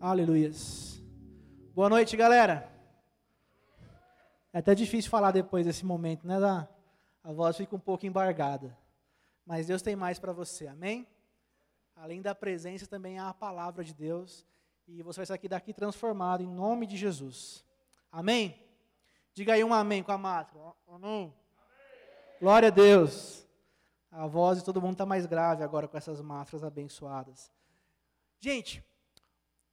Aleluias. 0.00 1.02
Boa 1.74 1.88
noite, 1.88 2.16
galera. 2.16 2.70
É 4.52 4.58
até 4.58 4.72
difícil 4.72 5.10
falar 5.10 5.32
depois 5.32 5.66
desse 5.66 5.84
momento, 5.84 6.24
né? 6.24 6.38
Da, 6.38 6.68
a 7.24 7.32
voz 7.32 7.56
fica 7.56 7.74
um 7.74 7.80
pouco 7.80 8.06
embargada. 8.06 8.78
Mas 9.44 9.66
Deus 9.66 9.82
tem 9.82 9.96
mais 9.96 10.20
para 10.20 10.32
você, 10.32 10.68
amém? 10.68 11.04
Além 11.96 12.22
da 12.22 12.32
presença, 12.32 12.86
também 12.86 13.18
há 13.18 13.28
a 13.30 13.34
palavra 13.34 13.82
de 13.82 13.92
Deus. 13.92 14.46
E 14.86 15.02
você 15.02 15.18
vai 15.18 15.26
sair 15.26 15.48
daqui, 15.48 15.74
transformado 15.74 16.44
em 16.44 16.46
nome 16.46 16.86
de 16.86 16.96
Jesus. 16.96 17.64
Amém? 18.12 18.56
Diga 19.34 19.54
aí 19.54 19.64
um 19.64 19.74
amém 19.74 20.04
com 20.04 20.12
a 20.12 20.18
máscara. 20.18 20.76
Amém. 20.86 21.34
Glória 22.40 22.68
a 22.68 22.70
Deus. 22.70 23.44
A 24.12 24.28
voz 24.28 24.58
de 24.58 24.64
todo 24.64 24.80
mundo 24.80 24.92
está 24.92 25.04
mais 25.04 25.26
grave 25.26 25.64
agora 25.64 25.88
com 25.88 25.96
essas 25.96 26.20
máscaras 26.20 26.62
abençoadas. 26.62 27.50
Gente, 28.38 28.87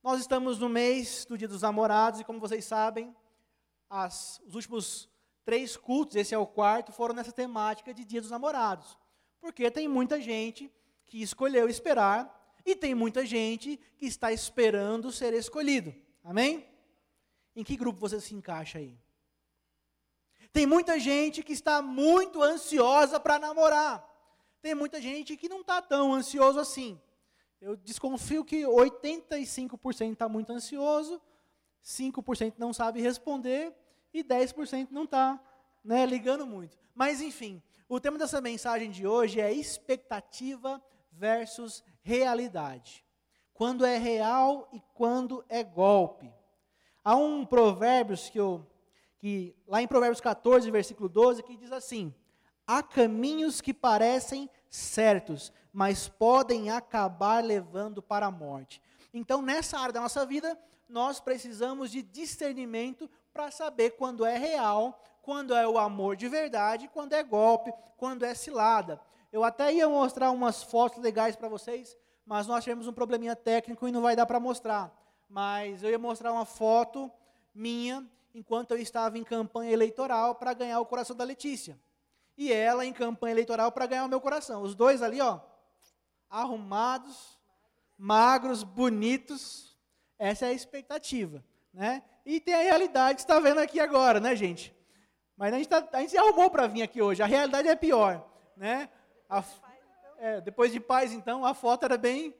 nós 0.05 0.19
estamos 0.19 0.59
no 0.59 0.69
mês 0.69 1.25
do 1.25 1.35
Dia 1.35 1.47
dos 1.47 1.63
Namorados 1.63 2.19
e, 2.19 2.23
como 2.23 2.39
vocês 2.39 2.63
sabem, 2.63 3.11
as, 3.89 4.39
os 4.45 4.53
últimos 4.53 5.09
três 5.43 5.75
cultos, 5.75 6.15
esse 6.15 6.31
é 6.31 6.37
o 6.37 6.45
quarto, 6.45 6.91
foram 6.91 7.15
nessa 7.15 7.31
temática 7.31 7.91
de 7.91 8.05
Dia 8.05 8.21
dos 8.21 8.29
Namorados. 8.29 8.99
Porque 9.41 9.71
tem 9.71 9.87
muita 9.87 10.21
gente 10.21 10.71
que 11.07 11.23
escolheu 11.23 11.67
esperar 11.67 12.53
e 12.63 12.75
tem 12.75 12.93
muita 12.93 13.25
gente 13.25 13.79
que 13.97 14.05
está 14.05 14.31
esperando 14.31 15.11
ser 15.11 15.33
escolhido. 15.33 15.91
Amém? 16.23 16.69
Em 17.55 17.63
que 17.63 17.75
grupo 17.75 17.99
você 17.99 18.21
se 18.21 18.35
encaixa 18.35 18.77
aí? 18.77 18.95
Tem 20.53 20.67
muita 20.67 20.99
gente 20.99 21.41
que 21.41 21.53
está 21.53 21.81
muito 21.81 22.43
ansiosa 22.43 23.19
para 23.19 23.39
namorar. 23.39 24.07
Tem 24.61 24.75
muita 24.75 25.01
gente 25.01 25.35
que 25.35 25.49
não 25.49 25.61
está 25.61 25.81
tão 25.81 26.13
ansioso 26.13 26.59
assim. 26.59 27.01
Eu 27.65 27.75
desconfio 27.75 28.45
que 28.45 28.61
85% 28.61 30.13
está 30.13 30.29
muito 30.29 30.53
ansioso, 30.53 31.19
5% 31.83 32.53
não 32.59 32.71
sabe 32.71 33.01
responder 33.01 33.73
e 34.13 34.23
10% 34.23 34.89
não 34.91 35.05
está 35.05 35.41
né, 35.83 36.05
ligando 36.05 36.45
muito. 36.45 36.77
Mas, 36.93 37.21
enfim, 37.21 37.59
o 37.89 37.99
tema 37.99 38.19
dessa 38.19 38.39
mensagem 38.39 38.91
de 38.91 39.07
hoje 39.07 39.41
é 39.41 39.51
expectativa 39.51 40.79
versus 41.11 41.83
realidade. 42.03 43.03
Quando 43.51 43.83
é 43.83 43.97
real 43.97 44.69
e 44.71 44.79
quando 44.93 45.43
é 45.49 45.63
golpe. 45.63 46.31
Há 47.03 47.15
um 47.15 47.43
provérbio 47.43 48.15
que 48.15 48.39
eu 48.39 48.63
que 49.17 49.55
lá 49.65 49.81
em 49.81 49.87
Provérbios 49.87 50.21
14, 50.21 50.69
versículo 50.69 51.09
12, 51.09 51.41
que 51.41 51.57
diz 51.57 51.71
assim: 51.71 52.13
Há 52.67 52.83
caminhos 52.83 53.59
que 53.59 53.73
parecem 53.73 54.47
certos, 54.69 55.51
mas 55.75 56.07
podem 56.07 56.69
acabar 56.69 57.43
levando 57.43 58.01
para 58.01 58.27
a 58.27 58.31
morte. 58.31 58.81
Então, 59.13 59.41
nessa 59.41 59.77
área 59.77 59.91
da 59.91 59.99
nossa 59.99 60.25
vida, 60.25 60.57
nós 60.87 61.19
precisamos 61.19 61.91
de 61.91 62.01
discernimento 62.01 63.09
para 63.33 63.51
saber 63.51 63.91
quando 63.91 64.25
é 64.25 64.37
real, 64.37 65.03
quando 65.21 65.53
é 65.53 65.67
o 65.67 65.77
amor 65.77 66.15
de 66.15 66.29
verdade, 66.29 66.89
quando 66.93 67.11
é 67.11 67.21
golpe, 67.21 67.73
quando 67.97 68.23
é 68.23 68.33
cilada. 68.33 69.01
Eu 69.33 69.43
até 69.43 69.73
ia 69.73 69.89
mostrar 69.89 70.31
umas 70.31 70.63
fotos 70.63 71.03
legais 71.03 71.35
para 71.35 71.49
vocês, 71.49 71.97
mas 72.25 72.47
nós 72.47 72.63
tivemos 72.63 72.87
um 72.87 72.93
probleminha 72.93 73.35
técnico 73.35 73.85
e 73.85 73.91
não 73.91 74.01
vai 74.01 74.15
dar 74.15 74.25
para 74.25 74.39
mostrar. 74.39 74.97
Mas 75.27 75.83
eu 75.83 75.89
ia 75.89 75.99
mostrar 75.99 76.31
uma 76.31 76.45
foto 76.45 77.11
minha 77.53 78.09
enquanto 78.33 78.71
eu 78.71 78.77
estava 78.77 79.17
em 79.17 79.25
campanha 79.25 79.73
eleitoral 79.73 80.35
para 80.35 80.53
ganhar 80.53 80.79
o 80.79 80.85
coração 80.85 81.17
da 81.17 81.25
Letícia. 81.25 81.77
E 82.37 82.49
ela 82.49 82.85
em 82.85 82.93
campanha 82.93 83.33
eleitoral 83.33 83.73
para 83.73 83.85
ganhar 83.85 84.05
o 84.05 84.09
meu 84.09 84.21
coração. 84.21 84.61
Os 84.61 84.73
dois 84.73 85.01
ali, 85.01 85.19
ó, 85.19 85.41
arrumados, 86.29 87.39
magros, 87.97 88.63
bonitos. 88.63 89.77
Essa 90.17 90.45
é 90.45 90.49
a 90.49 90.53
expectativa, 90.53 91.43
né? 91.73 92.03
E 92.25 92.39
tem 92.39 92.53
a 92.53 92.61
realidade 92.61 93.15
que 93.15 93.21
está 93.21 93.39
vendo 93.39 93.59
aqui 93.59 93.79
agora, 93.79 94.19
né, 94.19 94.35
gente? 94.35 94.75
Mas 95.37 95.53
a 95.53 95.57
gente, 95.57 95.67
tá, 95.67 95.87
a 95.91 95.99
gente 95.99 96.11
se 96.11 96.17
arrumou 96.17 96.49
para 96.49 96.67
vir 96.67 96.81
aqui 96.81 97.01
hoje. 97.01 97.21
A 97.21 97.25
realidade 97.25 97.67
é 97.67 97.75
pior, 97.75 98.25
né? 98.55 98.89
A, 99.29 99.43
é, 100.17 100.41
depois 100.41 100.71
de 100.71 100.79
paz, 100.79 101.11
então, 101.11 101.45
a 101.45 101.53
foto 101.53 101.83
era 101.83 101.97
bem. 101.97 102.33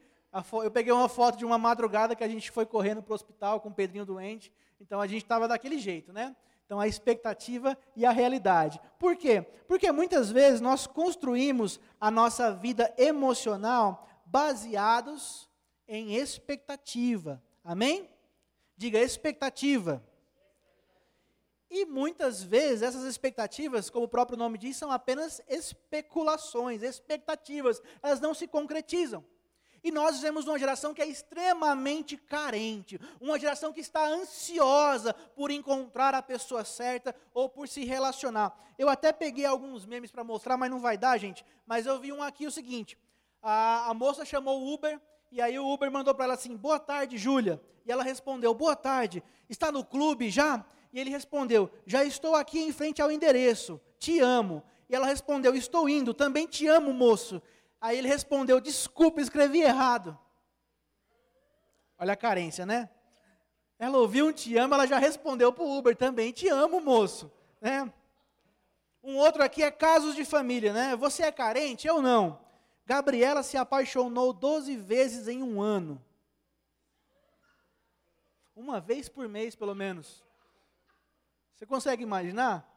Fo, 0.43 0.63
eu 0.63 0.71
peguei 0.71 0.91
uma 0.91 1.07
foto 1.07 1.37
de 1.37 1.45
uma 1.45 1.57
madrugada 1.57 2.15
que 2.15 2.23
a 2.23 2.27
gente 2.27 2.51
foi 2.51 2.65
correndo 2.65 3.01
para 3.01 3.11
o 3.11 3.15
hospital 3.15 3.59
com 3.59 3.69
o 3.69 3.73
Pedrinho 3.73 4.05
doente. 4.05 4.51
Então 4.79 4.99
a 4.99 5.07
gente 5.07 5.23
estava 5.23 5.47
daquele 5.47 5.77
jeito, 5.77 6.11
né? 6.11 6.35
Então 6.65 6.79
a 6.79 6.87
expectativa 6.87 7.77
e 7.95 8.05
a 8.05 8.11
realidade. 8.11 8.81
Por 8.97 9.15
quê? 9.15 9.41
Porque 9.67 9.91
muitas 9.91 10.31
vezes 10.31 10.59
nós 10.59 10.87
construímos 10.87 11.79
a 12.01 12.09
nossa 12.09 12.51
vida 12.53 12.93
emocional 12.97 14.07
baseados 14.25 15.49
em 15.87 16.15
expectativa. 16.15 17.41
Amém? 17.63 18.09
Diga 18.75 18.99
expectativa. 18.99 20.03
E 21.69 21.85
muitas 21.85 22.41
vezes 22.41 22.81
essas 22.81 23.03
expectativas, 23.03 23.89
como 23.89 24.05
o 24.05 24.09
próprio 24.09 24.37
nome 24.37 24.57
diz, 24.57 24.77
são 24.77 24.91
apenas 24.91 25.41
especulações, 25.47 26.81
expectativas, 26.81 27.81
elas 28.01 28.19
não 28.19 28.33
se 28.33 28.47
concretizam. 28.47 29.23
E 29.85 29.91
nós 29.91 30.16
vivemos 30.16 30.47
uma 30.47 30.57
geração 30.57 30.96
que 30.96 31.01
é 31.03 31.06
extremamente 31.06 32.18
carente, 32.18 33.00
uma 33.22 33.38
geração 33.38 33.72
que 33.72 33.79
está 33.79 34.03
ansiosa 34.07 35.13
por 35.13 35.51
encontrar 35.51 36.16
a 36.16 36.23
pessoa 36.23 36.66
certa 36.66 37.16
ou 37.35 37.47
por 37.47 37.68
se 37.68 37.85
relacionar. 37.85 38.57
Eu 38.79 38.90
até 38.90 39.13
peguei 39.13 39.46
alguns 39.46 39.85
memes 39.85 40.09
para 40.09 40.23
mostrar, 40.23 40.57
mas 40.57 40.72
não 40.72 40.79
vai 40.79 40.97
dar, 40.97 41.19
gente. 41.19 41.46
Mas 41.68 41.85
eu 41.85 42.00
vi 42.00 42.12
um 42.12 42.23
aqui 42.23 42.47
o 42.47 42.51
seguinte: 42.51 42.97
a, 43.44 43.91
a 43.91 43.94
moça 43.94 44.25
chamou 44.25 44.59
o 44.59 44.73
Uber 44.73 45.00
e 45.31 45.40
aí 45.40 45.59
o 45.59 45.72
Uber 45.72 45.91
mandou 45.91 46.16
para 46.16 46.25
ela 46.25 46.34
assim: 46.34 46.57
Boa 46.57 46.79
tarde, 46.79 47.16
Júlia. 47.16 47.62
E 47.85 47.91
ela 47.91 48.02
respondeu: 48.02 48.56
Boa 48.56 48.75
tarde. 48.75 49.22
Está 49.47 49.72
no 49.72 49.85
clube 49.85 50.31
já? 50.31 50.66
E 50.91 51.00
ele 51.00 51.12
respondeu: 51.12 51.69
Já 51.85 52.03
estou 52.03 52.34
aqui 52.34 52.59
em 52.59 52.72
frente 52.72 53.03
ao 53.03 53.12
endereço. 53.12 53.79
Te 54.00 54.19
amo. 54.19 54.63
E 54.90 54.96
ela 54.96 55.06
respondeu: 55.06 55.53
Estou 55.56 55.88
indo. 55.88 56.12
Também 56.12 56.47
te 56.47 56.66
amo, 56.66 56.91
moço. 56.91 57.40
Aí 57.85 58.00
ele 58.00 58.07
respondeu: 58.07 58.59
Desculpa, 58.59 59.22
escrevi 59.22 59.62
errado. 59.62 60.18
Olha 62.00 62.13
a 62.13 62.16
carência, 62.18 62.66
né? 62.66 62.90
Ela 63.78 64.00
ouviu 64.00 64.25
um 64.25 64.31
te 64.31 64.57
amo, 64.57 64.73
ela 64.73 64.88
já 64.88 64.97
respondeu 64.97 65.53
para 65.53 65.63
o 65.63 65.78
Uber 65.78 65.96
também: 65.96 66.31
Te 66.31 66.50
amo, 66.50 66.81
moço. 66.81 67.31
Né? 67.62 67.94
Um 69.03 69.18
outro 69.18 69.44
aqui 69.44 69.62
é 69.62 69.69
casos 69.69 70.16
de 70.16 70.25
família, 70.25 70.73
né? 70.73 70.96
Você 70.96 71.22
é 71.22 71.31
carente? 71.31 71.85
Eu 71.85 72.01
não. 72.01 72.40
Gabriela 72.88 73.44
se 73.44 73.56
apaixonou 73.56 74.34
12 74.34 74.75
vezes 74.78 75.28
em 75.28 75.44
um 75.44 75.62
ano. 75.62 76.03
Uma 78.56 78.79
vez 78.81 79.07
por 79.07 79.28
mês, 79.28 79.56
pelo 79.56 79.75
menos. 79.75 80.23
Você 81.53 81.67
consegue 81.67 82.02
imaginar? 82.02 82.67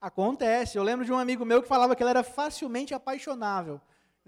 Acontece. 0.00 0.78
Eu 0.78 0.82
lembro 0.82 1.04
de 1.04 1.12
um 1.12 1.18
amigo 1.18 1.44
meu 1.44 1.60
que 1.60 1.68
falava 1.68 1.94
que 1.94 2.02
ele 2.02 2.08
era 2.08 2.22
facilmente 2.22 2.94
apaixonável. 2.94 3.78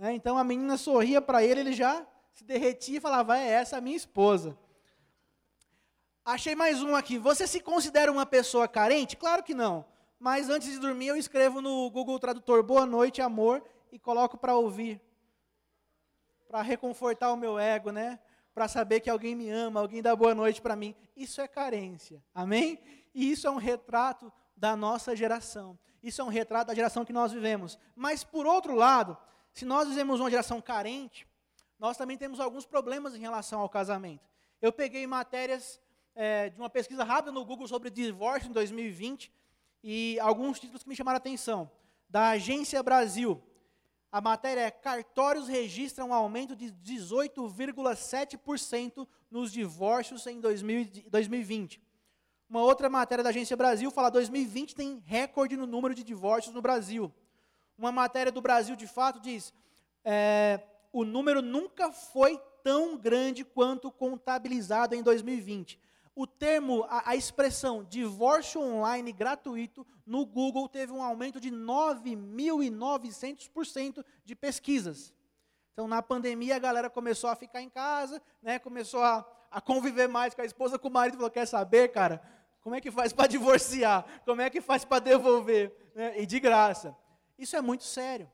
Né? 0.03 0.15
Então 0.15 0.37
a 0.37 0.43
menina 0.43 0.77
sorria 0.77 1.23
para 1.23 1.45
ele, 1.45 1.61
ele 1.61 1.73
já 1.73 2.05
se 2.33 2.43
derretia 2.43 2.99
e 2.99 3.01
falava: 3.01 3.39
É 3.39 3.47
essa 3.47 3.77
a 3.77 3.81
minha 3.81 3.97
esposa. 3.97 4.59
Achei 6.25 6.57
mais 6.57 6.83
um 6.83 6.97
aqui. 6.97 7.19
Você 7.19 7.47
se 7.47 7.61
considera 7.61 8.11
uma 8.11 8.27
pessoa 8.27 8.67
carente? 8.67 9.17
Claro 9.17 9.45
que 9.45 9.55
não. 9.55 9.85
Mas 10.19 10.51
antes 10.51 10.73
de 10.73 10.81
dormir, 10.81 11.07
eu 11.07 11.17
escrevo 11.17 11.63
no 11.63 11.89
Google 11.89 12.19
Tradutor 12.19 12.65
Boa 12.65 12.85
noite, 12.85 13.23
amor, 13.23 13.63
e 13.93 13.99
coloco 13.99 14.37
para 14.37 14.57
ouvir. 14.57 15.01
Para 16.49 16.63
reconfortar 16.63 17.33
o 17.33 17.37
meu 17.37 17.57
ego, 17.57 17.93
né? 17.93 18.19
Para 18.53 18.67
saber 18.67 18.99
que 18.99 19.09
alguém 19.09 19.37
me 19.37 19.51
ama, 19.51 19.79
alguém 19.79 20.03
dá 20.03 20.17
boa 20.17 20.35
noite 20.35 20.61
para 20.61 20.75
mim. 20.75 20.97
Isso 21.17 21.41
é 21.41 21.47
carência. 21.47 22.21
Amém? 22.35 22.81
E 23.15 23.31
isso 23.31 23.47
é 23.47 23.51
um 23.53 23.57
retrato 23.57 24.33
da 24.57 24.75
nossa 24.75 25.15
geração. 25.15 25.79
Isso 26.03 26.21
é 26.21 26.25
um 26.25 26.29
retrato 26.29 26.67
da 26.67 26.75
geração 26.75 27.05
que 27.05 27.13
nós 27.13 27.31
vivemos. 27.31 27.79
Mas, 27.95 28.25
por 28.25 28.47
outro 28.47 28.75
lado, 28.75 29.17
se 29.53 29.65
nós 29.65 29.89
vivemos 29.89 30.21
uma 30.21 30.31
geração 30.31 30.61
carente, 30.61 31.27
nós 31.79 31.97
também 31.97 32.17
temos 32.17 32.41
alguns 32.41 32.65
problemas 32.65 33.15
em 33.15 33.21
relação 33.21 33.61
ao 33.61 33.69
casamento. 33.69 34.29
Eu 34.61 34.73
peguei 34.73 35.07
matérias 35.07 35.81
é, 36.15 36.51
de 36.51 36.59
uma 36.59 36.71
pesquisa 36.71 37.05
rápida 37.05 37.33
no 37.33 37.45
Google 37.45 37.67
sobre 37.67 37.91
divórcio 37.91 38.49
em 38.49 38.53
2020 38.53 39.33
e 39.83 40.19
alguns 40.21 40.61
títulos 40.61 40.85
que 40.85 40.89
me 40.89 40.97
chamaram 40.97 41.17
a 41.17 41.19
atenção. 41.19 41.71
Da 42.09 42.31
Agência 42.31 42.83
Brasil. 42.83 43.43
A 44.11 44.21
matéria 44.21 44.61
é: 44.61 44.71
cartórios 44.71 45.49
registram 45.49 46.11
um 46.11 46.15
aumento 46.15 46.55
de 46.55 46.67
18,7% 46.67 49.09
nos 49.31 49.51
divórcios 49.51 50.27
em 50.27 50.39
2020. 50.41 51.81
Uma 52.49 52.63
outra 52.63 52.91
matéria 52.91 53.25
da 53.25 53.31
Agência 53.31 53.57
Brasil 53.57 53.91
fala 53.91 54.09
que 54.09 54.19
2020 54.19 54.75
tem 54.75 55.03
recorde 55.07 55.57
no 55.57 55.67
número 55.67 55.95
de 55.95 56.05
divórcios 56.05 56.55
no 56.55 56.61
Brasil. 56.61 57.11
Uma 57.77 57.93
matéria 57.93 58.31
do 58.31 58.41
Brasil, 58.41 58.77
de 58.77 58.87
fato, 58.87 59.21
diz: 59.21 59.53
é, 60.05 60.61
o 60.93 61.05
número 61.05 61.43
nunca 61.43 61.93
foi 61.93 62.41
tão 62.63 62.97
grande 62.97 63.45
quanto 63.45 63.91
contabilizado 63.91 64.95
em 64.95 65.03
2020. 65.03 65.81
O 66.15 66.27
termo, 66.27 66.85
a, 66.89 67.11
a 67.11 67.17
expressão 67.17 67.83
divórcio 67.83 68.61
online 68.61 69.11
gratuito 69.13 69.85
no 70.07 70.25
Google 70.27 70.69
teve 70.69 70.93
um 70.93 71.03
aumento 71.03 71.41
de 71.41 71.51
9.900% 71.51 74.05
de 74.25 74.37
pesquisas. 74.37 75.13
Então, 75.73 75.89
na 75.89 76.03
pandemia, 76.03 76.57
a 76.57 76.59
galera 76.59 76.91
começou 76.91 77.31
a 77.31 77.35
ficar 77.35 77.63
em 77.63 77.71
casa, 77.71 78.21
né, 78.43 78.59
começou 78.59 79.03
a, 79.03 79.27
a 79.51 79.59
conviver 79.61 80.07
mais 80.07 80.35
com 80.35 80.43
a 80.43 80.45
esposa, 80.45 80.79
com 80.79 80.89
o 80.89 80.93
marido, 80.93 81.17
falou: 81.17 81.31
quer 81.31 81.47
saber, 81.47 81.89
cara? 81.89 82.21
Como 82.61 82.75
é 82.77 82.81
que 82.81 82.91
faz 82.91 83.11
para 83.13 83.27
divorciar? 83.27 84.05
Como 84.25 84.43
é 84.43 84.51
que 84.51 84.61
faz 84.61 84.85
para 84.85 85.01
devolver? 85.01 85.75
Né? 85.95 86.21
E 86.21 86.27
de 86.27 86.39
graça. 86.39 86.95
Isso 87.43 87.57
é 87.57 87.61
muito 87.61 87.83
sério. 87.83 88.31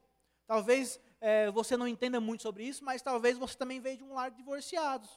Talvez 0.47 1.01
é, 1.19 1.51
você 1.51 1.79
não 1.79 1.89
entenda 1.89 2.21
muito 2.21 2.43
sobre 2.43 2.65
isso, 2.65 2.85
mas 2.85 3.01
talvez 3.01 3.39
você 3.39 3.57
também 3.57 3.81
veio 3.81 3.97
de 3.97 4.05
um 4.05 4.13
lar 4.13 4.31
de 4.31 4.37
divorciados. 4.37 5.09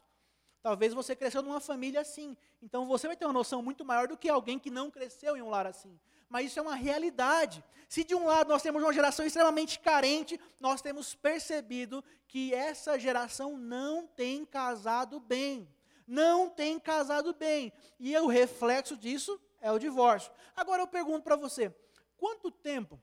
Talvez 0.64 0.94
você 0.94 1.14
cresceu 1.14 1.42
numa 1.42 1.60
família 1.60 2.00
assim. 2.00 2.38
Então 2.62 2.86
você 2.86 3.06
vai 3.08 3.18
ter 3.18 3.26
uma 3.26 3.34
noção 3.34 3.62
muito 3.62 3.84
maior 3.84 4.08
do 4.08 4.16
que 4.16 4.30
alguém 4.30 4.58
que 4.58 4.70
não 4.70 4.90
cresceu 4.90 5.36
em 5.36 5.42
um 5.42 5.50
lar 5.50 5.68
assim. 5.68 6.00
Mas 6.30 6.46
isso 6.46 6.60
é 6.60 6.62
uma 6.62 6.76
realidade. 6.76 7.62
Se 7.90 8.06
de 8.06 8.16
um 8.16 8.26
lado 8.26 8.48
nós 8.48 8.62
temos 8.62 8.82
uma 8.82 8.94
geração 8.94 9.26
extremamente 9.26 9.78
carente, 9.78 10.40
nós 10.58 10.82
temos 10.82 11.14
percebido 11.14 12.02
que 12.30 12.54
essa 12.54 12.98
geração 12.98 13.58
não 13.58 14.08
tem 14.08 14.46
casado 14.46 15.20
bem. 15.20 15.68
Não 16.08 16.50
tem 16.50 16.80
casado 16.80 17.34
bem. 17.34 17.74
E 18.00 18.18
o 18.18 18.28
reflexo 18.28 18.96
disso 18.96 19.38
é 19.60 19.70
o 19.70 19.80
divórcio. 19.80 20.32
Agora 20.56 20.82
eu 20.82 20.88
pergunto 20.88 21.24
para 21.24 21.36
você: 21.36 21.76
quanto 22.16 22.50
tempo 22.50 22.98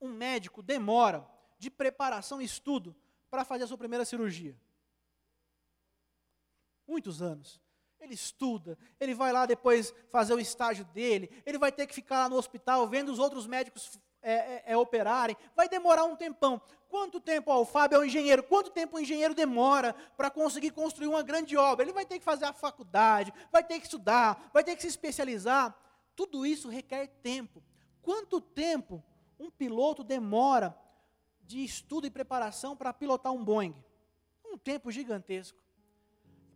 um 0.00 0.08
médico 0.08 0.62
demora 0.62 1.28
de 1.58 1.70
preparação 1.70 2.40
e 2.40 2.44
estudo 2.44 2.96
para 3.30 3.44
fazer 3.44 3.64
a 3.64 3.66
sua 3.66 3.78
primeira 3.78 4.04
cirurgia? 4.04 4.56
Muitos 6.86 7.22
anos. 7.22 7.60
Ele 8.00 8.14
estuda, 8.14 8.78
ele 8.98 9.14
vai 9.14 9.30
lá 9.30 9.44
depois 9.44 9.94
fazer 10.08 10.32
o 10.32 10.40
estágio 10.40 10.84
dele, 10.86 11.30
ele 11.44 11.58
vai 11.58 11.70
ter 11.70 11.86
que 11.86 11.94
ficar 11.94 12.20
lá 12.20 12.28
no 12.30 12.36
hospital 12.36 12.88
vendo 12.88 13.12
os 13.12 13.18
outros 13.18 13.46
médicos 13.46 14.00
é, 14.22 14.32
é, 14.32 14.62
é, 14.66 14.76
operarem, 14.76 15.36
vai 15.54 15.68
demorar 15.68 16.04
um 16.04 16.16
tempão. 16.16 16.60
Quanto 16.88 17.20
tempo, 17.20 17.50
ó, 17.50 17.60
o 17.60 17.64
Fábio 17.64 17.96
é 17.96 17.98
um 18.00 18.04
engenheiro, 18.04 18.42
quanto 18.42 18.70
tempo 18.70 18.96
o 18.96 19.00
engenheiro 19.00 19.34
demora 19.34 19.94
para 20.16 20.30
conseguir 20.30 20.72
construir 20.72 21.06
uma 21.06 21.22
grande 21.22 21.56
obra? 21.56 21.84
Ele 21.84 21.92
vai 21.92 22.04
ter 22.04 22.18
que 22.18 22.24
fazer 22.24 22.44
a 22.44 22.52
faculdade, 22.52 23.32
vai 23.52 23.62
ter 23.62 23.78
que 23.78 23.86
estudar, 23.86 24.50
vai 24.52 24.64
ter 24.64 24.74
que 24.76 24.82
se 24.82 24.88
especializar. 24.88 25.74
Tudo 26.16 26.44
isso 26.44 26.68
requer 26.68 27.06
tempo. 27.22 27.62
Quanto 28.02 28.40
tempo 28.40 29.02
um 29.40 29.50
piloto 29.50 30.04
demora 30.04 30.76
de 31.42 31.64
estudo 31.64 32.06
e 32.06 32.10
preparação 32.10 32.76
para 32.76 32.92
pilotar 32.92 33.32
um 33.32 33.42
Boeing? 33.42 33.74
Um 34.44 34.58
tempo 34.58 34.90
gigantesco. 34.90 35.58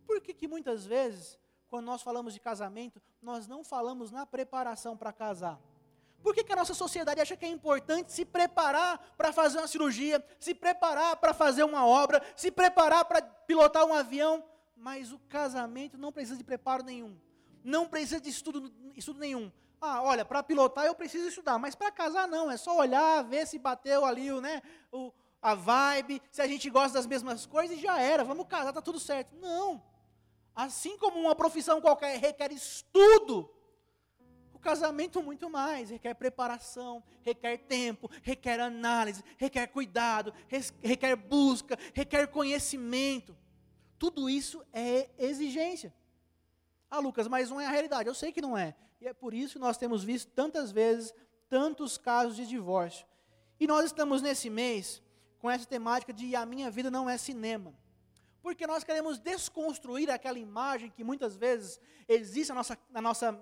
Por 0.05 0.21
que, 0.21 0.33
que 0.33 0.47
muitas 0.47 0.85
vezes, 0.85 1.39
quando 1.67 1.87
nós 1.87 2.03
falamos 2.03 2.33
de 2.33 2.39
casamento, 2.39 3.01
nós 3.19 3.47
não 3.47 3.63
falamos 3.63 4.11
na 4.11 4.25
preparação 4.25 4.95
para 4.95 5.11
casar? 5.11 5.59
Por 6.21 6.33
que, 6.33 6.43
que, 6.43 6.53
a 6.53 6.55
nossa 6.55 6.73
sociedade 6.73 7.21
acha 7.21 7.35
que 7.35 7.45
é 7.45 7.49
importante 7.49 8.11
se 8.11 8.23
preparar 8.23 9.13
para 9.17 9.33
fazer 9.33 9.57
uma 9.57 9.67
cirurgia, 9.67 10.23
se 10.39 10.53
preparar 10.53 11.17
para 11.17 11.33
fazer 11.33 11.63
uma 11.63 11.85
obra, 11.85 12.21
se 12.35 12.51
preparar 12.51 13.05
para 13.05 13.21
pilotar 13.21 13.85
um 13.85 13.93
avião? 13.93 14.43
Mas 14.75 15.11
o 15.11 15.19
casamento 15.19 15.97
não 15.97 16.11
precisa 16.11 16.37
de 16.37 16.43
preparo 16.43 16.83
nenhum, 16.83 17.17
não 17.63 17.87
precisa 17.87 18.19
de 18.19 18.29
estudo, 18.29 18.73
estudo 18.95 19.19
nenhum. 19.19 19.51
Ah, 19.87 20.01
olha, 20.01 20.25
para 20.25 20.41
pilotar 20.41 20.83
eu 20.83 20.95
preciso 20.95 21.27
estudar, 21.27 21.59
mas 21.59 21.75
para 21.75 21.91
casar 21.91 22.27
não, 22.27 22.49
é 22.49 22.57
só 22.57 22.75
olhar, 22.75 23.23
ver 23.23 23.45
se 23.45 23.59
bateu 23.59 24.03
ali 24.03 24.31
o, 24.31 24.41
né, 24.41 24.63
o, 24.91 25.13
a 25.39 25.53
vibe, 25.53 26.19
se 26.31 26.41
a 26.41 26.47
gente 26.47 26.67
gosta 26.71 26.97
das 26.97 27.05
mesmas 27.05 27.45
coisas 27.45 27.77
e 27.77 27.79
já 27.79 28.01
era, 28.01 28.23
vamos 28.23 28.47
casar, 28.47 28.69
está 28.69 28.81
tudo 28.81 28.99
certo. 28.99 29.35
Não. 29.35 29.79
Assim 30.55 30.97
como 30.97 31.19
uma 31.19 31.35
profissão 31.35 31.79
qualquer 31.79 32.19
requer 32.19 32.51
estudo, 32.51 33.47
o 34.55 34.57
casamento 34.57 35.21
muito 35.21 35.51
mais, 35.51 35.91
requer 35.91 36.15
preparação, 36.15 37.03
requer 37.21 37.59
tempo, 37.59 38.09
requer 38.23 38.59
análise, 38.59 39.23
requer 39.37 39.67
cuidado, 39.67 40.33
requer 40.81 41.15
busca, 41.15 41.77
requer 41.93 42.25
conhecimento. 42.25 43.37
Tudo 43.99 44.27
isso 44.27 44.65
é 44.73 45.11
exigência. 45.19 45.93
Ah, 46.89 46.97
Lucas, 46.97 47.27
mas 47.27 47.51
não 47.51 47.61
é 47.61 47.67
a 47.67 47.71
realidade. 47.71 48.09
Eu 48.09 48.15
sei 48.15 48.31
que 48.31 48.41
não 48.41 48.57
é. 48.57 48.75
E 48.99 49.07
é 49.07 49.13
por 49.13 49.33
isso 49.33 49.53
que 49.53 49.59
nós 49.59 49.77
temos 49.77 50.03
visto 50.03 50.31
tantas 50.31 50.71
vezes 50.71 51.13
tantos 51.49 51.97
casos 51.97 52.35
de 52.35 52.45
divórcio. 52.45 53.05
E 53.59 53.67
nós 53.67 53.85
estamos 53.85 54.21
nesse 54.21 54.49
mês 54.49 55.01
com 55.39 55.49
essa 55.49 55.65
temática 55.65 56.11
de 56.11 56.35
a 56.35 56.45
minha 56.45 56.69
vida 56.71 56.89
não 56.89 57.09
é 57.09 57.17
cinema. 57.17 57.73
Porque 58.41 58.67
nós 58.67 58.83
queremos 58.83 59.17
desconstruir 59.17 60.09
aquela 60.09 60.37
imagem 60.37 60.91
que 60.91 61.03
muitas 61.03 61.35
vezes 61.35 61.79
existe 62.07 62.49
na 62.49 62.55
nossa, 62.55 62.77
na 62.89 63.01
nossa, 63.01 63.41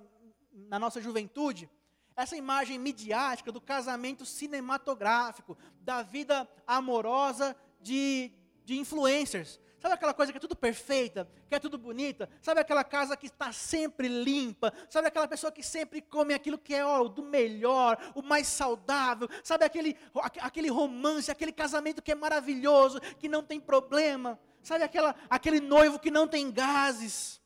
na 0.53 0.79
nossa 0.79 1.01
juventude, 1.01 1.69
essa 2.15 2.37
imagem 2.37 2.77
midiática 2.77 3.51
do 3.51 3.59
casamento 3.59 4.25
cinematográfico, 4.25 5.57
da 5.81 6.03
vida 6.03 6.47
amorosa 6.67 7.55
de, 7.81 8.31
de 8.63 8.77
influencers. 8.77 9.59
Sabe 9.83 9.95
aquela 9.95 10.13
coisa 10.13 10.31
que 10.31 10.37
é 10.37 10.39
tudo 10.39 10.55
perfeita, 10.55 11.27
que 11.49 11.55
é 11.55 11.59
tudo 11.59 11.77
bonita? 11.77 12.29
Sabe 12.41 12.61
aquela 12.61 12.85
casa 12.85 13.17
que 13.17 13.25
está 13.25 13.51
sempre 13.51 14.07
limpa? 14.07 14.73
Sabe 14.89 15.09
aquela 15.09 15.27
pessoa 15.27 15.51
que 15.51 15.61
sempre 15.61 16.01
come 16.01 16.33
aquilo 16.33 16.57
que 16.57 16.73
é 16.73 16.85
ó, 16.85 17.03
do 17.03 17.21
melhor, 17.21 17.97
o 18.15 18.21
mais 18.21 18.47
saudável? 18.47 19.27
Sabe 19.43 19.65
aquele, 19.65 19.97
aquele 20.39 20.69
romance, 20.69 21.29
aquele 21.29 21.51
casamento 21.51 22.01
que 22.01 22.13
é 22.13 22.15
maravilhoso, 22.15 23.01
que 23.19 23.27
não 23.27 23.43
tem 23.43 23.59
problema? 23.59 24.39
Sabe 24.61 24.85
aquela, 24.85 25.13
aquele 25.29 25.59
noivo 25.59 25.99
que 25.99 26.09
não 26.09 26.29
tem 26.29 26.49
gases? 26.49 27.41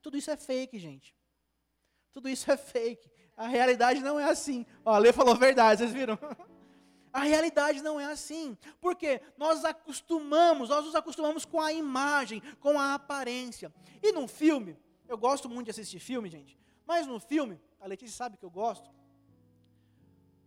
Tudo 0.00 0.16
isso 0.16 0.30
é 0.30 0.38
fake, 0.38 0.78
gente. 0.78 1.14
Tudo 2.14 2.30
isso 2.30 2.50
é 2.50 2.56
fake. 2.56 3.10
A 3.36 3.46
realidade 3.46 4.00
não 4.00 4.18
é 4.18 4.24
assim. 4.24 4.64
Ó, 4.82 4.94
a 4.94 4.98
Lê 4.98 5.12
falou 5.12 5.36
verdade, 5.36 5.80
vocês 5.80 5.92
viram? 5.92 6.18
A 7.12 7.20
realidade 7.20 7.82
não 7.82 7.98
é 7.98 8.06
assim. 8.06 8.56
Porque 8.80 9.20
nós 9.36 9.64
acostumamos, 9.64 10.68
nós 10.68 10.84
nos 10.84 10.94
acostumamos 10.94 11.44
com 11.44 11.60
a 11.60 11.72
imagem, 11.72 12.40
com 12.60 12.78
a 12.78 12.94
aparência. 12.94 13.72
E 14.02 14.12
num 14.12 14.28
filme, 14.28 14.76
eu 15.08 15.18
gosto 15.18 15.48
muito 15.48 15.66
de 15.66 15.70
assistir 15.72 15.98
filme, 15.98 16.28
gente. 16.28 16.58
Mas 16.86 17.06
no 17.06 17.18
filme, 17.18 17.60
a 17.80 17.86
Letícia 17.86 18.16
sabe 18.16 18.36
que 18.36 18.44
eu 18.44 18.50
gosto. 18.50 18.90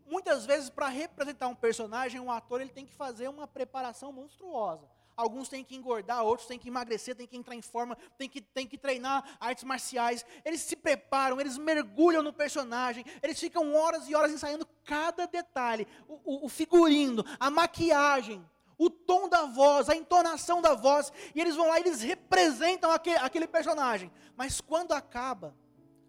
Muitas 0.05 0.45
vezes, 0.45 0.69
para 0.69 0.87
representar 0.87 1.47
um 1.47 1.55
personagem, 1.55 2.19
um 2.19 2.31
ator, 2.31 2.61
ele 2.61 2.69
tem 2.69 2.85
que 2.85 2.93
fazer 2.93 3.27
uma 3.27 3.47
preparação 3.47 4.11
monstruosa. 4.11 4.87
Alguns 5.15 5.47
têm 5.47 5.63
que 5.63 5.75
engordar, 5.75 6.23
outros 6.23 6.47
têm 6.47 6.57
que 6.57 6.67
emagrecer, 6.67 7.15
têm 7.15 7.27
que 7.27 7.37
entrar 7.37 7.55
em 7.55 7.61
forma, 7.61 7.95
têm 8.17 8.27
que, 8.27 8.41
têm 8.41 8.67
que 8.67 8.77
treinar 8.77 9.37
artes 9.39 9.63
marciais. 9.63 10.25
Eles 10.43 10.61
se 10.61 10.75
preparam, 10.75 11.39
eles 11.39 11.57
mergulham 11.57 12.23
no 12.23 12.33
personagem, 12.33 13.05
eles 13.21 13.39
ficam 13.39 13.75
horas 13.75 14.09
e 14.09 14.15
horas 14.15 14.31
ensaiando 14.31 14.67
cada 14.83 15.27
detalhe: 15.27 15.87
o, 16.07 16.13
o, 16.23 16.45
o 16.45 16.49
figurino, 16.49 17.23
a 17.39 17.49
maquiagem, 17.49 18.43
o 18.77 18.89
tom 18.89 19.29
da 19.29 19.45
voz, 19.45 19.89
a 19.89 19.95
entonação 19.95 20.61
da 20.61 20.73
voz, 20.73 21.11
e 21.33 21.39
eles 21.39 21.55
vão 21.55 21.67
lá 21.67 21.79
e 21.79 21.83
eles 21.83 22.01
representam 22.01 22.91
aquele, 22.91 23.17
aquele 23.17 23.47
personagem. 23.47 24.11
Mas 24.35 24.59
quando 24.59 24.93
acaba 24.93 25.55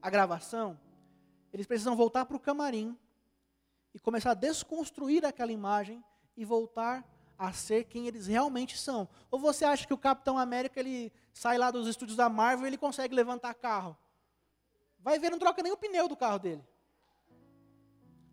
a 0.01 0.11
gravação, 0.11 0.79
eles 1.53 1.67
precisam 1.67 1.95
voltar 1.95 2.25
para 2.25 2.37
o 2.37 2.41
camarim 2.41 2.99
e 3.95 3.99
começar 4.01 4.33
a 4.33 4.35
desconstruir 4.35 5.25
aquela 5.25 5.53
imagem 5.53 6.03
e 6.37 6.45
voltar 6.45 7.05
a 7.39 7.53
ser 7.53 7.85
quem 7.85 8.07
eles 8.07 8.27
realmente 8.27 8.79
são. 8.79 9.09
Ou 9.31 9.39
você 9.39 9.65
acha 9.65 9.87
que 9.87 9.95
o 9.95 9.99
Capitão 9.99 10.39
América 10.39 10.81
ele 10.81 11.13
sai 11.33 11.59
lá 11.59 11.71
dos 11.71 11.89
estúdios 11.89 12.17
da 12.17 12.29
Marvel 12.29 12.67
e 12.67 12.69
ele 12.71 12.79
consegue 12.79 13.15
levantar 13.15 13.55
carro? 13.55 13.97
Vai 14.99 15.19
ver, 15.19 15.31
não 15.31 15.39
troca 15.39 15.63
nem 15.63 15.73
o 15.73 15.77
pneu 15.77 16.09
do 16.09 16.17
carro 16.17 16.39
dele. 16.39 16.65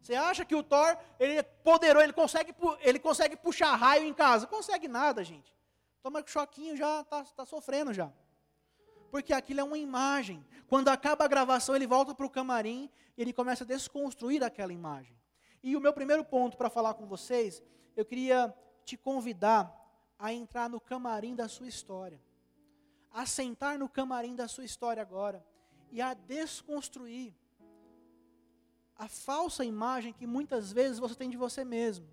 Você 0.01 0.15
acha 0.15 0.43
que 0.43 0.55
o 0.55 0.63
Thor 0.63 0.97
ele 1.19 1.37
é 1.37 1.43
poderoso, 1.43 2.03
ele 2.03 2.13
consegue, 2.13 2.55
ele 2.79 2.99
consegue 2.99 3.35
puxar 3.35 3.75
raio 3.75 4.05
em 4.05 4.13
casa? 4.13 4.47
Consegue 4.47 4.87
nada, 4.87 5.23
gente. 5.23 5.53
Toma 6.01 6.23
choquinho 6.25 6.75
já 6.75 7.01
está 7.01 7.23
tá 7.23 7.45
sofrendo 7.45 7.93
já. 7.93 8.11
Porque 9.11 9.33
aquilo 9.33 9.59
é 9.59 9.63
uma 9.63 9.77
imagem. 9.77 10.43
Quando 10.67 10.87
acaba 10.87 11.25
a 11.25 11.27
gravação, 11.27 11.75
ele 11.75 11.85
volta 11.85 12.15
para 12.15 12.25
o 12.25 12.29
camarim 12.29 12.89
e 13.17 13.21
ele 13.21 13.33
começa 13.33 13.63
a 13.63 13.67
desconstruir 13.67 14.43
aquela 14.43 14.73
imagem. 14.73 15.15
E 15.61 15.75
o 15.75 15.81
meu 15.81 15.93
primeiro 15.93 16.23
ponto 16.23 16.57
para 16.57 16.69
falar 16.69 16.95
com 16.95 17.05
vocês, 17.05 17.61
eu 17.95 18.03
queria 18.03 18.53
te 18.91 18.97
convidar 18.97 19.63
a 20.19 20.33
entrar 20.33 20.69
no 20.69 20.81
camarim 20.81 21.33
da 21.33 21.47
sua 21.47 21.67
história, 21.67 22.21
a 23.09 23.25
sentar 23.25 23.79
no 23.79 23.87
camarim 23.87 24.35
da 24.35 24.49
sua 24.49 24.65
história 24.65 25.01
agora 25.01 25.45
e 25.89 26.01
a 26.01 26.13
desconstruir 26.13 27.33
a 28.97 29.07
falsa 29.07 29.63
imagem 29.63 30.11
que 30.11 30.27
muitas 30.27 30.73
vezes 30.73 30.99
você 30.99 31.15
tem 31.15 31.29
de 31.29 31.37
você 31.37 31.63
mesmo. 31.63 32.05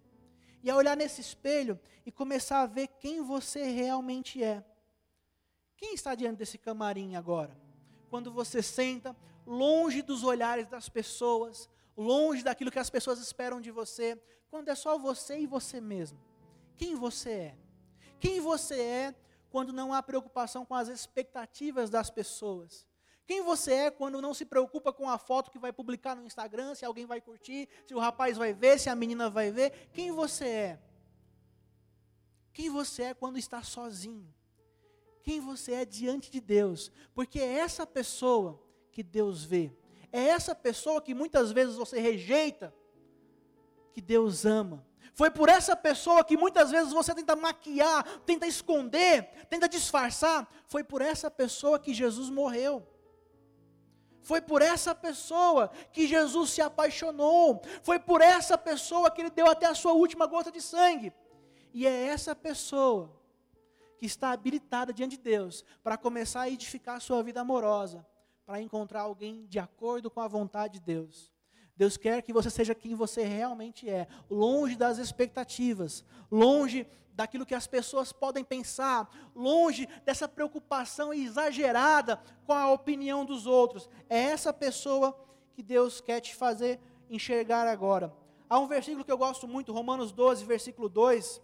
E 0.63 0.71
a 0.71 0.77
olhar 0.77 0.97
nesse 0.97 1.21
espelho 1.21 1.79
e 2.07 2.13
começar 2.13 2.61
a 2.63 2.67
ver 2.67 2.87
quem 2.87 3.23
você 3.23 3.65
realmente 3.65 4.43
é. 4.43 4.65
Quem 5.77 5.95
está 5.95 6.15
diante 6.15 6.39
desse 6.39 6.59
camarim 6.59 7.17
agora? 7.17 7.59
Quando 8.09 8.31
você 8.31 8.63
senta 8.63 9.17
longe 9.45 10.01
dos 10.01 10.23
olhares 10.23 10.69
das 10.69 10.89
pessoas, 10.89 11.69
longe 11.97 12.45
daquilo 12.45 12.71
que 12.71 12.79
as 12.79 12.89
pessoas 12.89 13.19
esperam 13.19 13.61
de 13.61 13.73
você, 13.73 14.21
quando 14.49 14.69
é 14.69 14.77
só 14.77 14.97
você 14.97 15.41
e 15.41 15.47
você 15.47 15.81
mesmo 15.81 16.29
quem 16.79 16.95
você 16.95 17.31
é. 17.31 17.59
Quem 18.19 18.41
você 18.41 18.81
é 18.81 19.15
quando 19.51 19.73
não 19.73 19.93
há 19.93 20.03
preocupação 20.03 20.65
com 20.65 20.75
as 20.75 20.89
expectativas 20.89 21.91
das 21.91 22.09
pessoas. 22.09 22.87
Quem 23.27 23.43
você 23.43 23.73
é 23.73 23.91
quando 23.91 24.23
não 24.23 24.33
se 24.33 24.47
preocupa 24.47 24.93
com 24.93 25.09
a 25.11 25.19
foto 25.19 25.51
que 25.51 25.59
vai 25.59 25.73
publicar 25.73 26.15
no 26.15 26.25
Instagram, 26.25 26.75
se 26.75 26.85
alguém 26.85 27.05
vai 27.05 27.21
curtir, 27.21 27.69
se 27.87 27.95
o 27.95 27.99
rapaz 27.99 28.39
vai 28.39 28.55
ver, 28.55 28.79
se 28.81 28.89
a 28.89 28.95
menina 28.95 29.29
vai 29.29 29.51
ver. 29.51 29.89
Quem 29.93 30.11
você 30.11 30.47
é? 30.47 30.83
Quem 32.55 32.71
você 32.71 33.03
é 33.03 33.15
quando 33.15 33.37
está 33.39 33.63
sozinho? 33.63 34.33
quem 35.29 35.41
você 35.41 35.73
é 35.75 35.85
diante 35.85 36.31
de 36.31 36.41
Deus, 36.41 36.91
porque 37.15 37.39
é 37.39 37.59
essa 37.59 37.87
pessoa 37.87 38.59
que 38.91 39.03
Deus 39.03 39.45
vê, 39.45 39.71
é 40.11 40.23
essa 40.23 40.55
pessoa 40.55 41.03
que 41.03 41.13
muitas 41.13 41.53
vezes 41.53 41.77
você 41.77 42.01
rejeita, 42.01 42.75
que 43.93 44.01
Deus 44.01 44.47
ama. 44.47 44.88
Foi 45.19 45.33
por 45.33 45.49
essa 45.49 45.75
pessoa 45.75 46.23
que 46.23 46.37
muitas 46.37 46.71
vezes 46.71 46.93
você 46.93 47.13
tenta 47.13 47.35
maquiar, 47.35 48.05
tenta 48.21 48.47
esconder, 48.47 49.25
tenta 49.51 49.69
disfarçar. 49.69 50.49
Foi 50.69 50.85
por 50.85 51.03
essa 51.03 51.29
pessoa 51.29 51.77
que 51.77 51.93
Jesus 51.93 52.31
morreu. 52.31 52.87
Foi 54.23 54.41
por 54.41 54.63
essa 54.63 54.95
pessoa 54.95 55.73
que 55.93 56.07
Jesus 56.07 56.51
se 56.51 56.63
apaixonou. 56.63 57.61
Foi 57.83 57.99
por 57.99 58.21
essa 58.21 58.57
pessoa 58.57 59.11
que 59.11 59.21
ele 59.23 59.31
deu 59.31 59.51
até 59.51 59.67
a 59.67 59.75
sua 59.75 59.93
última 59.93 60.25
gota 60.25 60.53
de 60.53 60.63
sangue. 60.63 61.13
E 61.75 61.85
é 61.85 62.07
essa 62.07 62.37
pessoa 62.37 63.13
que 63.97 64.07
está 64.07 64.31
habilitada 64.31 64.93
diante 64.93 65.17
de 65.17 65.23
Deus 65.25 65.65
para 65.83 65.99
começar 65.99 66.43
a 66.43 66.49
edificar 66.49 66.99
a 66.99 67.01
sua 67.01 67.25
vida 67.25 67.41
amorosa, 67.41 68.07
para 68.47 68.63
encontrar 68.63 69.01
alguém 69.01 69.47
de 69.47 69.59
acordo 69.59 70.13
com 70.13 70.21
a 70.21 70.29
vontade 70.29 70.75
de 70.75 70.81
Deus. 70.81 71.37
Deus 71.79 71.97
quer 71.97 72.23
que 72.23 72.33
você 72.33 72.51
seja 72.51 72.75
quem 72.75 72.97
você 72.97 73.23
realmente 73.23 73.89
é, 73.89 74.09
longe 74.29 74.75
das 74.75 74.99
expectativas, 74.99 76.05
longe 76.29 76.85
daquilo 77.15 77.47
que 77.47 77.55
as 77.55 77.69
pessoas 77.69 78.13
podem 78.13 78.43
pensar, 78.43 79.09
longe 79.33 79.89
dessa 80.05 80.27
preocupação 80.27 81.15
exagerada 81.15 82.21
com 82.45 82.53
a 82.53 82.73
opinião 82.73 83.25
dos 83.25 83.47
outros. 83.47 83.89
É 84.11 84.19
essa 84.19 84.53
pessoa 84.53 85.17
que 85.55 85.63
Deus 85.63 86.01
quer 86.01 86.21
te 86.21 86.35
fazer 86.35 86.81
enxergar 87.09 87.69
agora. 87.69 88.13
Há 88.51 88.59
um 88.59 88.67
versículo 88.67 89.05
que 89.05 89.13
eu 89.13 89.19
gosto 89.19 89.47
muito, 89.47 89.73
Romanos 89.73 90.11
12, 90.11 90.45
versículo 90.45 90.89
2. 90.89 91.41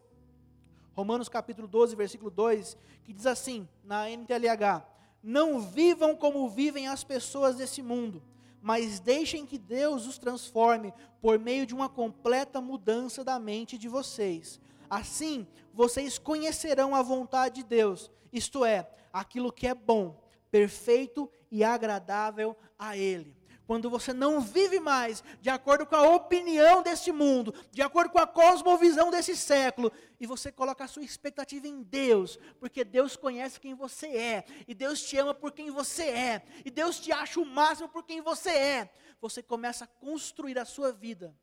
Romanos 0.96 1.28
capítulo 1.28 1.68
12, 1.68 1.94
versículo 1.94 2.30
2, 2.30 2.76
que 3.04 3.12
diz 3.12 3.26
assim, 3.26 3.68
na 3.84 4.10
NTLH: 4.10 4.84
Não 5.22 5.60
vivam 5.60 6.16
como 6.16 6.48
vivem 6.48 6.88
as 6.88 7.04
pessoas 7.04 7.54
desse 7.54 7.80
mundo 7.80 8.20
mas 8.64 8.98
deixem 8.98 9.44
que 9.44 9.58
Deus 9.58 10.06
os 10.06 10.16
transforme 10.16 10.94
por 11.20 11.38
meio 11.38 11.66
de 11.66 11.74
uma 11.74 11.86
completa 11.86 12.62
mudança 12.62 13.22
da 13.22 13.38
mente 13.38 13.76
de 13.76 13.88
vocês. 13.88 14.58
Assim, 14.88 15.46
vocês 15.74 16.18
conhecerão 16.18 16.94
a 16.94 17.02
vontade 17.02 17.56
de 17.56 17.64
Deus, 17.64 18.10
isto 18.32 18.64
é, 18.64 18.88
aquilo 19.12 19.52
que 19.52 19.66
é 19.66 19.74
bom, 19.74 20.18
perfeito 20.50 21.30
e 21.50 21.62
agradável 21.62 22.56
a 22.78 22.96
Ele 22.96 23.36
quando 23.66 23.88
você 23.88 24.12
não 24.12 24.40
vive 24.40 24.78
mais 24.78 25.22
de 25.40 25.48
acordo 25.48 25.86
com 25.86 25.96
a 25.96 26.08
opinião 26.14 26.82
deste 26.82 27.10
mundo, 27.10 27.54
de 27.70 27.82
acordo 27.82 28.10
com 28.10 28.18
a 28.18 28.26
cosmovisão 28.26 29.10
desse 29.10 29.36
século, 29.36 29.90
e 30.20 30.26
você 30.26 30.52
coloca 30.52 30.84
a 30.84 30.88
sua 30.88 31.02
expectativa 31.02 31.66
em 31.66 31.82
Deus, 31.82 32.38
porque 32.60 32.84
Deus 32.84 33.16
conhece 33.16 33.60
quem 33.60 33.74
você 33.74 34.06
é, 34.06 34.44
e 34.66 34.74
Deus 34.74 35.02
te 35.02 35.16
ama 35.16 35.34
por 35.34 35.52
quem 35.52 35.70
você 35.70 36.04
é, 36.04 36.44
e 36.64 36.70
Deus 36.70 37.00
te 37.00 37.12
acha 37.12 37.40
o 37.40 37.46
máximo 37.46 37.88
por 37.88 38.04
quem 38.04 38.20
você 38.20 38.50
é, 38.50 38.90
você 39.20 39.42
começa 39.42 39.84
a 39.84 39.88
construir 39.88 40.58
a 40.58 40.64
sua 40.64 40.92
vida 40.92 41.34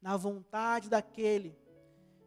na 0.00 0.16
vontade 0.16 0.88
daquele 0.88 1.56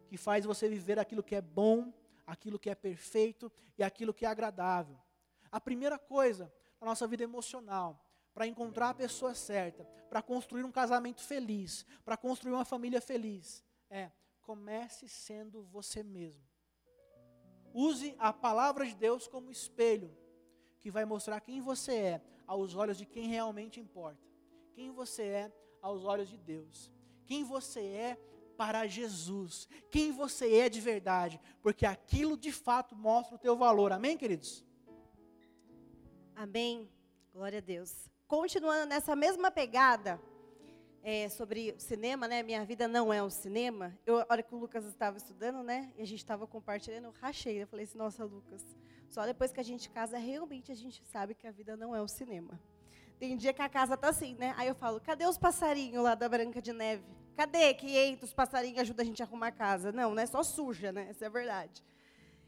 que 0.08 0.16
faz 0.16 0.44
você 0.44 0.68
viver 0.68 0.98
aquilo 0.98 1.22
que 1.22 1.34
é 1.34 1.40
bom, 1.40 1.92
aquilo 2.26 2.58
que 2.58 2.70
é 2.70 2.74
perfeito 2.74 3.50
e 3.76 3.82
aquilo 3.82 4.12
que 4.12 4.24
é 4.24 4.28
agradável. 4.28 4.98
A 5.50 5.60
primeira 5.60 5.98
coisa 5.98 6.52
na 6.80 6.86
nossa 6.86 7.06
vida 7.06 7.22
emocional 7.22 8.01
para 8.34 8.46
encontrar 8.46 8.90
a 8.90 8.94
pessoa 8.94 9.34
certa, 9.34 9.84
para 10.08 10.22
construir 10.22 10.64
um 10.64 10.72
casamento 10.72 11.22
feliz, 11.22 11.86
para 12.04 12.16
construir 12.16 12.52
uma 12.52 12.64
família 12.64 13.00
feliz. 13.00 13.62
É, 13.90 14.10
comece 14.42 15.08
sendo 15.08 15.62
você 15.64 16.02
mesmo. 16.02 16.42
Use 17.74 18.14
a 18.18 18.32
palavra 18.32 18.86
de 18.86 18.94
Deus 18.94 19.26
como 19.26 19.50
espelho, 19.50 20.16
que 20.80 20.90
vai 20.90 21.04
mostrar 21.04 21.40
quem 21.40 21.60
você 21.60 21.94
é 21.94 22.22
aos 22.46 22.74
olhos 22.74 22.98
de 22.98 23.06
quem 23.06 23.28
realmente 23.28 23.80
importa. 23.80 24.26
Quem 24.74 24.90
você 24.90 25.22
é 25.22 25.52
aos 25.80 26.04
olhos 26.04 26.28
de 26.28 26.36
Deus. 26.36 26.90
Quem 27.26 27.44
você 27.44 27.80
é 27.80 28.18
para 28.56 28.86
Jesus. 28.86 29.68
Quem 29.90 30.12
você 30.12 30.56
é 30.56 30.68
de 30.68 30.80
verdade, 30.80 31.40
porque 31.62 31.86
aquilo 31.86 32.36
de 32.36 32.52
fato 32.52 32.94
mostra 32.96 33.36
o 33.36 33.38
teu 33.38 33.56
valor. 33.56 33.92
Amém, 33.92 34.16
queridos? 34.16 34.64
Amém. 36.34 36.90
Glória 37.32 37.58
a 37.58 37.62
Deus 37.62 38.11
continuando 38.32 38.86
nessa 38.86 39.14
mesma 39.14 39.50
pegada 39.50 40.18
é, 41.02 41.28
sobre 41.28 41.78
cinema, 41.78 42.26
né? 42.26 42.42
Minha 42.42 42.64
vida 42.64 42.88
não 42.88 43.12
é 43.12 43.22
um 43.22 43.28
cinema. 43.28 43.94
Eu, 44.06 44.20
a 44.20 44.26
hora 44.26 44.42
que 44.42 44.54
o 44.54 44.58
Lucas 44.58 44.86
estava 44.86 45.18
estudando, 45.18 45.62
né? 45.62 45.92
E 45.98 46.02
a 46.02 46.06
gente 46.06 46.20
estava 46.20 46.46
compartilhando, 46.46 47.04
eu 47.04 47.14
rachei. 47.20 47.62
Eu 47.62 47.66
falei 47.66 47.84
assim, 47.84 47.98
nossa, 47.98 48.24
Lucas, 48.24 48.64
só 49.10 49.26
depois 49.26 49.52
que 49.52 49.60
a 49.60 49.62
gente 49.62 49.90
casa, 49.90 50.16
realmente 50.16 50.72
a 50.72 50.74
gente 50.74 51.04
sabe 51.04 51.34
que 51.34 51.46
a 51.46 51.50
vida 51.50 51.76
não 51.76 51.94
é 51.94 52.00
um 52.00 52.08
cinema. 52.08 52.58
Tem 53.18 53.36
dia 53.36 53.52
que 53.52 53.60
a 53.60 53.68
casa 53.68 53.98
tá 53.98 54.08
assim, 54.08 54.34
né? 54.36 54.54
Aí 54.56 54.66
eu 54.66 54.74
falo, 54.74 54.98
cadê 54.98 55.26
os 55.26 55.36
passarinhos 55.36 56.02
lá 56.02 56.14
da 56.14 56.26
Branca 56.26 56.62
de 56.62 56.72
Neve? 56.72 57.04
Cadê 57.36 57.74
que 57.74 57.98
entra 57.98 58.24
os 58.24 58.32
passarinhos 58.32 58.78
ajudam 58.78 59.04
a 59.04 59.06
gente 59.06 59.22
a 59.22 59.26
arrumar 59.26 59.48
a 59.48 59.52
casa? 59.52 59.92
Não, 59.92 60.14
né? 60.14 60.24
Só 60.24 60.42
suja, 60.42 60.90
né? 60.90 61.08
Essa 61.10 61.26
é 61.26 61.28
a 61.28 61.30
verdade. 61.30 61.84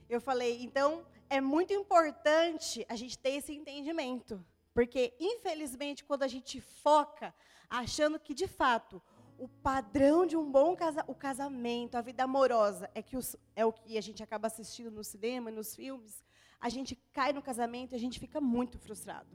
Eu 0.08 0.18
falei, 0.18 0.62
então, 0.62 1.04
é 1.28 1.42
muito 1.42 1.74
importante 1.74 2.86
a 2.88 2.96
gente 2.96 3.18
ter 3.18 3.32
esse 3.32 3.52
entendimento. 3.52 4.42
Porque, 4.74 5.14
infelizmente, 5.18 6.04
quando 6.04 6.24
a 6.24 6.28
gente 6.28 6.60
foca 6.60 7.32
achando 7.70 8.18
que, 8.18 8.34
de 8.34 8.48
fato, 8.48 9.00
o 9.38 9.48
padrão 9.48 10.26
de 10.26 10.36
um 10.36 10.50
bom 10.50 10.74
casa, 10.76 11.04
o 11.06 11.14
casamento, 11.14 11.96
a 11.96 12.02
vida 12.02 12.24
amorosa, 12.24 12.90
é, 12.94 13.00
que 13.00 13.16
os, 13.16 13.36
é 13.54 13.64
o 13.64 13.72
que 13.72 13.96
a 13.96 14.00
gente 14.02 14.22
acaba 14.22 14.48
assistindo 14.48 14.90
no 14.90 15.04
cinema, 15.04 15.50
nos 15.50 15.74
filmes, 15.74 16.22
a 16.60 16.68
gente 16.68 16.96
cai 17.12 17.32
no 17.32 17.40
casamento 17.40 17.92
e 17.92 17.96
a 17.96 17.98
gente 17.98 18.18
fica 18.18 18.40
muito 18.40 18.78
frustrado 18.78 19.34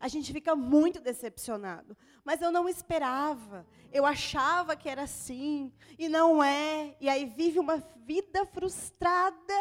a 0.00 0.08
gente 0.08 0.32
fica 0.32 0.56
muito 0.56 0.98
decepcionado. 0.98 1.94
Mas 2.24 2.40
eu 2.40 2.50
não 2.50 2.66
esperava. 2.66 3.66
Eu 3.92 4.06
achava 4.06 4.74
que 4.74 4.88
era 4.88 5.02
assim 5.02 5.70
e 5.98 6.08
não 6.08 6.42
é. 6.42 6.96
E 6.98 7.08
aí 7.08 7.26
vive 7.26 7.58
uma 7.58 7.76
vida 8.06 8.46
frustrada, 8.46 9.54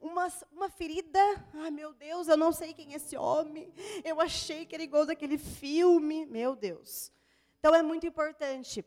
uma, 0.00 0.28
uma 0.50 0.70
ferida. 0.70 1.20
Ai, 1.52 1.70
meu 1.70 1.92
Deus, 1.92 2.28
eu 2.28 2.36
não 2.36 2.50
sei 2.50 2.72
quem 2.72 2.94
é 2.94 2.96
esse 2.96 3.14
homem. 3.14 3.70
Eu 4.02 4.22
achei 4.22 4.64
que 4.64 4.74
era 4.74 4.82
igual 4.82 5.04
daquele 5.04 5.36
filme. 5.36 6.24
Meu 6.24 6.56
Deus. 6.56 7.12
Então 7.60 7.74
é 7.74 7.82
muito 7.82 8.06
importante. 8.06 8.82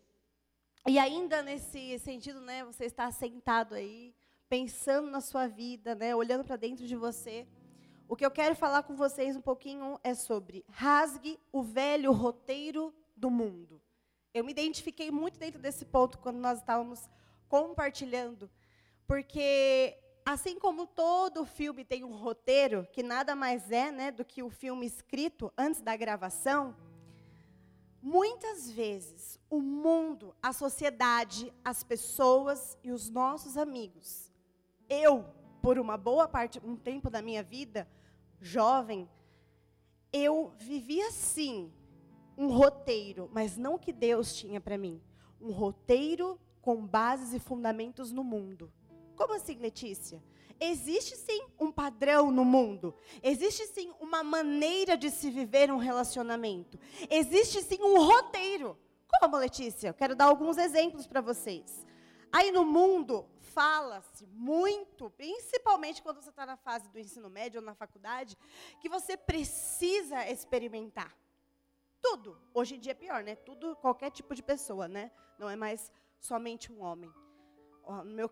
E 0.88 0.98
ainda 0.98 1.44
nesse 1.44 2.00
sentido, 2.00 2.42
né, 2.42 2.66
você 2.66 2.86
está 2.86 3.12
sentado 3.12 3.75
aí, 3.75 4.16
pensando 4.50 5.12
na 5.12 5.22
sua 5.22 5.46
vida, 5.46 5.94
né, 5.94 6.16
olhando 6.16 6.44
para 6.44 6.56
dentro 6.56 6.88
de 6.88 6.96
você. 6.96 7.46
O 8.10 8.16
que 8.16 8.26
eu 8.26 8.32
quero 8.32 8.56
falar 8.56 8.84
com 8.84 8.96
vocês 8.96 9.36
um 9.36 9.42
pouquinho 9.42 10.00
é 10.02 10.14
sobre 10.14 10.64
rasgue 10.70 11.38
o 11.52 11.62
velho 11.62 12.14
roteiro 12.14 12.94
do 13.18 13.30
mundo. 13.30 13.82
Eu 14.34 14.46
me 14.46 14.52
identifiquei 14.52 15.12
muito 15.12 15.38
dentro 15.38 15.60
desse 15.60 15.84
ponto 15.84 16.18
quando 16.18 16.38
nós 16.38 16.60
estávamos 16.60 17.10
compartilhando, 17.50 18.50
porque 19.06 19.98
assim 20.26 20.58
como 20.58 20.88
todo 20.88 21.46
filme 21.46 21.84
tem 21.84 22.06
um 22.06 22.16
roteiro, 22.16 22.88
que 22.94 23.04
nada 23.04 23.36
mais 23.36 23.72
é 23.72 23.92
né, 23.92 24.10
do 24.10 24.24
que 24.24 24.42
o 24.42 24.50
filme 24.50 24.86
escrito 24.86 25.52
antes 25.58 25.82
da 25.82 25.98
gravação, 25.98 26.78
muitas 28.02 28.72
vezes 28.72 29.38
o 29.50 29.60
mundo, 29.60 30.34
a 30.42 30.54
sociedade, 30.54 31.54
as 31.62 31.84
pessoas 31.84 32.78
e 32.82 32.90
os 32.90 33.10
nossos 33.10 33.58
amigos, 33.58 34.32
eu, 34.90 35.26
por 35.62 35.78
uma 35.78 35.98
boa 35.98 36.26
parte, 36.26 36.62
um 36.64 36.78
tempo 36.78 37.10
da 37.10 37.22
minha 37.22 37.44
vida, 37.44 37.86
jovem, 38.39 39.10
eu 40.12 40.51
vivia 40.58 41.12
sim 41.12 41.72
um 42.38 42.48
roteiro, 42.48 43.29
mas 43.34 43.58
não 43.58 43.75
o 43.75 43.79
que 43.79 43.91
Deus 43.91 44.36
tinha 44.36 44.62
para 44.62 44.77
mim. 44.77 45.01
Um 45.41 45.51
roteiro 45.51 46.39
com 46.62 46.86
bases 46.86 47.34
e 47.34 47.39
fundamentos 47.39 48.12
no 48.12 48.24
mundo. 48.24 48.72
Como 49.15 49.34
assim, 49.34 49.56
Letícia? 49.56 50.24
Existe 50.60 51.15
sim 51.15 51.46
um 51.60 51.72
padrão 51.72 52.32
no 52.32 52.44
mundo. 52.44 52.94
Existe 53.22 53.65
sim 53.67 53.94
uma 54.00 54.24
maneira 54.24 54.98
de 54.98 55.10
se 55.10 55.29
viver 55.29 55.72
um 55.72 55.77
relacionamento. 55.77 56.79
Existe 57.10 57.62
sim 57.62 57.77
um 57.82 58.03
roteiro. 58.03 58.77
Como, 59.20 59.38
Letícia? 59.38 59.89
Eu 59.89 59.94
quero 59.94 60.15
dar 60.15 60.25
alguns 60.25 60.58
exemplos 60.58 61.08
para 61.08 61.22
vocês. 61.22 61.86
Aí 62.32 62.51
no 62.51 62.65
mundo, 62.65 63.25
fala-se 63.48 64.25
muito, 64.27 65.10
principalmente 65.12 66.01
quando 66.01 66.22
você 66.22 66.30
está 66.30 66.46
na 66.46 66.58
fase 66.58 66.89
do 66.89 67.00
ensino 67.00 67.30
médio 67.30 67.60
ou 67.60 67.66
na 67.66 67.74
faculdade, 67.74 68.38
que 68.82 68.89
você 68.89 69.16
precisa 69.16 70.30
experimentar. 70.30 71.16
Tudo. 72.01 72.39
Hoje 72.54 72.75
em 72.75 72.80
dia 72.80 72.92
é 72.92 72.96
pior, 72.96 73.24
né? 73.24 73.36
Tudo, 73.36 73.75
qualquer 73.77 74.12
tipo 74.12 74.36
de 74.36 74.44
pessoa, 74.44 74.88
né? 74.88 75.12
Não 75.39 75.50
é 75.50 75.56
mais 75.56 75.92
somente 76.20 76.72
um 76.72 76.82
homem. 76.82 77.12
No 77.88 78.04
meu, 78.06 78.30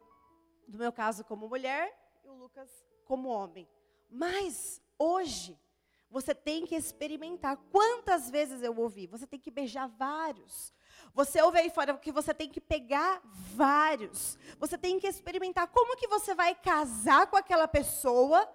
no 0.68 0.78
meu 0.78 0.92
caso, 0.92 1.24
como 1.24 1.48
mulher, 1.48 1.98
e 2.24 2.30
o 2.30 2.34
Lucas 2.34 2.70
como 3.06 3.30
homem. 3.30 3.68
Mas, 4.10 4.82
hoje, 5.00 5.60
você 6.10 6.36
tem 6.36 6.66
que 6.66 6.76
experimentar. 6.76 7.58
Quantas 7.72 8.30
vezes 8.30 8.62
eu 8.62 8.78
ouvi? 8.78 9.08
Você 9.08 9.26
tem 9.26 9.40
que 9.40 9.52
beijar 9.52 9.88
vários. 9.88 10.74
Você 11.16 11.42
ouve 11.42 11.58
aí 11.58 11.70
fora 11.70 11.98
que 11.98 12.12
você 12.12 12.34
tem 12.34 12.50
que 12.50 12.60
pegar 12.60 13.22
vários. 13.24 14.38
Você 14.60 14.78
tem 14.78 15.00
que 15.00 15.08
experimentar 15.08 15.66
como 15.68 15.96
que 15.96 16.10
você 16.10 16.36
vai 16.36 16.54
casar 16.54 17.28
com 17.28 17.38
aquela 17.38 17.70
pessoa 17.70 18.46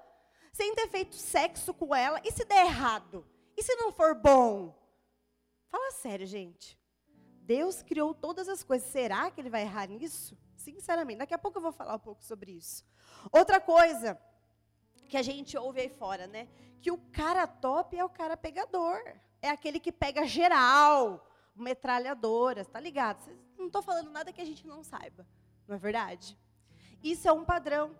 sem 0.52 0.75
ter 0.75 0.87
feito 0.88 1.17
sexo 1.17 1.73
com 1.73 1.95
ela. 1.95 2.21
E 2.23 2.31
se 2.31 2.45
der 2.45 2.67
errado? 2.67 3.26
E 3.57 3.62
se 3.62 3.75
não 3.76 3.90
for 3.90 4.14
bom? 4.14 4.79
Fala 5.69 5.90
sério, 5.93 6.26
gente. 6.26 6.79
Deus 7.40 7.83
criou 7.83 8.12
todas 8.12 8.47
as 8.47 8.62
coisas. 8.62 8.87
Será 8.90 9.31
que 9.31 9.40
ele 9.40 9.49
vai 9.49 9.62
errar 9.62 9.88
nisso? 9.88 10.37
Sinceramente, 10.55 11.21
daqui 11.21 11.33
a 11.33 11.38
pouco 11.38 11.57
eu 11.57 11.62
vou 11.62 11.73
falar 11.73 11.95
um 11.95 11.99
pouco 11.99 12.23
sobre 12.23 12.52
isso. 12.52 12.85
Outra 13.33 13.59
coisa 13.59 14.21
que 15.09 15.17
a 15.17 15.23
gente 15.23 15.57
ouve 15.57 15.81
aí 15.81 15.88
fora, 15.88 16.26
né? 16.26 16.47
Que 16.83 16.90
o 16.90 16.99
cara 17.11 17.47
top 17.47 17.97
é 17.97 18.05
o 18.05 18.11
cara 18.11 18.37
pegador. 18.37 19.00
É 19.40 19.49
aquele 19.49 19.81
que 19.81 19.90
pega 19.90 20.26
geral, 20.26 21.26
metralhadora, 21.61 22.64
tá 22.64 22.81
ligado? 22.81 23.31
Não 23.57 23.67
estou 23.67 23.83
falando 23.83 24.11
nada 24.11 24.33
que 24.33 24.40
a 24.40 24.45
gente 24.45 24.67
não 24.67 24.83
saiba, 24.83 25.26
não 25.67 25.76
é 25.76 25.79
verdade? 25.79 26.38
Isso 27.02 27.29
é 27.29 27.33
um 27.33 27.45
padrão. 27.45 27.97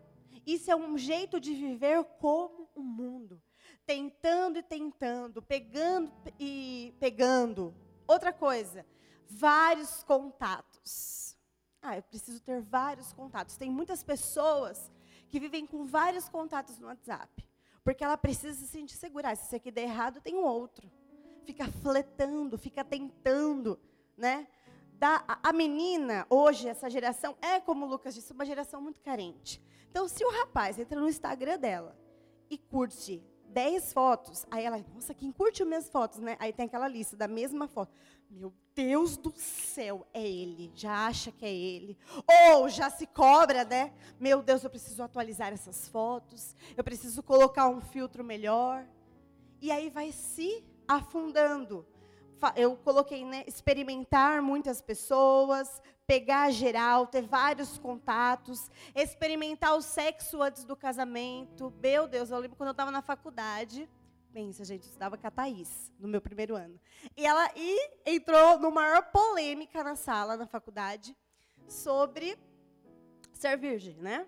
Isso 0.47 0.71
é 0.71 0.77
um 0.77 0.97
jeito 0.97 1.39
de 1.41 1.55
viver 1.55 2.03
como 2.19 2.69
o 2.75 2.83
mundo. 2.83 3.43
Tentando 3.87 4.59
e 4.59 4.63
tentando, 4.63 5.43
pegando 5.43 6.13
e 6.39 6.95
pegando. 6.99 7.75
Outra 8.07 8.33
coisa, 8.33 8.87
vários 9.29 10.03
contatos. 10.05 11.37
Ah, 11.83 11.97
eu 11.97 12.03
preciso 12.03 12.41
ter 12.43 12.61
vários 12.61 13.13
contatos. 13.13 13.57
Tem 13.57 13.71
muitas 13.71 14.03
pessoas 14.03 14.91
que 15.29 15.41
vivem 15.41 15.67
com 15.67 15.85
vários 15.85 16.29
contatos 16.29 16.79
no 16.79 16.89
WhatsApp. 16.89 17.47
Porque 17.83 18.05
ela 18.05 18.19
precisa 18.19 18.59
se 18.59 18.67
sentir 18.69 18.97
segura. 18.97 19.35
Se 19.35 19.47
isso 19.47 19.57
aqui 19.57 19.71
der 19.71 19.85
errado, 19.85 20.21
tem 20.21 20.35
um 20.35 20.45
outro. 20.45 20.91
Fica 21.45 21.67
fletando, 21.67 22.59
fica 22.59 22.85
tentando, 22.85 23.79
né? 24.17 24.47
Da, 25.01 25.25
a, 25.43 25.53
menina, 25.53 26.27
hoje, 26.29 26.69
essa 26.69 26.91
geração, 26.91 27.35
é 27.41 27.59
como 27.59 27.87
o 27.87 27.89
Lucas 27.89 28.15
disse, 28.15 28.33
uma 28.33 28.45
geração 28.45 28.83
muito 28.83 29.01
carente. 29.01 29.63
Então, 29.91 30.07
se 30.07 30.23
o 30.25 30.31
rapaz 30.31 30.79
entra 30.79 31.01
no 31.01 31.09
Instagram 31.09 31.59
dela 31.59 31.97
e 32.51 32.59
curte 32.59 33.25
10 33.47 33.93
fotos, 33.93 34.47
aí 34.51 34.65
ela, 34.65 34.85
nossa, 34.95 35.15
quem 35.15 35.33
curte 35.33 35.63
as 35.63 35.69
minhas 35.69 35.89
fotos, 35.89 36.19
né? 36.19 36.37
Aí 36.39 36.53
tem 36.53 36.67
aquela 36.67 36.87
lista 36.87 37.17
da 37.17 37.27
mesma 37.27 37.67
foto. 37.67 37.93
Meu 38.31 38.53
Deus 38.75 39.17
do 39.17 39.33
céu, 39.37 40.07
é 40.15 40.25
ele. 40.25 40.71
Já 40.75 41.07
acha 41.07 41.33
que 41.33 41.45
é 41.45 41.53
ele. 41.53 41.99
Ou 42.53 42.69
já 42.69 42.89
se 42.91 43.07
cobra, 43.07 43.65
né? 43.65 43.93
Meu 44.21 44.43
Deus, 44.43 44.63
eu 44.63 44.71
preciso 44.71 45.03
atualizar 45.03 45.53
essas 45.53 45.89
fotos. 45.89 46.55
Eu 46.77 46.85
preciso 46.85 47.23
colocar 47.23 47.69
um 47.69 47.81
filtro 47.81 48.23
melhor. 48.23 48.87
E 49.61 49.71
aí 49.71 49.91
vai 49.91 50.13
se 50.13 50.65
afundando. 50.97 51.87
Eu 52.57 52.77
coloquei, 52.77 53.25
né? 53.25 53.45
Experimentar 53.47 54.41
muitas 54.41 54.81
pessoas, 54.81 55.83
pegar 56.07 56.51
geral, 56.51 57.07
ter 57.07 57.23
vários 57.23 57.79
contatos, 57.79 58.71
experimentar 58.95 59.75
o 59.77 59.83
sexo 59.83 60.43
antes 60.43 60.65
do 60.65 60.75
casamento. 60.75 61.73
Meu 61.83 62.09
Deus, 62.09 62.31
eu 62.31 62.39
lembro 62.39 62.57
quando 62.57 62.69
eu 62.69 62.73
estava 62.73 62.91
na 62.91 63.03
faculdade 63.03 63.89
Pensa, 64.33 64.65
gente, 64.65 64.85
eu 64.85 64.89
estudava 64.89 65.19
com 65.19 65.27
a 65.27 65.31
Thaís, 65.31 65.93
no 65.99 66.07
meu 66.07 66.21
primeiro 66.21 66.55
ano. 66.55 66.81
E 67.17 67.27
ela 67.27 67.51
e 67.57 67.91
entrou 68.07 68.59
numa 68.61 68.71
maior 68.71 69.11
polêmica 69.11 69.83
na 69.83 69.97
sala, 69.97 70.37
na 70.37 70.47
faculdade, 70.47 71.17
sobre 71.67 72.39
ser 73.33 73.59
virgem, 73.59 73.97
né? 73.97 74.27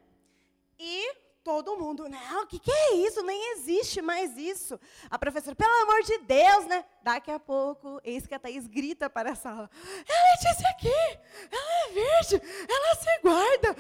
E 0.77 1.15
todo 1.43 1.77
mundo, 1.77 2.09
não, 2.09 2.43
o 2.43 2.47
que, 2.47 2.59
que 2.59 2.71
é 2.71 2.95
isso? 2.95 3.23
Nem 3.23 3.53
existe 3.53 4.01
mais 4.01 4.37
isso. 4.37 4.79
A 5.11 5.19
professora, 5.19 5.57
pelo 5.57 5.75
amor 5.83 6.03
de 6.03 6.19
Deus, 6.19 6.67
né? 6.67 6.85
Daqui 7.03 7.31
a 7.31 7.39
pouco, 7.39 8.01
eis 8.05 8.27
que 8.27 8.35
a 8.35 8.39
Thaís 8.39 8.67
grita 8.67 9.11
para 9.11 9.33
a 9.33 9.35
sala, 9.35 9.71
é 10.09 10.13
a 10.13 10.33
Letícia 10.33 10.69
aqui, 10.71 11.19
ela 11.51 11.85
é 11.85 11.93
virgem, 11.93 12.41
ela 12.69 12.95
se 12.95 13.19
guarda. 13.23 13.77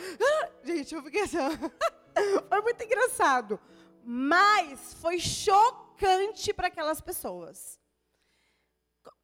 Gente, 0.65 0.95
eu 0.95 1.02
fiquei 1.02 1.23
assim, 1.23 1.39
foi 2.49 2.60
muito 2.63 2.84
engraçado. 2.84 3.60
Mas 4.04 4.95
foi 4.95 5.19
chocante 5.21 6.52
para 6.52 6.67
aquelas 6.67 7.00
pessoas. 7.00 7.81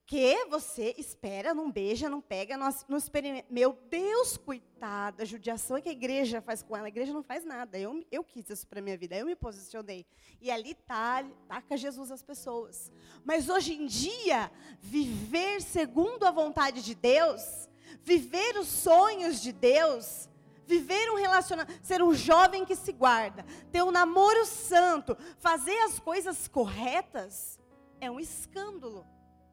Que 0.08 0.46
você 0.46 0.94
espera, 0.96 1.52
não 1.52 1.70
beija, 1.70 2.08
não 2.08 2.22
pega, 2.22 2.56
não, 2.56 2.74
não 2.88 2.96
experimenta. 2.96 3.46
Meu 3.50 3.78
Deus, 3.90 4.38
coitada, 4.38 5.22
a 5.22 5.26
judiação 5.26 5.78
que 5.82 5.88
a 5.90 5.92
igreja 5.92 6.40
faz 6.40 6.62
com 6.62 6.74
ela. 6.74 6.86
A 6.86 6.88
igreja 6.88 7.12
não 7.12 7.22
faz 7.22 7.44
nada. 7.44 7.78
Eu, 7.78 8.02
eu 8.10 8.24
quis 8.24 8.48
isso 8.48 8.66
para 8.66 8.80
minha 8.80 8.96
vida, 8.96 9.14
eu 9.16 9.26
me 9.26 9.36
posicionei. 9.36 10.06
E 10.40 10.50
ali 10.50 10.72
tá, 10.72 11.22
taca 11.46 11.76
Jesus 11.76 12.10
as 12.10 12.22
pessoas. 12.22 12.90
Mas 13.22 13.50
hoje 13.50 13.74
em 13.74 13.84
dia, 13.84 14.50
viver 14.80 15.60
segundo 15.60 16.24
a 16.24 16.30
vontade 16.30 16.82
de 16.82 16.94
Deus, 16.94 17.68
viver 18.02 18.56
os 18.56 18.66
sonhos 18.66 19.42
de 19.42 19.52
Deus, 19.52 20.26
viver 20.66 21.10
um 21.10 21.16
relacionamento, 21.16 21.86
ser 21.86 22.02
um 22.02 22.14
jovem 22.14 22.64
que 22.64 22.76
se 22.76 22.92
guarda, 22.92 23.44
ter 23.70 23.82
um 23.82 23.90
namoro 23.90 24.46
santo, 24.46 25.14
fazer 25.38 25.78
as 25.80 25.98
coisas 25.98 26.48
corretas, 26.48 27.60
é 28.00 28.10
um 28.10 28.18
escândalo 28.18 29.04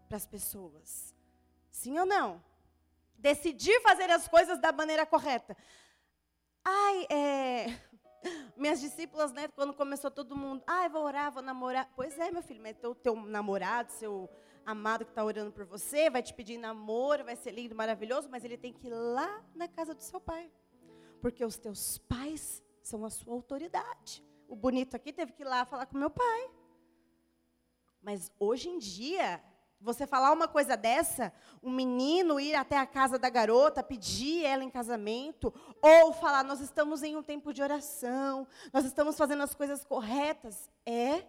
para 0.06 0.18
as 0.18 0.26
pessoas. 0.26 1.14
Sim 1.70 1.98
ou 2.00 2.06
não? 2.06 2.44
Decidir 3.18 3.82
fazer 3.82 4.10
as 4.10 4.28
coisas 4.28 4.60
da 4.60 4.72
maneira 4.72 5.06
correta. 5.06 5.56
Ai, 6.64 7.08
é. 7.10 7.80
Minhas 8.58 8.82
discípulas, 8.82 9.32
né, 9.32 9.48
quando 9.50 9.74
começou 9.74 10.10
todo 10.10 10.36
mundo, 10.36 10.64
ai, 10.66 10.90
vou 10.90 11.04
orar, 11.04 11.32
vou 11.32 11.44
namorar. 11.44 11.92
Pois 11.96 12.18
é, 12.18 12.32
meu 12.32 12.42
filho, 12.42 12.62
mas 12.62 12.76
teu, 12.78 12.96
teu 12.96 13.16
namorado, 13.16 13.92
seu 13.92 14.30
amado 14.66 15.06
que 15.06 15.12
está 15.12 15.24
orando 15.24 15.52
por 15.52 15.66
você, 15.66 16.10
vai 16.10 16.24
te 16.24 16.34
pedir 16.34 16.58
namoro, 16.58 17.24
vai 17.24 17.36
ser 17.36 17.52
lindo, 17.52 17.76
maravilhoso, 17.76 18.28
mas 18.30 18.44
ele 18.44 18.58
tem 18.58 18.74
que 18.74 18.88
ir 18.88 18.94
lá 18.94 19.44
na 19.54 19.68
casa 19.68 19.94
do 19.94 20.02
seu 20.02 20.20
pai 20.20 20.52
porque 21.26 21.44
os 21.44 21.58
teus 21.58 21.98
pais 21.98 22.64
são 22.84 23.04
a 23.04 23.10
sua 23.10 23.34
autoridade. 23.34 24.24
O 24.48 24.56
bonito 24.56 24.96
aqui 24.96 25.12
teve 25.12 25.32
que 25.32 25.42
ir 25.42 25.46
lá 25.48 25.66
falar 25.66 25.88
com 25.88 25.98
meu 25.98 26.12
pai. 26.12 26.52
Mas 28.00 28.32
hoje 28.40 28.70
em 28.70 28.78
dia, 28.78 29.44
você 29.86 30.08
falar 30.08 30.32
uma 30.32 30.48
coisa 30.48 30.76
dessa, 30.76 31.32
um 31.62 31.72
menino 31.72 32.40
ir 32.40 32.56
até 32.56 32.76
a 32.76 32.88
casa 32.88 33.20
da 33.20 33.30
garota, 33.30 33.84
pedir 33.84 34.44
ela 34.44 34.64
em 34.64 34.70
casamento, 34.70 35.54
ou 35.80 36.12
falar, 36.12 36.44
nós 36.44 36.60
estamos 36.60 37.04
em 37.04 37.16
um 37.16 37.22
tempo 37.22 37.54
de 37.54 37.62
oração, 37.62 38.48
nós 38.74 38.84
estamos 38.84 39.16
fazendo 39.16 39.44
as 39.44 39.54
coisas 39.54 39.86
corretas, 39.86 40.70
é 40.86 41.24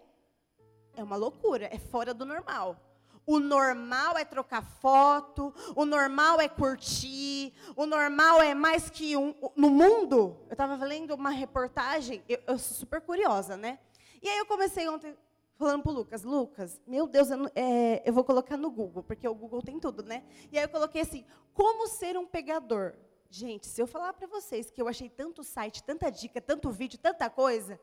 é 0.95 1.03
uma 1.03 1.15
loucura, 1.15 1.69
é 1.71 1.77
fora 1.77 2.11
do 2.11 2.25
normal. 2.25 2.75
O 3.23 3.39
normal 3.39 4.17
é 4.17 4.25
trocar 4.25 4.63
foto, 4.63 5.53
o 5.75 5.85
normal 5.85 6.41
é 6.41 6.49
curtir, 6.49 7.53
o 7.75 7.85
normal 7.85 8.41
é 8.41 8.55
mais 8.55 8.89
que 8.89 9.15
um. 9.15 9.35
No 9.55 9.69
mundo, 9.69 10.35
eu 10.47 10.53
estava 10.53 10.83
lendo 10.83 11.13
uma 11.13 11.29
reportagem, 11.29 12.23
eu, 12.27 12.39
eu, 12.47 12.57
sou 12.57 12.77
super 12.77 13.01
curiosa, 13.01 13.55
né? 13.55 13.77
E 14.23 14.27
aí 14.27 14.39
eu 14.39 14.45
comecei 14.47 14.87
ontem 14.89 15.15
falando 15.57 15.83
para 15.83 15.91
o 15.91 15.95
Lucas: 15.95 16.23
Lucas, 16.23 16.81
meu 16.87 17.07
Deus, 17.07 17.29
eu, 17.29 17.49
é, 17.55 18.01
eu 18.05 18.13
vou 18.13 18.23
colocar 18.23 18.55
no 18.55 18.69
Google, 18.69 19.03
porque 19.03 19.27
o 19.27 19.35
Google 19.35 19.61
tem 19.61 19.79
tudo, 19.79 20.03
né? 20.03 20.23
E 20.51 20.57
aí 20.57 20.63
eu 20.63 20.69
coloquei 20.69 21.01
assim: 21.01 21.25
como 21.53 21.87
ser 21.87 22.17
um 22.17 22.25
pegador? 22.25 22.93
Gente, 23.29 23.67
se 23.67 23.81
eu 23.81 23.87
falar 23.87 24.13
para 24.13 24.27
vocês 24.27 24.71
que 24.71 24.81
eu 24.81 24.87
achei 24.87 25.09
tanto 25.09 25.43
site, 25.43 25.83
tanta 25.83 26.09
dica, 26.09 26.39
tanto 26.39 26.71
vídeo, 26.71 26.97
tanta 26.97 27.29
coisa. 27.29 27.79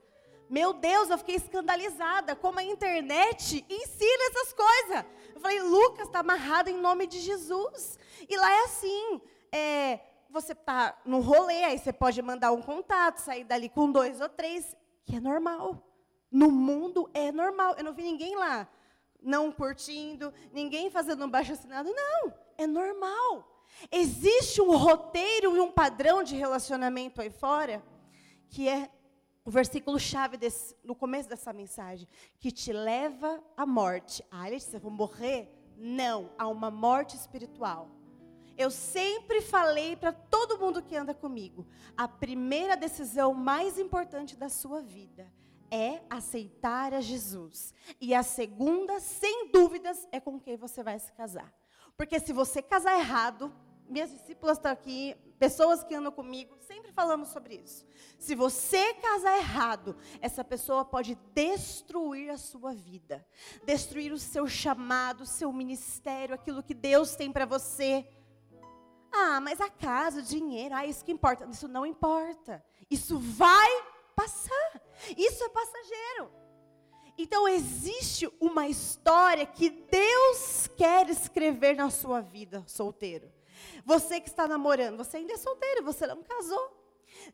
Meu 0.48 0.72
Deus, 0.72 1.10
eu 1.10 1.18
fiquei 1.18 1.36
escandalizada 1.36 2.36
como 2.36 2.58
a 2.58 2.64
internet 2.64 3.64
ensina 3.68 4.24
essas 4.30 4.52
coisas. 4.52 5.04
Eu 5.34 5.40
falei, 5.40 5.60
Lucas, 5.60 6.06
está 6.06 6.20
amarrado 6.20 6.68
em 6.68 6.78
nome 6.78 7.06
de 7.06 7.18
Jesus. 7.20 7.98
E 8.28 8.36
lá 8.36 8.50
é 8.50 8.64
assim, 8.64 9.20
é, 9.50 10.00
você 10.30 10.52
está 10.52 11.00
no 11.04 11.20
rolê, 11.20 11.64
aí 11.64 11.78
você 11.78 11.92
pode 11.92 12.20
mandar 12.20 12.52
um 12.52 12.60
contato, 12.60 13.18
sair 13.18 13.44
dali 13.44 13.68
com 13.68 13.90
dois 13.90 14.20
ou 14.20 14.28
três, 14.28 14.76
que 15.04 15.16
é 15.16 15.20
normal. 15.20 15.82
No 16.34 16.50
mundo 16.50 17.08
é 17.14 17.30
normal. 17.30 17.76
Eu 17.78 17.84
não 17.84 17.94
vi 17.94 18.02
ninguém 18.02 18.34
lá 18.34 18.68
não 19.22 19.50
curtindo, 19.50 20.34
ninguém 20.52 20.90
fazendo 20.90 21.24
um 21.24 21.30
baixo 21.30 21.52
assinado. 21.52 21.90
Não, 21.94 22.34
é 22.58 22.66
normal. 22.66 23.48
Existe 23.90 24.60
um 24.60 24.76
roteiro 24.76 25.56
e 25.56 25.60
um 25.60 25.70
padrão 25.70 26.22
de 26.22 26.36
relacionamento 26.36 27.20
aí 27.20 27.30
fora 27.30 27.82
que 28.50 28.68
é 28.68 28.90
o 29.44 29.50
versículo 29.50 29.98
chave 29.98 30.36
desse, 30.36 30.76
no 30.84 30.94
começo 30.94 31.28
dessa 31.28 31.52
mensagem, 31.52 32.08
que 32.38 32.50
te 32.50 32.72
leva 32.72 33.42
à 33.56 33.64
morte. 33.64 34.24
Ah, 34.30 34.48
Letícia, 34.48 34.78
vou 34.78 34.90
morrer? 34.90 35.48
Não, 35.76 36.30
há 36.38 36.48
uma 36.48 36.70
morte 36.70 37.16
espiritual. 37.16 37.90
Eu 38.56 38.70
sempre 38.70 39.40
falei 39.40 39.96
para 39.96 40.12
todo 40.12 40.58
mundo 40.58 40.82
que 40.82 40.96
anda 40.96 41.12
comigo, 41.12 41.66
a 41.96 42.06
primeira 42.06 42.76
decisão 42.76 43.34
mais 43.34 43.78
importante 43.78 44.36
da 44.36 44.48
sua 44.48 44.80
vida 44.80 45.30
é 45.74 46.00
aceitar 46.08 46.94
a 46.94 47.00
Jesus. 47.00 47.74
E 48.00 48.14
a 48.14 48.22
segunda, 48.22 49.00
sem 49.00 49.50
dúvidas, 49.50 50.06
é 50.12 50.20
com 50.20 50.38
quem 50.38 50.56
você 50.56 50.84
vai 50.84 50.96
se 51.00 51.12
casar. 51.12 51.52
Porque 51.96 52.20
se 52.20 52.32
você 52.32 52.62
casar 52.62 52.96
errado, 52.96 53.52
minhas 53.88 54.12
discípulas 54.12 54.56
estão 54.56 54.70
aqui, 54.70 55.16
pessoas 55.36 55.82
que 55.82 55.92
andam 55.92 56.12
comigo, 56.12 56.56
sempre 56.60 56.92
falamos 56.92 57.30
sobre 57.30 57.56
isso. 57.56 57.84
Se 58.20 58.36
você 58.36 58.94
casar 58.94 59.36
errado, 59.36 59.96
essa 60.20 60.44
pessoa 60.44 60.84
pode 60.84 61.16
destruir 61.34 62.30
a 62.30 62.38
sua 62.38 62.72
vida, 62.72 63.26
destruir 63.64 64.12
o 64.12 64.18
seu 64.18 64.46
chamado, 64.46 65.22
o 65.22 65.26
seu 65.26 65.52
ministério, 65.52 66.36
aquilo 66.36 66.62
que 66.62 66.72
Deus 66.72 67.16
tem 67.16 67.32
para 67.32 67.46
você. 67.46 68.06
Ah, 69.12 69.40
mas 69.40 69.60
a 69.60 69.68
casa, 69.68 70.20
o 70.20 70.22
dinheiro, 70.22 70.72
ah, 70.74 70.86
isso 70.86 71.04
que 71.04 71.12
importa. 71.12 71.46
Isso 71.46 71.66
não 71.66 71.84
importa. 71.84 72.64
Isso 72.88 73.18
vai 73.18 73.70
passar. 74.14 74.83
Isso 75.16 75.44
é 75.44 75.48
passageiro. 75.48 76.30
Então 77.16 77.46
existe 77.46 78.30
uma 78.40 78.66
história 78.68 79.46
que 79.46 79.70
Deus 79.70 80.68
quer 80.76 81.08
escrever 81.08 81.76
na 81.76 81.90
sua 81.90 82.20
vida, 82.20 82.64
solteiro. 82.66 83.32
Você 83.84 84.20
que 84.20 84.28
está 84.28 84.48
namorando, 84.48 84.96
você 84.96 85.18
ainda 85.18 85.34
é 85.34 85.36
solteiro, 85.36 85.84
você 85.84 86.06
não 86.06 86.22
casou. 86.22 86.84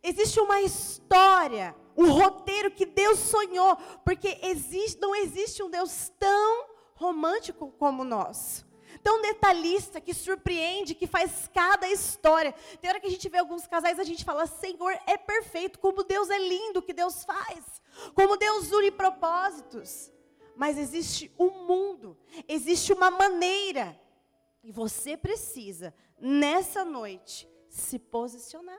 Existe 0.02 0.38
uma 0.38 0.60
história, 0.60 1.74
um 1.96 2.10
roteiro 2.12 2.70
que 2.70 2.84
Deus 2.84 3.18
sonhou, 3.18 3.76
porque 4.04 4.38
existe, 4.42 5.00
não 5.00 5.14
existe 5.14 5.62
um 5.62 5.70
Deus 5.70 6.12
tão 6.18 6.66
romântico 6.94 7.72
como 7.78 8.04
nós. 8.04 8.64
Tão 9.02 9.22
detalhista, 9.22 10.00
que 10.00 10.12
surpreende, 10.12 10.94
que 10.94 11.06
faz 11.06 11.48
cada 11.52 11.88
história. 11.88 12.54
Tem 12.80 12.90
hora 12.90 13.00
que 13.00 13.06
a 13.06 13.10
gente 13.10 13.28
vê 13.28 13.38
alguns 13.38 13.66
casais, 13.66 13.98
a 13.98 14.04
gente 14.04 14.24
fala, 14.24 14.46
Senhor, 14.46 14.92
é 15.06 15.16
perfeito, 15.16 15.78
como 15.78 16.04
Deus 16.04 16.28
é 16.28 16.38
lindo, 16.38 16.82
que 16.82 16.92
Deus 16.92 17.24
faz, 17.24 17.82
como 18.14 18.36
Deus 18.36 18.70
une 18.72 18.90
propósitos. 18.90 20.12
Mas 20.54 20.76
existe 20.76 21.32
um 21.38 21.66
mundo, 21.66 22.18
existe 22.46 22.92
uma 22.92 23.10
maneira, 23.10 23.98
e 24.62 24.70
você 24.70 25.16
precisa, 25.16 25.94
nessa 26.18 26.84
noite, 26.84 27.48
se 27.68 27.98
posicionar. 27.98 28.78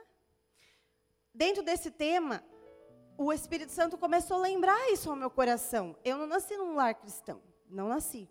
Dentro 1.34 1.62
desse 1.62 1.90
tema, 1.90 2.44
o 3.16 3.32
Espírito 3.32 3.72
Santo 3.72 3.98
começou 3.98 4.36
a 4.36 4.40
lembrar 4.40 4.90
isso 4.90 5.10
ao 5.10 5.16
meu 5.16 5.30
coração. 5.30 5.96
Eu 6.04 6.18
não 6.18 6.26
nasci 6.26 6.56
num 6.56 6.74
lar 6.74 6.94
cristão, 6.94 7.42
não 7.68 7.88
nasci. 7.88 8.28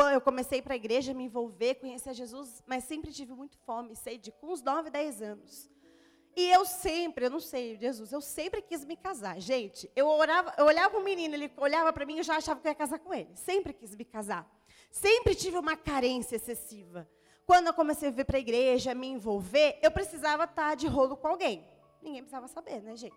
Eu 0.00 0.20
comecei 0.20 0.60
para 0.60 0.74
a 0.74 0.76
igreja, 0.76 1.14
me 1.14 1.24
envolver, 1.24 1.76
conhecer 1.76 2.12
Jesus, 2.14 2.62
mas 2.66 2.84
sempre 2.84 3.12
tive 3.12 3.32
muito 3.32 3.58
fome, 3.58 3.96
sede, 3.96 4.30
com 4.32 4.48
uns 4.48 4.62
9, 4.62 4.90
10 4.90 5.22
anos. 5.22 5.70
E 6.36 6.50
eu 6.50 6.66
sempre, 6.66 7.24
eu 7.24 7.30
não 7.30 7.40
sei, 7.40 7.76
Jesus, 7.76 8.12
eu 8.12 8.20
sempre 8.20 8.60
quis 8.60 8.84
me 8.84 8.94
casar. 8.94 9.40
Gente, 9.40 9.90
eu, 9.96 10.06
orava, 10.06 10.52
eu 10.58 10.66
olhava 10.66 10.98
um 10.98 11.02
menino, 11.02 11.34
ele 11.34 11.50
olhava 11.56 11.90
para 11.94 12.04
mim 12.04 12.18
e 12.18 12.22
já 12.22 12.36
achava 12.36 12.60
que 12.60 12.66
eu 12.66 12.70
ia 12.70 12.74
casar 12.74 12.98
com 12.98 13.14
ele. 13.14 13.34
Sempre 13.34 13.72
quis 13.72 13.96
me 13.96 14.04
casar. 14.04 14.46
Sempre 14.90 15.34
tive 15.34 15.56
uma 15.56 15.76
carência 15.76 16.36
excessiva. 16.36 17.08
Quando 17.46 17.68
eu 17.68 17.72
comecei 17.72 18.08
a 18.08 18.12
vir 18.12 18.26
para 18.26 18.36
a 18.36 18.40
igreja, 18.40 18.94
me 18.94 19.06
envolver, 19.06 19.78
eu 19.80 19.90
precisava 19.90 20.44
estar 20.44 20.74
de 20.74 20.86
rolo 20.86 21.16
com 21.16 21.28
alguém. 21.28 21.66
Ninguém 22.02 22.20
precisava 22.20 22.48
saber, 22.48 22.82
né, 22.82 22.96
gente? 22.96 23.16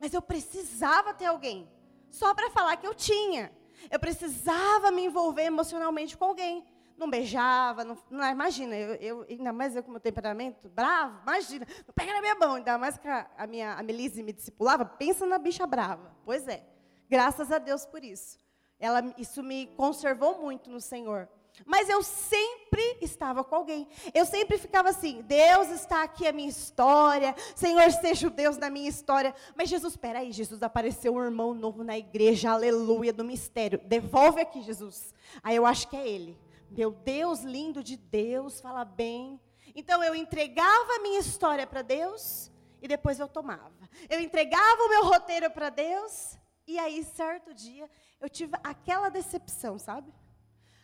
Mas 0.00 0.12
eu 0.12 0.20
precisava 0.20 1.14
ter 1.14 1.26
alguém. 1.26 1.70
Só 2.10 2.34
para 2.34 2.50
falar 2.50 2.76
que 2.78 2.86
eu 2.86 2.94
tinha. 2.94 3.52
Eu 3.90 3.98
precisava 3.98 4.90
me 4.90 5.04
envolver 5.04 5.44
emocionalmente 5.44 6.16
com 6.16 6.24
alguém. 6.24 6.64
Não 6.96 7.10
beijava, 7.10 7.84
não, 7.84 7.98
não 8.10 8.26
imagina, 8.30 8.74
eu, 8.74 8.94
eu, 8.94 9.26
ainda 9.28 9.52
mais 9.52 9.76
eu 9.76 9.82
com 9.82 9.90
meu 9.90 10.00
temperamento 10.00 10.66
bravo, 10.66 11.20
imagina, 11.24 11.66
não 11.86 11.92
pega 11.94 12.10
na 12.14 12.22
minha 12.22 12.34
mão, 12.36 12.54
ainda 12.54 12.78
mais 12.78 12.96
que 12.96 13.06
a, 13.06 13.30
a 13.36 13.46
minha 13.46 13.74
a 13.74 13.82
Melise 13.82 14.22
me 14.22 14.32
discipulava, 14.32 14.82
pensa 14.86 15.26
na 15.26 15.36
bicha 15.36 15.66
brava. 15.66 16.16
Pois 16.24 16.48
é, 16.48 16.66
graças 17.06 17.52
a 17.52 17.58
Deus 17.58 17.84
por 17.84 18.02
isso. 18.02 18.38
Ela, 18.78 19.14
isso 19.18 19.42
me 19.42 19.66
conservou 19.76 20.40
muito 20.40 20.70
no 20.70 20.80
Senhor. 20.80 21.28
Mas 21.64 21.88
eu 21.88 22.02
sempre 22.02 22.98
estava 23.00 23.42
com 23.42 23.54
alguém. 23.54 23.88
Eu 24.12 24.26
sempre 24.26 24.58
ficava 24.58 24.90
assim: 24.90 25.22
Deus 25.22 25.68
está 25.68 26.02
aqui 26.02 26.26
a 26.26 26.32
minha 26.32 26.48
história. 26.48 27.34
Senhor, 27.54 27.90
seja 27.92 28.26
o 28.26 28.30
Deus 28.30 28.56
da 28.56 28.68
minha 28.68 28.88
história. 28.88 29.34
Mas 29.56 29.68
Jesus, 29.68 29.94
espera 29.94 30.18
aí, 30.18 30.32
Jesus 30.32 30.62
apareceu 30.62 31.14
um 31.14 31.22
irmão 31.22 31.54
novo 31.54 31.82
na 31.82 31.96
igreja, 31.96 32.50
aleluia, 32.50 33.12
do 33.12 33.24
mistério. 33.24 33.80
Devolve 33.84 34.40
aqui, 34.40 34.62
Jesus. 34.62 35.14
Aí 35.42 35.56
eu 35.56 35.64
acho 35.64 35.88
que 35.88 35.96
é 35.96 36.06
ele. 36.06 36.38
Meu 36.70 36.90
Deus 36.90 37.40
lindo 37.40 37.82
de 37.82 37.96
Deus, 37.96 38.60
fala 38.60 38.84
bem. 38.84 39.40
Então 39.74 40.02
eu 40.02 40.14
entregava 40.14 40.94
a 40.94 40.98
minha 41.00 41.20
história 41.20 41.66
para 41.66 41.82
Deus 41.82 42.50
e 42.82 42.88
depois 42.88 43.18
eu 43.18 43.28
tomava. 43.28 43.72
Eu 44.08 44.20
entregava 44.20 44.82
o 44.82 44.88
meu 44.88 45.04
roteiro 45.04 45.50
para 45.50 45.70
Deus 45.70 46.36
e 46.66 46.78
aí 46.78 47.04
certo 47.04 47.54
dia 47.54 47.88
eu 48.20 48.28
tive 48.28 48.56
aquela 48.64 49.08
decepção, 49.08 49.78
sabe? 49.78 50.12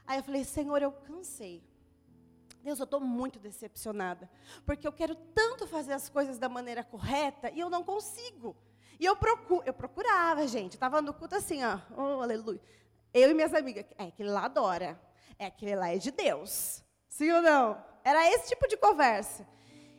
Aí 0.07 0.19
eu 0.19 0.23
falei, 0.23 0.45
Senhor, 0.45 0.83
eu 0.83 0.93
cansei. 0.93 1.63
Deus, 2.63 2.79
eu 2.79 2.85
estou 2.85 3.01
muito 3.01 3.39
decepcionada. 3.39 4.31
Porque 4.65 4.87
eu 4.87 4.93
quero 4.93 5.15
tanto 5.35 5.67
fazer 5.67 5.93
as 5.93 6.09
coisas 6.09 6.39
da 6.39 6.49
maneira 6.49 6.85
correta 6.85 7.51
e 7.51 7.61
eu 7.61 7.69
não 7.69 7.83
consigo. 7.83 8.57
E 9.01 9.05
eu, 9.05 9.17
procuro, 9.17 9.63
eu 9.67 9.75
procurava, 9.75 10.47
gente. 10.47 10.75
Estava 10.75 11.03
no 11.03 11.13
culto 11.13 11.35
assim, 11.35 11.63
ó. 11.65 11.79
Oh, 11.97 12.23
aleluia. 12.23 12.61
Eu 13.13 13.31
e 13.31 13.35
minhas 13.35 13.53
amigas. 13.53 13.85
É, 13.99 14.05
aquele 14.05 14.31
lá 14.31 14.45
adora. 14.45 15.01
É, 15.39 15.47
aquele 15.47 15.75
lá 15.75 15.89
é 15.89 15.99
de 15.99 16.13
Deus. 16.13 16.85
Sim 17.09 17.33
ou 17.33 17.43
não? 17.43 17.83
Era 18.05 18.29
esse 18.29 18.49
tipo 18.49 18.69
de 18.69 18.77
conversa. 18.77 19.47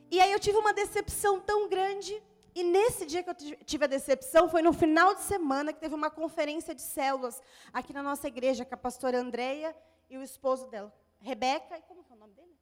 E 0.10 0.22
aí 0.22 0.32
eu 0.32 0.40
tive 0.40 0.58
uma 0.58 0.74
decepção 0.74 1.40
tão 1.40 1.68
grande. 1.68 2.22
E 2.56 2.64
nesse 2.64 3.06
dia 3.06 3.24
que 3.24 3.30
eu 3.30 3.36
tive 3.66 3.84
a 3.84 3.88
decepção, 3.88 4.48
foi 4.48 4.62
no 4.62 4.72
final 4.72 5.16
de 5.16 5.22
semana 5.22 5.74
que 5.74 5.80
teve 5.80 5.96
uma 5.96 6.10
conferência 6.10 6.74
de 6.74 6.82
células 6.82 7.42
aqui 7.74 7.92
na 7.92 8.04
nossa 8.04 8.28
igreja, 8.28 8.64
com 8.64 8.76
a 8.76 8.78
pastora 8.78 9.20
Andréia 9.20 9.76
e 10.14 10.18
o 10.18 10.22
esposo 10.22 10.68
dela, 10.68 10.94
Rebeca, 11.20 11.76
e 11.76 11.82
como 11.82 12.06
é 12.08 12.14
o 12.14 12.16
nome 12.16 12.36
dele? 12.36 12.56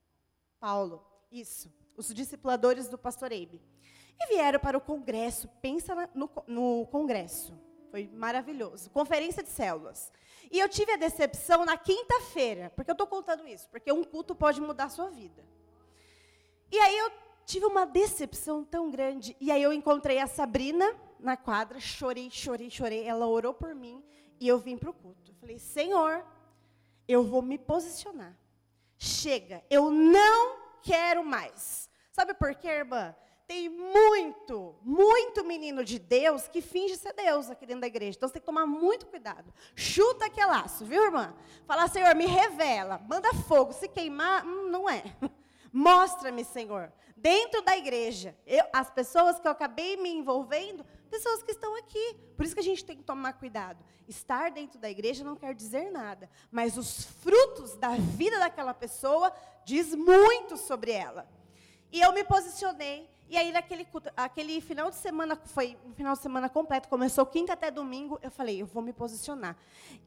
Paulo. 0.58 1.06
Isso, 1.30 1.70
os 1.98 2.14
discipuladores 2.14 2.88
do 2.88 2.98
pastor 2.98 3.32
Eibe. 3.32 3.62
E 4.20 4.28
vieram 4.28 4.60
para 4.60 4.78
o 4.78 4.82
congresso, 4.82 5.50
pensa 5.62 6.10
no, 6.14 6.30
no 6.48 6.88
congresso. 6.88 7.54
Foi 7.90 8.08
maravilhoso. 8.08 8.90
Conferência 8.92 9.44
de 9.44 9.50
células. 9.50 10.12
E 10.50 10.60
eu 10.60 10.70
tive 10.70 10.94
a 10.94 10.98
decepção 10.98 11.66
na 11.66 11.78
quinta-feira, 11.78 12.72
porque 12.74 12.90
eu 12.90 12.94
estou 12.94 13.08
contando 13.08 13.46
isso, 13.46 13.68
porque 13.70 13.92
um 13.92 14.04
culto 14.04 14.34
pode 14.34 14.62
mudar 14.62 14.86
a 14.86 14.90
sua 14.90 15.10
vida. 15.10 15.46
E 16.72 16.78
aí 16.78 16.98
eu 16.98 17.12
tive 17.46 17.66
uma 17.66 17.86
decepção 17.86 18.64
tão 18.64 18.90
grande. 18.90 19.36
E 19.42 19.52
aí 19.52 19.62
eu 19.62 19.74
encontrei 19.74 20.20
a 20.20 20.28
Sabrina 20.28 20.96
na 21.20 21.36
quadra, 21.36 21.82
chorei, 21.82 22.30
chorei, 22.30 22.70
chorei. 22.70 23.04
Ela 23.04 23.28
orou 23.28 23.54
por 23.54 23.76
mim 23.76 24.02
e 24.40 24.48
eu 24.48 24.58
vim 24.58 24.78
para 24.78 24.90
o 24.90 24.94
culto. 24.94 25.32
Eu 25.32 25.36
falei, 25.36 25.60
Senhor, 25.60 26.26
eu 27.12 27.24
vou 27.24 27.42
me 27.42 27.58
posicionar. 27.58 28.38
Chega, 28.98 29.64
eu 29.70 29.90
não 29.90 30.58
quero 30.82 31.24
mais. 31.24 31.90
Sabe 32.12 32.34
por 32.34 32.54
quê, 32.56 32.68
irmã? 32.68 33.16
Tem 33.48 33.68
muito, 33.68 34.76
muito 34.82 35.44
menino 35.44 35.84
de 35.84 36.00
Deus 36.00 36.48
que 36.48 36.62
finge 36.62 36.96
ser 36.96 37.14
Deus 37.14 37.50
aqui 37.50 37.66
dentro 37.66 37.82
da 37.82 37.88
igreja. 37.88 38.16
Então 38.16 38.30
você 38.30 38.34
tem 38.34 38.42
que 38.42 38.46
tomar 38.46 38.66
muito 38.66 39.08
cuidado. 39.08 39.54
Chuta 39.76 40.26
aquele 40.26 40.46
laço, 40.46 40.86
viu, 40.86 41.04
irmã? 41.04 41.36
Fala, 41.66 41.88
Senhor, 41.88 42.16
me 42.16 42.26
revela, 42.26 43.00
manda 43.10 43.34
fogo. 43.34 43.74
Se 43.74 43.90
queimar, 43.90 44.46
hum, 44.46 44.70
não 44.70 44.90
é. 44.90 45.04
Mostra-me, 45.74 46.46
Senhor. 46.46 46.94
Dentro 47.18 47.62
da 47.62 47.78
igreja, 47.78 48.38
eu, 48.46 48.64
as 48.72 48.90
pessoas 48.90 49.40
que 49.40 49.48
eu 49.48 49.52
acabei 49.52 49.98
me 49.98 50.10
envolvendo, 50.10 50.86
pessoas 51.12 51.44
que 51.44 51.52
estão 51.52 51.78
aqui. 51.78 52.16
Por 52.38 52.46
isso 52.46 52.56
que 52.56 52.62
a 52.62 52.64
gente 52.64 52.86
tem 52.86 52.96
que 52.96 53.04
tomar 53.04 53.34
cuidado. 53.34 53.84
Estar 54.08 54.50
dentro 54.50 54.80
da 54.80 54.90
igreja 54.90 55.24
não 55.24 55.36
quer 55.36 55.54
dizer 55.54 55.92
nada, 55.92 56.30
mas 56.50 56.78
os 56.78 57.04
frutos 57.22 57.76
da 57.76 57.96
vida 57.96 58.40
daquela 58.40 58.74
pessoa 58.74 59.32
diz 59.66 59.94
muito 59.94 60.56
sobre 60.56 60.92
ela. 60.92 61.28
E 61.92 62.00
eu 62.00 62.14
me 62.14 62.24
posicionei 62.24 63.10
e 63.32 63.38
aí, 63.38 63.50
naquele 63.54 63.88
aquele 64.18 64.60
final 64.60 64.90
de 64.90 64.98
semana, 64.98 65.38
foi 65.38 65.78
um 65.86 65.94
final 65.94 66.16
de 66.16 66.22
semana 66.22 66.50
completo, 66.50 66.90
começou 66.90 67.26
quinta 67.26 67.54
até 67.54 67.72
domingo, 67.72 68.20
eu 68.22 68.30
falei, 68.30 68.62
eu 68.62 68.66
vou 68.66 68.84
me 68.84 68.92
posicionar. 68.92 69.56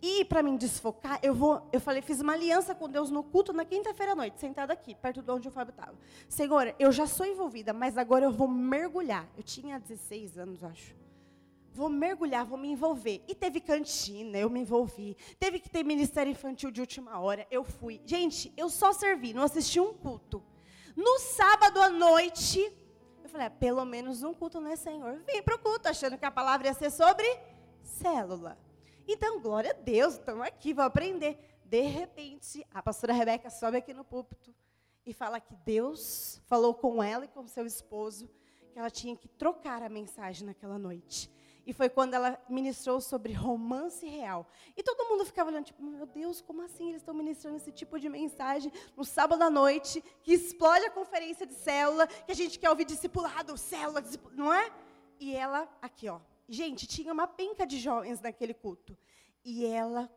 E 0.02 0.26
para 0.26 0.42
me 0.42 0.58
desfocar, 0.58 1.18
eu 1.22 1.34
vou, 1.34 1.66
eu 1.72 1.80
falei, 1.80 2.02
fiz 2.02 2.20
uma 2.20 2.34
aliança 2.34 2.74
com 2.74 2.86
Deus 2.86 3.10
no 3.10 3.22
culto 3.22 3.50
na 3.54 3.64
quinta-feira 3.64 4.12
à 4.12 4.14
noite, 4.14 4.38
sentada 4.38 4.74
aqui, 4.74 4.94
perto 4.94 5.22
de 5.22 5.30
onde 5.30 5.48
o 5.48 5.50
Fábio 5.50 5.70
estava. 5.70 5.94
Senhor, 6.28 6.74
eu 6.78 6.92
já 6.92 7.06
sou 7.06 7.24
envolvida, 7.24 7.72
mas 7.72 7.96
agora 7.96 8.26
eu 8.26 8.30
vou 8.30 8.46
mergulhar. 8.46 9.26
Eu 9.38 9.42
tinha 9.42 9.80
16 9.80 10.36
anos, 10.36 10.62
acho. 10.62 10.94
Vou 11.72 11.88
mergulhar, 11.88 12.44
vou 12.44 12.58
me 12.58 12.68
envolver. 12.68 13.24
E 13.26 13.34
teve 13.34 13.58
cantina, 13.58 14.36
eu 14.36 14.50
me 14.50 14.60
envolvi. 14.60 15.16
Teve 15.40 15.60
que 15.60 15.70
ter 15.70 15.82
ministério 15.82 16.30
infantil 16.30 16.70
de 16.70 16.82
última 16.82 17.18
hora, 17.18 17.46
eu 17.50 17.64
fui. 17.64 18.02
Gente, 18.04 18.52
eu 18.54 18.68
só 18.68 18.92
servi, 18.92 19.32
não 19.32 19.44
assisti 19.44 19.80
um 19.80 19.94
culto. 19.94 20.44
No 20.94 21.18
sábado 21.18 21.80
à 21.80 21.88
noite, 21.88 22.70
falei, 23.34 23.48
ah, 23.48 23.50
pelo 23.50 23.84
menos 23.84 24.22
um 24.22 24.32
culto, 24.32 24.60
né, 24.60 24.76
Senhor? 24.76 25.20
Vim 25.26 25.42
para 25.42 25.56
o 25.56 25.58
culto, 25.58 25.88
achando 25.88 26.16
que 26.16 26.24
a 26.24 26.30
palavra 26.30 26.68
ia 26.68 26.74
ser 26.74 26.90
sobre 26.90 27.26
célula. 27.82 28.56
Então, 29.08 29.40
glória 29.40 29.72
a 29.72 29.74
Deus, 29.74 30.14
estamos 30.14 30.46
aqui, 30.46 30.72
vou 30.72 30.84
aprender. 30.84 31.36
De 31.64 31.80
repente, 31.80 32.64
a 32.72 32.80
pastora 32.80 33.12
Rebeca 33.12 33.50
sobe 33.50 33.78
aqui 33.78 33.92
no 33.92 34.04
púlpito 34.04 34.54
e 35.04 35.12
fala 35.12 35.40
que 35.40 35.52
Deus 35.64 36.40
falou 36.46 36.74
com 36.74 37.02
ela 37.02 37.24
e 37.24 37.28
com 37.28 37.44
seu 37.48 37.66
esposo 37.66 38.30
que 38.72 38.78
ela 38.78 38.88
tinha 38.88 39.16
que 39.16 39.26
trocar 39.26 39.82
a 39.82 39.88
mensagem 39.88 40.46
naquela 40.46 40.78
noite. 40.78 41.28
E 41.66 41.72
foi 41.72 41.88
quando 41.88 42.14
ela 42.14 42.38
ministrou 42.48 43.00
sobre 43.00 43.32
romance 43.32 44.06
real. 44.06 44.46
E 44.76 44.82
todo 44.82 45.08
mundo 45.08 45.24
ficava 45.24 45.50
olhando, 45.50 45.64
tipo, 45.64 45.82
meu 45.82 46.06
Deus, 46.06 46.40
como 46.40 46.62
assim 46.62 46.90
eles 46.90 47.00
estão 47.00 47.14
ministrando 47.14 47.56
esse 47.56 47.72
tipo 47.72 47.98
de 47.98 48.08
mensagem 48.08 48.70
no 48.96 49.04
sábado 49.04 49.42
à 49.42 49.50
noite, 49.50 50.02
que 50.22 50.32
explode 50.32 50.84
a 50.86 50.90
conferência 50.90 51.46
de 51.46 51.54
célula, 51.54 52.06
que 52.06 52.32
a 52.32 52.34
gente 52.34 52.58
quer 52.58 52.68
ouvir 52.68 52.84
discipulado, 52.84 53.56
célula, 53.56 54.02
discipulado, 54.02 54.36
não 54.36 54.52
é? 54.52 54.70
E 55.18 55.34
ela, 55.34 55.68
aqui, 55.80 56.08
ó. 56.08 56.20
Gente, 56.48 56.86
tinha 56.86 57.12
uma 57.12 57.26
penca 57.26 57.66
de 57.66 57.78
jovens 57.78 58.20
naquele 58.20 58.52
culto. 58.52 58.96
E 59.44 59.64
ela 59.64 60.10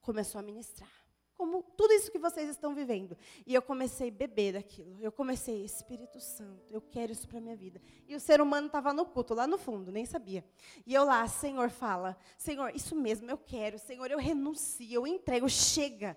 começou 0.00 0.38
a 0.38 0.42
ministrar. 0.42 0.95
Como 1.36 1.62
tudo 1.76 1.92
isso 1.92 2.10
que 2.10 2.18
vocês 2.18 2.48
estão 2.48 2.74
vivendo. 2.74 3.16
E 3.46 3.54
eu 3.54 3.62
comecei 3.62 4.08
a 4.08 4.12
beber 4.12 4.54
daquilo. 4.54 4.96
Eu 5.00 5.12
comecei, 5.12 5.64
Espírito 5.64 6.20
Santo, 6.20 6.72
eu 6.72 6.80
quero 6.80 7.12
isso 7.12 7.28
para 7.28 7.40
minha 7.40 7.56
vida. 7.56 7.80
E 8.08 8.14
o 8.14 8.20
ser 8.20 8.40
humano 8.40 8.66
estava 8.66 8.92
no 8.92 9.04
culto, 9.04 9.34
lá 9.34 9.46
no 9.46 9.58
fundo, 9.58 9.92
nem 9.92 10.06
sabia. 10.06 10.44
E 10.86 10.94
eu 10.94 11.04
lá, 11.04 11.26
Senhor, 11.28 11.70
fala, 11.70 12.16
Senhor, 12.38 12.74
isso 12.74 12.94
mesmo, 12.94 13.30
eu 13.30 13.38
quero. 13.38 13.78
Senhor, 13.78 14.10
eu 14.10 14.18
renuncio, 14.18 14.90
eu 14.90 15.06
entrego, 15.06 15.48
chega. 15.48 16.16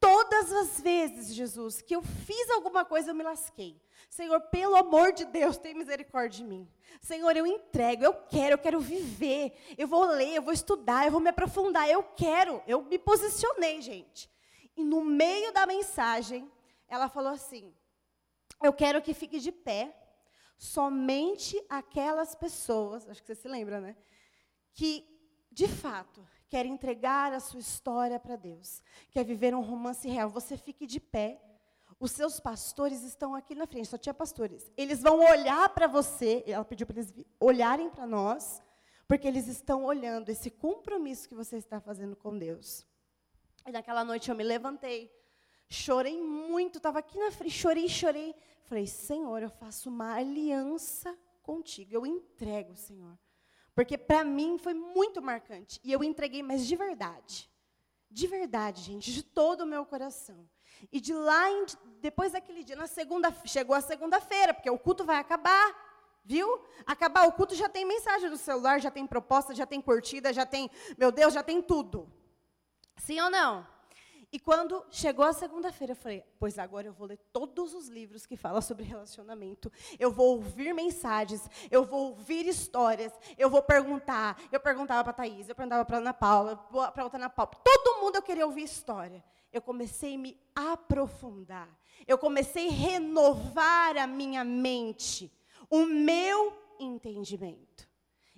Todas 0.00 0.52
as 0.52 0.80
vezes, 0.80 1.34
Jesus, 1.34 1.82
que 1.82 1.94
eu 1.94 2.02
fiz 2.02 2.50
alguma 2.50 2.84
coisa, 2.84 3.10
eu 3.10 3.14
me 3.14 3.24
lasquei. 3.24 3.80
Senhor, 4.08 4.40
pelo 4.40 4.76
amor 4.76 5.12
de 5.12 5.24
Deus, 5.24 5.58
tem 5.58 5.74
misericórdia 5.74 6.38
de 6.38 6.44
mim. 6.44 6.68
Senhor, 7.00 7.36
eu 7.36 7.46
entrego, 7.46 8.04
eu 8.04 8.14
quero, 8.14 8.54
eu 8.54 8.58
quero 8.58 8.80
viver. 8.80 9.52
Eu 9.76 9.88
vou 9.88 10.04
ler, 10.04 10.36
eu 10.36 10.42
vou 10.42 10.52
estudar, 10.52 11.04
eu 11.04 11.12
vou 11.12 11.20
me 11.20 11.30
aprofundar, 11.30 11.88
eu 11.88 12.02
quero. 12.02 12.62
Eu 12.66 12.82
me 12.82 12.98
posicionei, 12.98 13.80
gente. 13.80 14.30
E 14.76 14.84
no 14.84 15.04
meio 15.04 15.52
da 15.52 15.66
mensagem, 15.66 16.50
ela 16.86 17.08
falou 17.08 17.32
assim: 17.32 17.74
Eu 18.62 18.72
quero 18.72 19.00
que 19.00 19.14
fique 19.14 19.38
de 19.40 19.50
pé 19.50 19.94
somente 20.58 21.62
aquelas 21.68 22.34
pessoas, 22.34 23.08
acho 23.08 23.20
que 23.22 23.26
você 23.26 23.34
se 23.34 23.48
lembra, 23.48 23.80
né? 23.80 23.96
Que, 24.72 25.06
de 25.50 25.68
fato, 25.68 26.26
querem 26.48 26.72
entregar 26.72 27.32
a 27.32 27.40
sua 27.40 27.60
história 27.60 28.18
para 28.18 28.36
Deus, 28.36 28.82
quer 29.10 29.24
viver 29.24 29.54
um 29.54 29.60
romance 29.60 30.08
real. 30.08 30.30
Você 30.30 30.56
fique 30.56 30.86
de 30.86 31.00
pé. 31.00 31.40
Os 31.98 32.10
seus 32.10 32.38
pastores 32.38 33.02
estão 33.02 33.34
aqui 33.34 33.54
na 33.54 33.66
frente, 33.66 33.88
só 33.88 33.96
tinha 33.96 34.12
pastores. 34.12 34.70
Eles 34.76 35.00
vão 35.00 35.18
olhar 35.18 35.66
para 35.70 35.86
você, 35.86 36.44
ela 36.46 36.64
pediu 36.64 36.86
para 36.86 36.98
eles 36.98 37.14
olharem 37.40 37.88
para 37.88 38.06
nós, 38.06 38.62
porque 39.08 39.26
eles 39.26 39.46
estão 39.48 39.82
olhando 39.82 40.28
esse 40.28 40.50
compromisso 40.50 41.26
que 41.26 41.34
você 41.34 41.56
está 41.56 41.80
fazendo 41.80 42.14
com 42.14 42.36
Deus. 42.36 42.86
E 43.66 43.72
naquela 43.72 44.04
noite 44.04 44.30
eu 44.30 44.36
me 44.36 44.44
levantei, 44.44 45.12
chorei 45.68 46.22
muito, 46.22 46.78
estava 46.78 47.00
aqui 47.00 47.18
na 47.18 47.32
frente, 47.32 47.52
chorei, 47.52 47.88
chorei. 47.88 48.34
Falei, 48.62 48.86
Senhor, 48.86 49.42
eu 49.42 49.50
faço 49.50 49.88
uma 49.88 50.14
aliança 50.14 51.16
contigo, 51.42 51.92
eu 51.92 52.06
entrego, 52.06 52.76
Senhor. 52.76 53.18
Porque 53.74 53.98
para 53.98 54.24
mim 54.24 54.56
foi 54.56 54.72
muito 54.72 55.20
marcante. 55.20 55.80
E 55.82 55.92
eu 55.92 56.02
entreguei, 56.02 56.42
mas 56.42 56.66
de 56.66 56.76
verdade. 56.76 57.50
De 58.08 58.26
verdade, 58.26 58.82
gente, 58.82 59.12
de 59.12 59.22
todo 59.22 59.62
o 59.62 59.66
meu 59.66 59.84
coração. 59.84 60.48
E 60.92 61.00
de 61.00 61.12
lá, 61.12 61.50
em, 61.50 61.66
depois 62.00 62.32
daquele 62.32 62.62
dia, 62.62 62.76
na 62.76 62.86
segunda, 62.86 63.34
chegou 63.44 63.74
a 63.74 63.80
segunda-feira, 63.80 64.54
porque 64.54 64.70
o 64.70 64.78
culto 64.78 65.04
vai 65.04 65.16
acabar, 65.16 65.74
viu? 66.24 66.60
Acabar 66.86 67.26
o 67.26 67.32
culto 67.32 67.54
já 67.54 67.68
tem 67.68 67.84
mensagem 67.84 68.30
no 68.30 68.36
celular, 68.36 68.80
já 68.80 68.90
tem 68.90 69.06
proposta, 69.06 69.54
já 69.54 69.66
tem 69.66 69.80
curtida, 69.80 70.32
já 70.32 70.46
tem, 70.46 70.70
meu 70.96 71.10
Deus, 71.10 71.34
já 71.34 71.42
tem 71.42 71.60
tudo. 71.60 72.10
Sim 72.96 73.20
ou 73.20 73.30
não? 73.30 73.66
E 74.32 74.38
quando 74.38 74.84
chegou 74.90 75.24
a 75.24 75.32
segunda-feira, 75.32 75.92
eu 75.92 75.96
falei: 75.96 76.24
pois 76.38 76.58
agora 76.58 76.86
eu 76.86 76.92
vou 76.92 77.06
ler 77.06 77.18
todos 77.32 77.72
os 77.74 77.88
livros 77.88 78.26
que 78.26 78.36
falam 78.36 78.60
sobre 78.60 78.84
relacionamento. 78.84 79.72
Eu 79.98 80.10
vou 80.10 80.36
ouvir 80.36 80.74
mensagens, 80.74 81.48
eu 81.70 81.84
vou 81.84 82.10
ouvir 82.10 82.46
histórias, 82.46 83.12
eu 83.38 83.48
vou 83.48 83.62
perguntar. 83.62 84.38
Eu 84.50 84.60
perguntava 84.60 85.02
para 85.04 85.10
a 85.10 85.14
Thaís, 85.14 85.48
eu 85.48 85.54
perguntava 85.54 85.84
para 85.84 85.96
a 85.96 86.00
Ana 86.00 86.12
Paula, 86.12 86.56
para 86.56 87.02
a 87.02 87.04
outra 87.04 87.18
Ana 87.18 87.30
Paula. 87.30 87.52
Todo 87.64 88.00
mundo 88.00 88.16
eu 88.16 88.22
queria 88.22 88.44
ouvir 88.44 88.64
história. 88.64 89.24
Eu 89.52 89.62
comecei 89.62 90.16
a 90.16 90.18
me 90.18 90.38
aprofundar. 90.54 91.68
Eu 92.06 92.18
comecei 92.18 92.68
a 92.68 92.72
renovar 92.72 93.96
a 93.96 94.06
minha 94.06 94.44
mente, 94.44 95.32
o 95.70 95.86
meu 95.86 96.52
entendimento. 96.80 97.88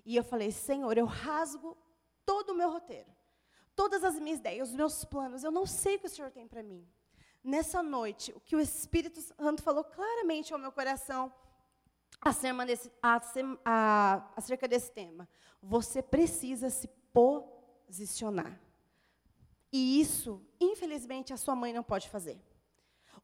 E 0.05 0.15
eu 0.15 0.23
falei: 0.23 0.53
Senhor, 0.53 0.97
eu 0.97 1.07
rasgo 1.07 1.77
todo 2.25 2.51
o 2.51 2.55
meu 2.55 2.71
roteiro 2.71 3.18
todas 3.79 4.03
as 4.03 4.19
minhas 4.19 4.41
ideias, 4.41 4.71
os 4.71 4.75
meus 4.75 5.05
planos. 5.05 5.45
Eu 5.45 5.53
não 5.53 5.65
sei 5.65 5.95
o 5.95 6.01
que 6.01 6.09
o 6.09 6.11
Senhor 6.11 6.33
tem 6.33 6.49
para 6.49 6.65
mim. 6.65 6.85
Nessa 7.45 7.81
noite, 7.81 8.33
o 8.35 8.41
que 8.41 8.57
o 8.57 8.61
Espírito 8.61 9.21
Santo 9.21 9.63
falou 9.63 9.85
claramente 9.85 10.53
ao 10.53 10.59
meu 10.59 10.73
coração 10.73 11.33
acerca 12.21 12.67
desse, 12.67 12.91
acerca 14.35 14.67
desse 14.67 14.91
tema. 14.91 15.29
Você 15.63 16.03
precisa 16.03 16.71
se 16.71 16.89
posicionar. 17.13 18.61
E 19.73 20.01
isso, 20.01 20.45
infelizmente, 20.61 21.33
a 21.33 21.37
sua 21.37 21.55
mãe 21.55 21.73
não 21.73 21.85
pode 21.85 22.09
fazer. 22.09 22.37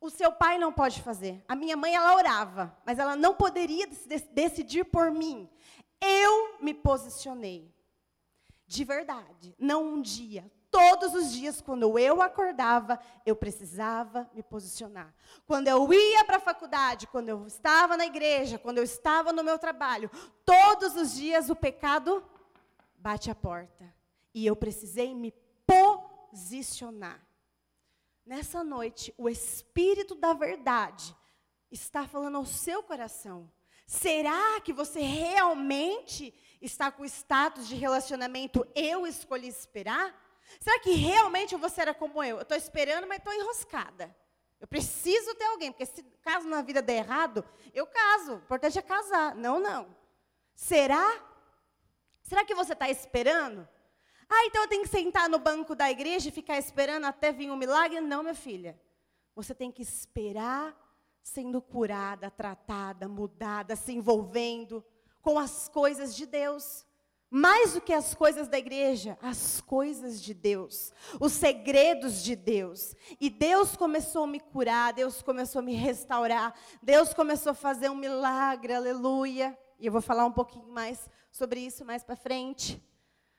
O 0.01 0.09
seu 0.09 0.31
pai 0.31 0.57
não 0.57 0.73
pode 0.73 1.03
fazer. 1.03 1.43
A 1.49 1.57
minha 1.57 1.77
mãe, 1.77 1.97
ela 1.97 2.15
orava, 2.15 2.79
mas 2.87 3.01
ela 3.01 3.17
não 3.17 3.35
poderia 3.35 3.89
decidir 4.31 4.85
por 4.85 5.11
mim. 5.11 5.51
Eu 6.01 6.59
me 6.61 6.73
posicionei 6.73 7.74
de 8.67 8.85
verdade, 8.85 9.55
não 9.59 9.95
um 9.95 10.03
dia. 10.03 10.51
Todos 10.71 11.15
os 11.15 11.33
dias, 11.33 11.61
quando 11.61 11.99
eu 11.99 12.21
acordava, 12.21 12.99
eu 13.25 13.37
precisava 13.37 14.29
me 14.35 14.43
posicionar. 14.43 15.15
Quando 15.47 15.69
eu 15.69 15.93
ia 15.93 16.25
para 16.25 16.39
a 16.39 16.41
faculdade, 16.41 17.07
quando 17.07 17.29
eu 17.29 17.47
estava 17.47 17.97
na 17.97 18.07
igreja, 18.07 18.59
quando 18.59 18.79
eu 18.79 18.85
estava 18.85 19.33
no 19.33 19.45
meu 19.45 19.57
trabalho, 19.59 20.11
todos 20.45 20.97
os 20.97 21.15
dias 21.15 21.49
o 21.49 21.55
pecado 21.55 22.25
bate 22.97 23.31
a 23.31 23.35
porta. 23.35 23.95
E 24.35 24.45
eu 24.45 24.57
precisei 24.57 25.15
me 25.15 25.33
posicionar. 25.65 27.25
Nessa 28.27 28.65
noite, 28.65 29.15
o 29.17 29.29
Espírito 29.29 30.15
da 30.15 30.33
Verdade 30.33 31.15
está 31.71 32.09
falando 32.09 32.37
ao 32.37 32.47
seu 32.47 32.83
coração. 32.83 33.49
Será 33.87 34.61
que 34.61 34.73
você 34.73 35.01
realmente 35.01 36.35
está 36.67 36.91
com 36.91 37.05
status 37.05 37.67
de 37.67 37.75
relacionamento, 37.75 38.67
eu 38.75 39.07
escolhi 39.07 39.49
esperar? 39.49 40.15
Será 40.61 40.79
que 40.81 40.93
realmente 40.93 41.57
você 41.57 41.83
era 41.83 41.95
como 41.95 42.23
eu? 42.23 42.37
Eu 42.37 42.43
estou 42.43 42.57
esperando, 42.57 43.07
mas 43.07 43.19
estou 43.19 43.33
enroscada. 43.33 44.15
Eu 44.61 44.67
preciso 44.67 45.35
ter 45.35 45.45
alguém, 45.45 45.71
porque 45.71 45.87
se 45.87 46.03
caso 46.23 46.49
na 46.49 46.63
vida 46.63 46.81
der 46.81 46.97
errado, 46.97 47.45
eu 47.73 47.87
caso. 47.87 48.35
O 48.35 48.39
importante 48.39 48.79
é 48.79 48.83
casar. 48.83 49.35
Não, 49.35 49.61
não. 49.61 49.95
Será? 50.55 51.05
Será 52.23 52.45
que 52.45 52.55
você 52.55 52.73
está 52.73 52.89
esperando? 52.89 53.69
Ah, 54.29 54.47
então 54.47 54.63
eu 54.63 54.69
tenho 54.69 54.83
que 54.83 54.89
sentar 54.89 55.29
no 55.29 55.39
banco 55.39 55.75
da 55.75 55.91
igreja 55.91 56.29
e 56.29 56.33
ficar 56.33 56.57
esperando 56.57 57.05
até 57.05 57.31
vir 57.31 57.51
um 57.51 57.57
milagre? 57.57 58.01
Não, 58.01 58.23
minha 58.23 58.35
filha. 58.35 58.81
Você 59.35 59.55
tem 59.55 59.71
que 59.71 59.83
esperar 59.83 60.75
sendo 61.23 61.61
curada, 61.61 62.31
tratada, 62.31 63.09
mudada, 63.09 63.77
se 63.77 63.93
envolvendo 63.93 64.85
com 65.25 65.39
as 65.39 65.69
coisas 65.69 66.15
de 66.15 66.27
Deus. 66.27 66.85
Mais 67.31 67.73
do 67.73 67.81
que 67.81 67.93
as 67.93 68.15
coisas 68.15 68.47
da 68.47 68.59
igreja, 68.59 69.19
as 69.21 69.61
coisas 69.61 70.23
de 70.23 70.33
Deus, 70.33 70.93
os 71.19 71.33
segredos 71.33 72.23
de 72.23 72.37
Deus. 72.37 72.95
E 73.21 73.29
Deus 73.29 73.75
começou 73.75 74.23
a 74.23 74.27
me 74.29 74.39
curar, 74.39 74.93
Deus 74.93 75.21
começou 75.21 75.59
a 75.59 75.63
me 75.63 75.75
restaurar, 75.75 76.55
Deus 76.81 77.13
começou 77.13 77.51
a 77.51 77.55
fazer 77.55 77.91
um 77.91 77.97
milagre, 77.97 78.73
aleluia. 78.73 79.59
E 79.81 79.87
eu 79.87 79.91
vou 79.91 80.01
falar 80.01 80.25
um 80.27 80.31
pouquinho 80.31 80.69
mais 80.69 81.11
sobre 81.33 81.59
isso 81.59 81.85
mais 81.85 82.05
para 82.05 82.15
frente. 82.15 82.81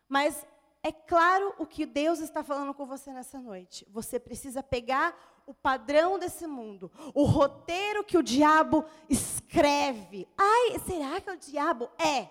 Mas 0.09 0.45
é 0.83 0.91
claro 0.91 1.53
o 1.57 1.65
que 1.65 1.85
Deus 1.85 2.19
está 2.19 2.43
falando 2.43 2.73
com 2.73 2.85
você 2.85 3.13
nessa 3.13 3.39
noite. 3.39 3.87
Você 3.89 4.19
precisa 4.19 4.61
pegar 4.61 5.15
o 5.47 5.53
padrão 5.53 6.19
desse 6.19 6.45
mundo, 6.45 6.91
o 7.13 7.23
roteiro 7.23 8.03
que 8.03 8.17
o 8.17 8.23
diabo 8.23 8.83
escreve. 9.55 10.27
Ai, 10.37 10.79
será 10.79 11.21
que 11.21 11.29
é 11.29 11.33
o 11.33 11.37
diabo? 11.37 11.89
É. 11.97 12.27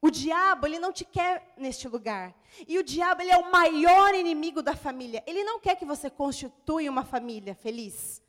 O 0.00 0.10
diabo, 0.10 0.66
ele 0.66 0.78
não 0.78 0.92
te 0.92 1.04
quer 1.04 1.52
neste 1.58 1.86
lugar. 1.88 2.34
E 2.66 2.78
o 2.78 2.82
diabo, 2.82 3.20
ele 3.20 3.32
é 3.32 3.36
o 3.36 3.50
maior 3.50 4.14
inimigo 4.14 4.62
da 4.62 4.74
família. 4.74 5.22
Ele 5.26 5.44
não 5.44 5.60
quer 5.60 5.76
que 5.76 5.84
você 5.84 6.08
constitui 6.08 6.88
uma 6.88 7.04
família 7.04 7.54
feliz. 7.54 8.22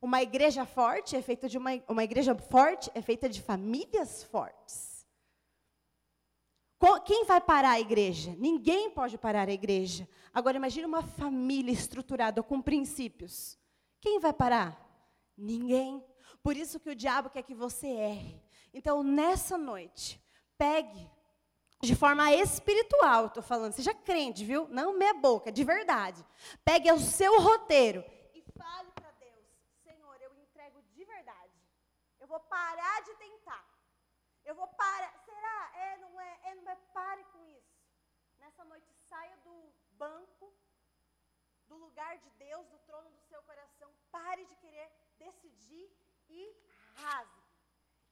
Uma 0.00 0.22
igreja 0.22 0.64
forte 0.64 1.16
é 1.16 1.20
feita 1.20 1.48
de 1.48 1.58
uma, 1.58 1.70
uma 1.88 2.04
igreja 2.04 2.34
forte 2.34 2.90
é 2.94 3.02
feita 3.02 3.28
de 3.28 3.42
famílias 3.42 4.22
fortes. 4.24 4.94
Quem 7.06 7.24
vai 7.24 7.40
parar 7.40 7.72
a 7.72 7.80
igreja? 7.80 8.34
Ninguém 8.38 8.90
pode 8.90 9.16
parar 9.16 9.48
a 9.48 9.52
igreja. 9.52 10.06
Agora 10.34 10.58
imagine 10.58 10.84
uma 10.86 11.02
família 11.02 11.72
estruturada 11.72 12.42
com 12.42 12.60
princípios. 12.60 13.58
Quem 14.00 14.20
vai 14.20 14.34
parar? 14.34 14.78
Ninguém. 15.36 16.04
Por 16.44 16.58
isso 16.58 16.78
que 16.78 16.90
o 16.90 16.94
diabo 16.94 17.30
quer 17.30 17.42
que 17.42 17.54
você 17.54 17.86
erre. 17.86 18.38
Então, 18.74 19.02
nessa 19.02 19.56
noite, 19.56 20.22
pegue 20.58 21.10
de 21.80 21.96
forma 21.96 22.30
espiritual, 22.34 23.26
estou 23.26 23.42
falando, 23.42 23.72
seja 23.72 23.94
crente, 23.94 24.44
viu? 24.44 24.68
Não 24.68 24.98
meia 24.98 25.14
boca, 25.14 25.50
de 25.50 25.64
verdade. 25.64 26.22
Pegue 26.62 26.92
o 26.92 26.98
seu 26.98 27.40
roteiro 27.40 28.04
e 28.34 28.42
fale 28.58 28.90
para 28.92 29.10
Deus: 29.12 29.46
Senhor, 29.84 30.16
eu 30.20 30.34
entrego 30.36 30.82
de 30.82 31.02
verdade. 31.06 31.58
Eu 32.20 32.26
vou 32.26 32.40
parar 32.40 33.02
de 33.04 33.14
tentar. 33.14 33.64
Eu 34.44 34.54
vou 34.54 34.68
parar. 34.68 35.14
Será? 35.24 35.72
É, 35.76 35.96
não 35.96 36.20
é? 36.20 36.40
É, 36.44 36.54
não 36.56 36.70
é? 36.70 36.76
Pare 36.92 37.24
com 37.32 37.42
isso. 37.46 37.74
Nessa 38.38 38.62
noite, 38.66 38.86
saia 39.08 39.36
do 39.38 39.72
banco, 39.92 40.52
do 41.68 41.76
lugar 41.76 42.18
de 42.18 42.28
Deus, 42.32 42.66
do 42.68 42.78
trono 42.80 43.08
do 43.08 43.22
seu 43.30 43.40
coração. 43.44 43.90
Pare 44.12 44.44
de 44.44 44.54
querer 44.56 44.90
decidir 45.18 46.03
e 46.34 46.56
rasgue. 46.94 47.42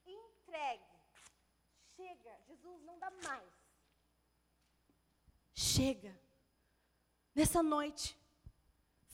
Entregue. 0.05 0.83
Chega. 1.95 2.39
Jesus 2.47 2.81
não 2.83 2.97
dá 2.99 3.11
mais. 3.11 3.53
Chega. 5.53 6.19
Nessa 7.35 7.61
noite, 7.63 8.17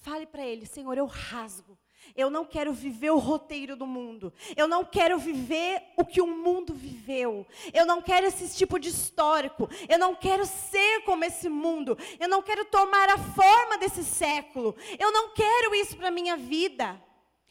Fale 0.02 0.26
para 0.26 0.45
ele: 0.45 0.65
Senhor, 0.65 0.98
eu 0.98 1.06
rasgo. 1.06 1.78
Eu 2.15 2.30
não 2.30 2.45
quero 2.45 2.72
viver 2.74 3.12
o 3.12 3.17
roteiro 3.17 3.76
do 3.76 3.86
mundo. 3.86 4.34
Eu 4.56 4.67
não 4.67 4.86
quero 4.86 5.19
viver 5.19 5.84
o 5.98 6.06
que 6.06 6.22
o 6.22 6.28
mundo 6.28 6.74
viveu. 6.74 7.45
Eu 7.74 7.86
não 7.86 8.02
quero 8.02 8.26
esse 8.26 8.56
tipo 8.58 8.80
de 8.80 8.88
histórico. 8.88 9.69
Eu 9.89 10.00
não 10.00 10.15
quero 10.15 10.45
ser 10.45 11.04
como 11.04 11.26
esse 11.26 11.50
mundo. 11.50 11.98
Eu 12.17 12.30
não 12.30 12.41
quero 12.41 12.63
tomar 12.65 13.10
a 13.10 13.17
forma 13.17 13.78
desse 13.78 14.06
século. 14.06 14.76
Eu 14.98 15.12
não 15.12 15.34
quero 15.34 15.76
isso 15.76 15.98
para 15.98 16.10
minha 16.10 16.38
vida. 16.38 17.00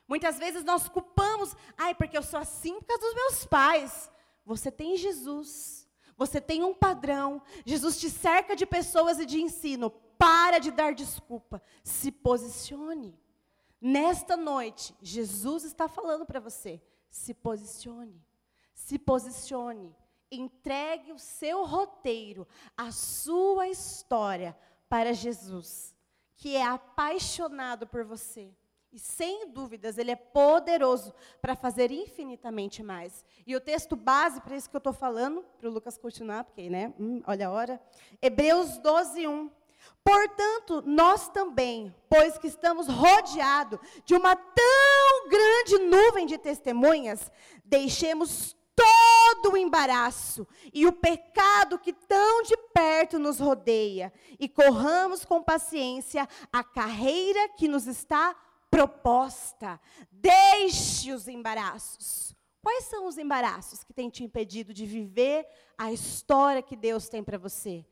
Muitas 0.08 0.38
vezes 0.38 0.64
nós 0.64 0.88
culpamos, 0.88 1.54
ai, 1.76 1.94
porque 1.94 2.16
eu 2.16 2.22
sou 2.22 2.40
assim 2.40 2.80
por 2.80 2.86
causa 2.86 3.02
dos 3.02 3.14
meus 3.14 3.44
pais. 3.44 4.10
Você 4.44 4.72
tem 4.72 4.96
Jesus. 4.96 5.86
Você 6.16 6.40
tem 6.40 6.64
um 6.64 6.74
padrão. 6.74 7.42
Jesus 7.64 8.00
te 8.00 8.08
cerca 8.08 8.56
de 8.56 8.64
pessoas 8.64 9.18
e 9.18 9.26
de 9.26 9.40
ensino. 9.40 9.90
Para 10.18 10.58
de 10.58 10.70
dar 10.70 10.94
desculpa. 10.94 11.62
Se 11.84 12.10
posicione. 12.10 13.16
Nesta 13.80 14.36
noite, 14.36 14.96
Jesus 15.00 15.64
está 15.64 15.86
falando 15.86 16.24
para 16.24 16.40
você: 16.40 16.82
se 17.10 17.34
posicione. 17.34 18.20
Se 18.72 18.98
posicione. 18.98 19.94
Entregue 20.30 21.12
o 21.12 21.18
seu 21.18 21.64
roteiro, 21.64 22.46
a 22.76 22.90
sua 22.90 23.68
história 23.68 24.58
para 24.88 25.14
Jesus, 25.14 25.94
que 26.36 26.54
é 26.54 26.66
apaixonado 26.66 27.86
por 27.86 28.04
você. 28.04 28.54
E 28.92 28.98
sem 28.98 29.50
dúvidas, 29.50 29.98
ele 29.98 30.10
é 30.10 30.16
poderoso 30.16 31.12
para 31.42 31.54
fazer 31.54 31.90
infinitamente 31.90 32.82
mais. 32.82 33.24
E 33.46 33.54
o 33.54 33.60
texto 33.60 33.94
base 33.94 34.40
para 34.40 34.56
isso 34.56 34.70
que 34.70 34.76
eu 34.76 34.78
estou 34.78 34.94
falando, 34.94 35.44
para 35.60 35.68
o 35.68 35.72
Lucas 35.72 35.98
continuar, 35.98 36.44
porque, 36.44 36.70
né, 36.70 36.94
hum, 36.98 37.22
olha 37.26 37.48
a 37.48 37.50
hora. 37.50 37.82
Hebreus 38.22 38.78
12, 38.78 39.26
1. 39.26 39.50
Portanto, 40.02 40.82
nós 40.86 41.28
também, 41.28 41.94
pois 42.08 42.38
que 42.38 42.46
estamos 42.46 42.88
rodeados 42.88 43.78
de 44.04 44.14
uma 44.14 44.34
tão 44.34 45.28
grande 45.28 45.78
nuvem 45.78 46.26
de 46.26 46.38
testemunhas, 46.38 47.30
deixemos 47.64 48.56
todo 48.74 49.52
o 49.52 49.56
embaraço 49.56 50.46
e 50.72 50.86
o 50.86 50.92
pecado 50.92 51.78
que 51.78 51.92
tão 51.92 52.42
de 52.42 52.56
perto 52.72 53.18
nos 53.18 53.38
rodeia 53.38 54.12
e 54.38 54.48
corramos 54.48 55.24
com 55.24 55.42
paciência 55.42 56.28
a 56.52 56.62
carreira 56.62 57.48
que 57.50 57.66
nos 57.68 57.86
está 57.86 58.36
proposta. 58.70 59.80
Deixe 60.10 61.12
os 61.12 61.28
embaraços. 61.28 62.36
Quais 62.62 62.84
são 62.84 63.06
os 63.06 63.16
embaraços 63.16 63.84
que 63.84 63.92
têm 63.92 64.10
te 64.10 64.24
impedido 64.24 64.74
de 64.74 64.84
viver 64.84 65.46
a 65.76 65.92
história 65.92 66.62
que 66.62 66.76
Deus 66.76 67.08
tem 67.08 67.22
para 67.22 67.38
você? 67.38 67.84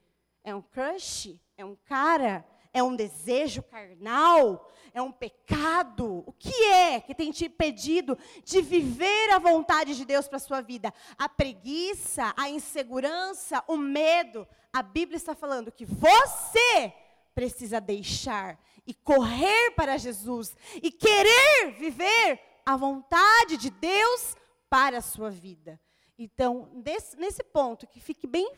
É 0.43 0.55
um 0.55 0.63
crush? 0.63 1.41
É 1.57 1.65
um 1.65 1.77
cara? 1.85 2.45
É 2.73 2.83
um 2.83 2.95
desejo 2.95 3.63
carnal? 3.63 4.71
É 4.93 5.01
um 5.01 5.11
pecado? 5.11 6.23
O 6.27 6.33
que 6.33 6.55
é 6.65 7.01
que 7.01 7.15
tem 7.15 7.31
te 7.31 7.47
impedido 7.47 8.19
de 8.45 8.61
viver 8.61 9.31
a 9.31 9.39
vontade 9.39 9.97
de 9.97 10.05
Deus 10.05 10.29
para 10.29 10.37
a 10.37 10.41
sua 10.41 10.61
vida? 10.61 10.93
A 11.17 11.29
preguiça, 11.29 12.35
a 12.37 12.51
insegurança, 12.51 13.65
o 13.67 13.79
medo. 13.79 14.47
A 14.73 14.83
Bíblia 14.83 15.17
está 15.17 15.35
falando 15.35 15.73
que 15.73 15.87
você 15.87 16.93
precisa 17.35 17.81
deixar 17.81 18.59
e 18.87 18.95
correr 18.95 19.73
para 19.73 19.99
Jesus 19.99 20.57
e 20.83 20.91
querer 20.91 21.73
viver 21.79 22.41
a 22.65 22.77
vontade 22.77 23.57
de 23.57 23.71
Deus 23.71 24.37
para 24.69 24.99
a 24.99 25.03
sua 25.03 25.31
vida. 25.31 25.81
Então, 26.19 26.71
nesse, 26.85 27.17
nesse 27.17 27.43
ponto, 27.43 27.87
que 27.87 28.01
fique 28.01 28.27
bem 28.27 28.51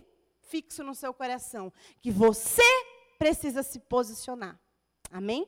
fixo 0.43 0.83
no 0.83 0.95
seu 0.95 1.12
coração 1.12 1.73
que 2.01 2.11
você 2.11 2.62
precisa 3.19 3.62
se 3.62 3.79
posicionar. 3.81 4.59
Amém? 5.11 5.47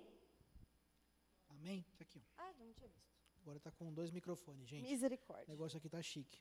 Amém? 1.49 1.85
Tá 1.97 2.03
aqui. 2.03 2.23
Ah, 2.37 2.53
não 2.59 2.73
tinha 2.73 2.89
visto. 2.89 3.09
Agora 3.43 3.59
está 3.59 3.71
com 3.71 3.93
dois 3.93 4.11
microfones, 4.11 4.69
gente. 4.69 4.89
Misericórdia. 4.89 5.47
O 5.47 5.51
negócio 5.51 5.77
aqui 5.79 5.87
está 5.87 6.03
chique. 6.03 6.41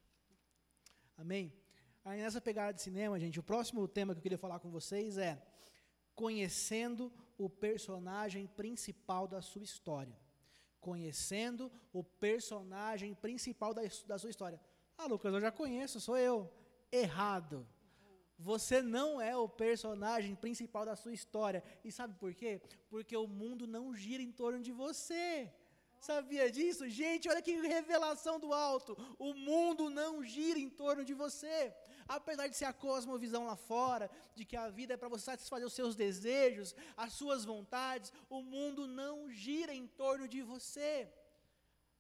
Amém? 1.18 1.54
Aí 2.04 2.22
nessa 2.22 2.42
pegada 2.42 2.74
de 2.74 2.82
cinema, 2.82 3.20
gente, 3.20 3.40
o 3.40 3.44
próximo 3.44 3.88
tema 3.88 4.14
que 4.14 4.20
eu 4.20 4.24
queria 4.24 4.38
falar 4.38 4.60
com 4.60 4.72
vocês 4.72 5.18
é 5.18 5.42
conhecendo 6.20 7.10
o 7.38 7.50
personagem 7.50 8.46
principal 8.46 9.26
da 9.26 9.42
sua 9.42 9.64
história. 9.64 10.18
Conhecendo 10.82 11.72
o 11.94 12.04
personagem 12.04 13.14
principal 13.14 13.74
da, 13.74 13.84
da 14.06 14.18
sua 14.20 14.30
história. 14.30 14.60
Ah, 14.98 15.06
Lucas, 15.06 15.34
eu 15.34 15.40
já 15.40 15.50
conheço, 15.50 16.02
sou 16.02 16.18
eu. 16.18 16.52
Errado. 16.92 17.66
Você 18.38 18.82
não 18.82 19.22
é 19.22 19.34
o 19.38 19.48
personagem 19.48 20.36
principal 20.36 20.86
da 20.86 20.96
sua 20.98 21.14
história. 21.14 21.64
E 21.86 21.90
sabe 21.90 22.14
por 22.16 22.34
quê? 22.34 22.62
Porque 22.90 23.16
o 23.16 23.26
mundo 23.26 23.66
não 23.66 23.96
gira 23.96 24.22
em 24.22 24.34
torno 24.42 24.62
de 24.62 24.74
você. 24.74 25.50
Sabia 26.02 26.52
disso? 26.52 26.90
Gente, 26.90 27.30
olha 27.30 27.42
que 27.42 27.54
revelação 27.78 28.40
do 28.42 28.54
alto. 28.54 28.98
O 29.18 29.34
mundo 29.34 29.90
não 29.90 30.22
gira 30.22 30.60
em 30.60 30.70
torno 30.70 31.06
de 31.06 31.14
você. 31.14 31.74
Apesar 32.18 32.48
de 32.48 32.58
ser 32.58 32.66
a 32.66 32.74
cosmovisão 32.74 33.46
lá 33.46 33.56
fora, 33.56 34.10
de 34.36 34.44
que 34.44 34.58
a 34.58 34.68
vida 34.68 34.96
é 34.96 34.98
para 34.98 35.08
você 35.08 35.26
satisfazer 35.26 35.68
os 35.68 35.74
seus 35.74 35.96
desejos, 35.96 36.76
as 36.98 37.14
suas 37.14 37.46
vontades, 37.46 38.12
o 38.28 38.42
mundo 38.42 38.88
não 38.88 39.30
gira 39.30 39.72
em 39.76 39.86
torno 39.86 40.28
de 40.28 40.42
você. 40.42 41.08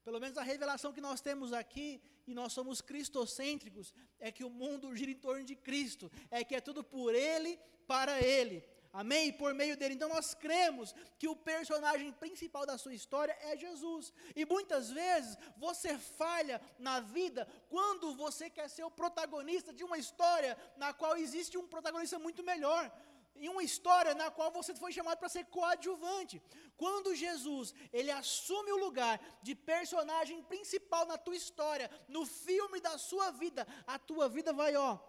Pelo 0.03 0.19
menos 0.19 0.35
a 0.35 0.41
revelação 0.41 0.91
que 0.91 0.99
nós 0.99 1.21
temos 1.21 1.53
aqui 1.53 2.01
e 2.25 2.33
nós 2.33 2.53
somos 2.53 2.81
cristocêntricos, 2.81 3.93
é 4.19 4.31
que 4.31 4.43
o 4.43 4.49
mundo 4.49 4.95
gira 4.95 5.11
em 5.11 5.21
torno 5.27 5.43
de 5.43 5.55
Cristo, 5.55 6.11
é 6.31 6.43
que 6.43 6.55
é 6.55 6.61
tudo 6.61 6.83
por 6.83 7.13
Ele, 7.13 7.59
para 7.85 8.19
Ele. 8.19 8.63
Amém? 8.91 9.27
E 9.27 9.33
por 9.33 9.53
meio 9.53 9.77
dele. 9.77 9.93
Então 9.93 10.09
nós 10.09 10.33
cremos 10.33 10.95
que 11.17 11.27
o 11.27 11.35
personagem 11.35 12.11
principal 12.11 12.65
da 12.65 12.77
sua 12.77 12.93
história 12.93 13.37
é 13.41 13.55
Jesus. 13.55 14.11
E 14.35 14.45
muitas 14.45 14.89
vezes 14.89 15.37
você 15.57 15.97
falha 15.97 16.59
na 16.77 16.99
vida 16.99 17.47
quando 17.69 18.15
você 18.15 18.49
quer 18.49 18.67
ser 18.67 18.83
o 18.83 18.91
protagonista 18.91 19.71
de 19.71 19.83
uma 19.83 19.97
história 19.97 20.57
na 20.75 20.93
qual 20.93 21.15
existe 21.17 21.57
um 21.57 21.67
protagonista 21.67 22.17
muito 22.17 22.43
melhor 22.43 22.91
em 23.39 23.47
uma 23.47 23.63
história 23.63 24.13
na 24.13 24.29
qual 24.29 24.51
você 24.51 24.75
foi 24.75 24.91
chamado 24.91 25.17
para 25.17 25.29
ser 25.29 25.45
coadjuvante. 25.45 26.41
Quando 26.75 27.15
Jesus, 27.15 27.73
ele 27.91 28.11
assume 28.11 28.71
o 28.71 28.77
lugar 28.77 29.19
de 29.41 29.55
personagem 29.55 30.41
principal 30.43 31.05
na 31.05 31.17
tua 31.17 31.35
história, 31.35 31.89
no 32.07 32.25
filme 32.25 32.79
da 32.81 32.97
sua 32.97 33.31
vida, 33.31 33.65
a 33.87 33.97
tua 33.97 34.27
vida 34.27 34.51
vai, 34.51 34.75
ó, 34.75 34.99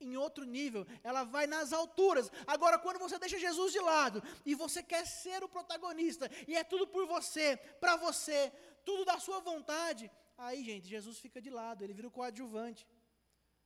em 0.00 0.16
outro 0.16 0.44
nível, 0.44 0.86
ela 1.02 1.24
vai 1.24 1.46
nas 1.46 1.72
alturas. 1.72 2.30
Agora, 2.46 2.78
quando 2.78 2.98
você 2.98 3.18
deixa 3.18 3.38
Jesus 3.38 3.72
de 3.72 3.80
lado 3.80 4.22
e 4.44 4.54
você 4.54 4.82
quer 4.82 5.06
ser 5.06 5.42
o 5.42 5.48
protagonista, 5.48 6.30
e 6.46 6.56
é 6.56 6.64
tudo 6.64 6.86
por 6.86 7.06
você, 7.06 7.56
para 7.80 7.96
você, 7.96 8.52
tudo 8.84 9.04
da 9.04 9.18
sua 9.18 9.40
vontade, 9.40 10.10
aí, 10.36 10.64
gente, 10.64 10.88
Jesus 10.88 11.18
fica 11.18 11.40
de 11.40 11.50
lado, 11.50 11.82
ele 11.82 11.92
vira 11.92 12.08
o 12.08 12.10
coadjuvante. 12.10 12.86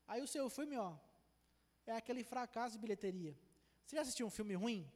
Aí 0.06 0.20
o 0.22 0.26
seu 0.26 0.48
filme, 0.50 0.76
ó, 0.76 0.96
é 1.86 1.92
aquele 1.96 2.24
fracasso 2.24 2.74
de 2.76 2.80
bilheteria. 2.80 3.38
Você 3.84 3.96
já 3.96 4.02
assistiu 4.02 4.26
um 4.26 4.30
filme 4.30 4.54
ruim? 4.54 4.90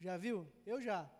Já 0.00 0.16
viu? 0.16 0.50
Eu 0.66 0.80
já. 0.80 1.10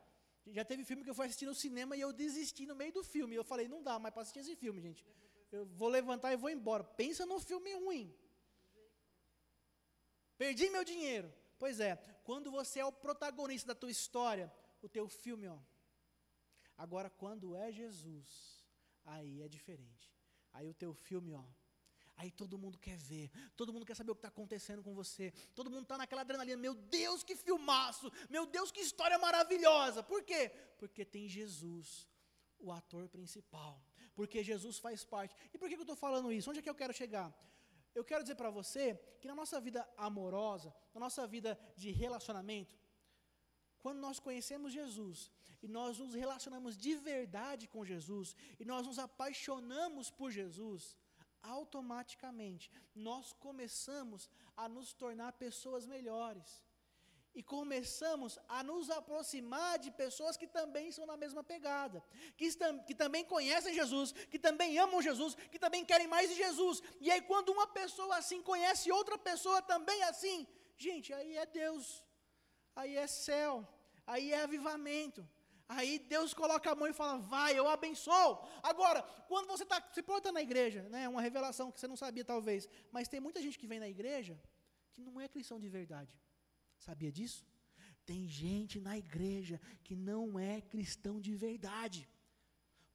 Já 0.47 0.65
teve 0.65 0.85
filme 0.85 1.05
que 1.05 1.11
eu 1.11 1.15
fui 1.15 1.27
assistir 1.27 1.47
no 1.47 1.55
cinema 1.55 1.97
e 1.97 2.01
eu 2.01 2.13
desisti 2.13 2.67
no 2.67 2.75
meio 2.75 2.93
do 2.93 3.05
filme. 3.05 3.37
Eu 3.37 3.45
falei, 3.45 3.69
não 3.69 3.83
dá 3.83 3.99
mais 3.99 4.13
para 4.13 4.23
assistir 4.23 4.41
esse 4.41 4.57
filme, 4.57 4.81
gente. 4.81 5.05
Eu 5.53 5.67
vou 5.67 5.89
levantar 5.89 6.33
e 6.33 6.37
vou 6.37 6.51
embora. 6.51 6.83
Pensa 6.83 7.25
num 7.25 7.39
filme 7.39 7.73
ruim. 7.75 8.13
Perdi 10.43 10.69
meu 10.71 10.85
dinheiro. 10.85 11.33
Pois 11.57 11.79
é, 11.79 11.95
quando 12.25 12.51
você 12.51 12.81
é 12.81 12.85
o 12.85 12.91
protagonista 12.91 13.69
da 13.69 13.77
tua 13.77 13.93
história, 13.93 14.53
o 14.81 14.89
teu 14.89 15.07
filme, 15.09 15.47
ó. 15.47 15.59
Agora, 16.77 17.09
quando 17.09 17.55
é 17.55 17.71
Jesus, 17.71 18.29
aí 19.05 19.41
é 19.41 19.49
diferente. 19.49 20.13
Aí 20.53 20.69
o 20.69 20.75
teu 20.75 20.93
filme, 20.93 21.33
ó, 21.33 21.45
Aí 22.17 22.31
todo 22.31 22.59
mundo 22.59 22.77
quer 22.79 22.97
ver, 22.97 23.31
todo 23.57 23.73
mundo 23.73 23.87
quer 23.87 23.95
saber 23.95 24.11
o 24.11 24.15
que 24.15 24.19
está 24.19 24.29
acontecendo 24.29 24.83
com 24.83 24.95
você, 24.95 25.33
todo 25.55 25.71
mundo 25.71 25.85
está 25.85 25.97
naquela 25.97 26.23
adrenalina. 26.23 26.57
Meu 26.57 26.75
Deus, 26.75 27.23
que 27.23 27.37
filmaço! 27.37 28.13
Meu 28.29 28.45
Deus, 28.45 28.73
que 28.73 28.81
história 28.81 29.19
maravilhosa! 29.19 30.03
Por 30.03 30.23
quê? 30.25 30.51
Porque 30.77 31.05
tem 31.05 31.29
Jesus, 31.29 32.09
o 32.59 32.71
ator 32.73 33.09
principal. 33.09 33.81
Porque 34.15 34.43
Jesus 34.43 34.79
faz 34.79 35.05
parte. 35.05 35.35
E 35.55 35.59
por 35.59 35.69
que 35.69 35.77
eu 35.77 35.81
estou 35.83 35.97
falando 35.97 36.33
isso? 36.33 36.51
Onde 36.51 36.59
é 36.59 36.63
que 36.63 36.71
eu 36.71 36.75
quero 36.83 36.93
chegar? 36.93 37.33
Eu 37.95 38.05
quero 38.05 38.23
dizer 38.23 38.37
para 38.37 38.51
você 38.51 38.95
que 39.21 39.29
na 39.29 39.35
nossa 39.35 39.61
vida 39.61 39.89
amorosa, 39.97 40.75
na 40.95 41.01
nossa 41.01 41.27
vida 41.27 41.59
de 41.77 41.91
relacionamento, 41.91 42.77
quando 43.81 43.99
nós 43.99 44.19
conhecemos 44.19 44.73
Jesus 44.73 45.31
e 45.63 45.69
nós 45.69 45.99
nos 45.99 46.15
relacionamos 46.15 46.77
de 46.77 46.95
verdade 46.97 47.67
com 47.67 47.85
Jesus 47.85 48.35
e 48.59 48.65
nós 48.65 48.87
nos 48.87 48.99
apaixonamos 48.99 50.11
por 50.11 50.31
Jesus, 50.31 50.97
automaticamente 51.43 52.71
nós 52.95 53.33
começamos 53.33 54.31
a 54.57 54.69
nos 54.69 54.93
tornar 54.93 55.33
pessoas 55.33 55.85
melhores. 55.85 56.65
E 57.35 57.43
começamos 57.43 58.39
a 58.47 58.63
nos 58.63 58.91
aproximar 58.91 59.79
de 59.79 59.91
pessoas 59.91 60.37
que 60.37 60.47
também 60.47 60.93
são 60.93 61.07
na 61.07 61.17
mesma 61.17 61.43
pegada, 61.43 62.05
que, 62.37 62.49
que 62.87 62.95
também 62.95 63.25
conhecem 63.25 63.73
Jesus, 63.73 64.13
que 64.13 64.39
também 64.39 64.79
amam 64.79 65.01
Jesus, 65.01 65.35
que 65.51 65.59
também 65.59 65.85
querem 65.85 66.07
mais 66.07 66.29
de 66.29 66.37
Jesus. 66.37 66.83
E 67.01 67.11
aí, 67.11 67.23
quando 67.23 67.51
uma 67.51 67.67
pessoa 67.67 68.17
assim 68.17 68.43
conhece 68.43 68.93
outra 68.93 69.17
pessoa 69.17 69.63
também 69.63 70.03
assim, 70.03 70.47
gente, 70.77 71.13
aí 71.15 71.39
é 71.39 71.47
Deus, 71.47 72.05
aí 72.77 72.97
é 72.97 73.07
céu, 73.07 73.67
aí 74.07 74.33
é 74.33 74.43
avivamento. 74.43 75.27
Aí 75.69 75.99
Deus 75.99 76.35
coloca 76.35 76.71
a 76.71 76.75
mão 76.75 76.87
e 76.87 76.93
fala, 76.93 77.17
vai, 77.17 77.59
eu 77.59 77.67
abençoo. 77.67 78.47
Agora, 78.63 79.03
quando 79.27 79.47
você 79.47 79.63
está, 79.63 79.81
você 79.81 80.03
pode 80.03 80.19
estar 80.19 80.33
na 80.33 80.43
igreja, 80.43 80.83
né? 80.91 81.09
Uma 81.09 81.23
revelação 81.23 81.73
que 81.73 81.81
você 81.81 81.89
não 81.89 81.97
sabia 81.97 82.25
talvez, 82.25 82.69
mas 82.91 83.09
tem 83.09 83.21
muita 83.21 83.41
gente 83.41 83.59
que 83.59 83.67
vem 83.67 83.81
na 83.81 83.89
igreja 83.89 84.39
que 84.93 85.01
não 85.01 85.19
é 85.19 85.27
cristão 85.27 85.59
de 85.59 85.71
verdade. 85.71 86.15
Sabia 86.85 87.13
disso? 87.13 87.47
Tem 88.05 88.27
gente 88.27 88.81
na 88.81 88.99
igreja 88.99 89.61
que 89.85 89.95
não 89.95 90.39
é 90.39 90.61
cristão 90.61 91.21
de 91.21 91.35
verdade. 91.37 92.09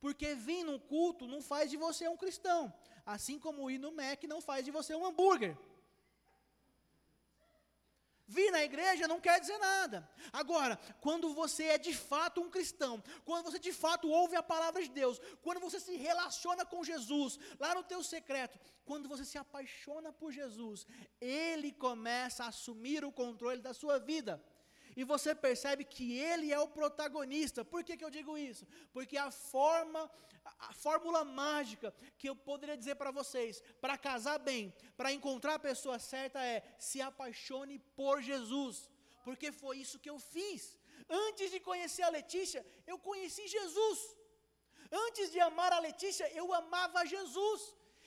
Porque 0.01 0.35
vir 0.35 0.63
no 0.65 0.77
culto 0.77 1.25
não 1.25 1.41
faz 1.41 1.71
de 1.71 1.77
você 1.77 2.07
um 2.07 2.17
cristão. 2.17 2.73
Assim 3.05 3.39
como 3.39 3.71
ir 3.71 3.77
no 3.77 3.93
Mac 3.93 4.21
não 4.25 4.41
faz 4.41 4.65
de 4.65 4.71
você 4.71 4.93
um 4.93 5.05
hambúrguer. 5.05 5.57
Vir 8.28 8.51
na 8.51 8.61
igreja 8.61 9.07
não 9.07 9.21
quer 9.21 9.39
dizer 9.39 9.57
nada. 9.57 10.07
Agora, 10.34 10.78
quando 10.99 11.34
você 11.34 11.63
é 11.63 11.78
de 11.78 11.93
fato 11.93 12.41
um 12.41 12.49
cristão, 12.49 13.01
quando 13.23 13.45
você 13.45 13.57
de 13.57 13.71
fato 13.71 14.09
ouve 14.09 14.36
a 14.36 14.43
palavra 14.43 14.84
de 14.84 14.89
Deus, 14.89 15.19
quando 15.41 15.61
você 15.61 15.80
se 15.80 15.95
relaciona 15.95 16.65
com 16.65 16.84
Jesus, 16.84 17.39
lá 17.57 17.73
no 17.73 17.84
teu 17.84 18.03
secreto, 18.03 18.59
quando 18.84 19.07
você 19.07 19.23
se 19.23 19.38
apaixona 19.38 20.11
por 20.11 20.34
Jesus, 20.34 20.86
Ele 21.21 21.71
começa 21.71 22.43
a 22.43 22.49
assumir 22.49 23.05
o 23.05 23.11
controle 23.11 23.61
da 23.61 23.73
sua 23.73 23.97
vida 23.97 24.43
e 24.99 25.03
você 25.03 25.35
percebe 25.35 25.83
que 25.85 26.05
ele 26.17 26.51
é 26.51 26.59
o 26.59 26.67
protagonista. 26.67 27.63
Por 27.63 27.83
que, 27.83 27.95
que 27.95 28.03
eu 28.03 28.09
digo 28.09 28.35
isso? 28.35 28.65
Porque 28.91 29.15
a 29.15 29.29
forma, 29.29 30.01
a 30.69 30.73
fórmula 30.73 31.23
mágica 31.23 31.93
que 32.17 32.27
eu 32.27 32.35
poderia 32.35 32.75
dizer 32.75 32.95
para 32.95 33.11
vocês, 33.11 33.61
para 33.79 33.95
casar 33.95 34.39
bem, 34.39 34.73
para 34.99 35.13
encontrar 35.17 35.53
a 35.53 35.59
pessoa 35.59 35.99
certa 35.99 36.43
é 36.43 36.63
se 36.79 36.99
apaixone 36.99 37.77
por 37.95 38.23
Jesus. 38.23 38.89
Porque 39.23 39.51
foi 39.51 39.77
isso 39.83 39.99
que 39.99 40.09
eu 40.09 40.17
fiz. 40.17 40.79
Antes 41.07 41.51
de 41.51 41.59
conhecer 41.59 42.01
a 42.01 42.09
Letícia, 42.09 42.65
eu 42.87 42.97
conheci 42.97 43.47
Jesus. 43.47 43.99
Antes 44.91 45.31
de 45.31 45.39
amar 45.39 45.71
a 45.73 45.79
Letícia, 45.79 46.27
eu 46.33 46.51
amava 46.61 47.05
Jesus. 47.05 47.61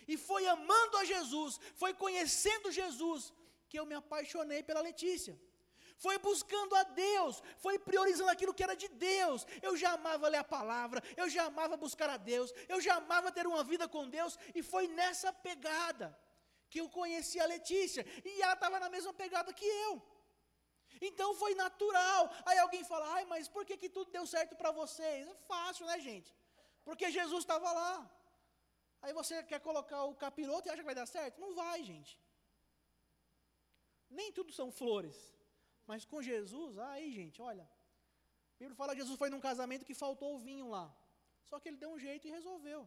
E 0.08 0.16
foi 0.16 0.44
amando 0.44 0.96
a 0.96 1.04
Jesus, 1.04 1.60
foi 1.76 1.94
conhecendo 1.94 2.72
Jesus, 2.72 3.32
que 3.68 3.78
eu 3.78 3.86
me 3.86 3.94
apaixonei 3.94 4.60
pela 4.60 4.80
Letícia 4.80 5.38
foi 6.04 6.16
buscando 6.18 6.74
a 6.80 6.82
Deus, 6.82 7.42
foi 7.64 7.78
priorizando 7.78 8.30
aquilo 8.34 8.54
que 8.54 8.66
era 8.66 8.74
de 8.82 8.88
Deus. 8.88 9.46
Eu 9.66 9.76
já 9.82 9.90
amava 9.98 10.28
ler 10.32 10.38
a 10.38 10.50
palavra, 10.56 11.02
eu 11.22 11.28
já 11.34 11.44
amava 11.50 11.76
buscar 11.76 12.08
a 12.10 12.16
Deus, 12.16 12.52
eu 12.74 12.80
já 12.86 12.94
amava 13.02 13.30
ter 13.38 13.46
uma 13.46 13.62
vida 13.72 13.86
com 13.94 14.08
Deus, 14.18 14.38
e 14.58 14.62
foi 14.62 14.86
nessa 14.88 15.30
pegada 15.48 16.06
que 16.70 16.80
eu 16.82 16.88
conheci 16.88 17.38
a 17.38 17.50
Letícia, 17.54 18.02
e 18.24 18.40
ela 18.44 18.54
estava 18.54 18.78
na 18.84 18.88
mesma 18.94 19.12
pegada 19.22 19.52
que 19.52 19.68
eu. 19.88 19.92
Então 21.08 21.28
foi 21.42 21.54
natural. 21.54 22.22
Aí 22.44 22.58
alguém 22.58 22.82
fala, 22.92 23.06
ai, 23.16 23.24
mas 23.32 23.48
por 23.48 23.64
que, 23.66 23.76
que 23.82 23.90
tudo 23.96 24.10
deu 24.10 24.26
certo 24.26 24.54
para 24.60 24.70
vocês? 24.70 25.28
É 25.28 25.34
fácil, 25.52 25.86
né, 25.86 25.98
gente? 26.08 26.30
Porque 26.84 27.10
Jesus 27.10 27.42
estava 27.44 27.70
lá. 27.80 27.94
Aí 29.02 29.12
você 29.12 29.42
quer 29.42 29.60
colocar 29.60 30.04
o 30.04 30.14
capiroto 30.14 30.66
e 30.66 30.70
acha 30.70 30.82
que 30.82 30.90
vai 30.92 30.94
dar 31.02 31.06
certo? 31.06 31.40
Não 31.44 31.54
vai, 31.54 31.82
gente. 31.82 32.18
Nem 34.08 34.30
tudo 34.32 34.52
são 34.52 34.70
flores. 34.80 35.18
Mas 35.90 36.04
com 36.10 36.22
Jesus, 36.22 36.78
aí, 36.78 37.06
gente, 37.18 37.42
olha. 37.50 37.64
A 38.54 38.58
Bíblia 38.60 38.76
fala 38.80 38.92
que 38.94 39.00
Jesus 39.02 39.18
foi 39.18 39.28
num 39.28 39.40
casamento 39.40 39.84
que 39.88 39.94
faltou 40.02 40.28
o 40.36 40.38
vinho 40.38 40.68
lá. 40.74 40.86
Só 41.48 41.58
que 41.58 41.68
ele 41.68 41.78
deu 41.82 41.90
um 41.94 41.98
jeito 41.98 42.28
e 42.28 42.30
resolveu. 42.30 42.80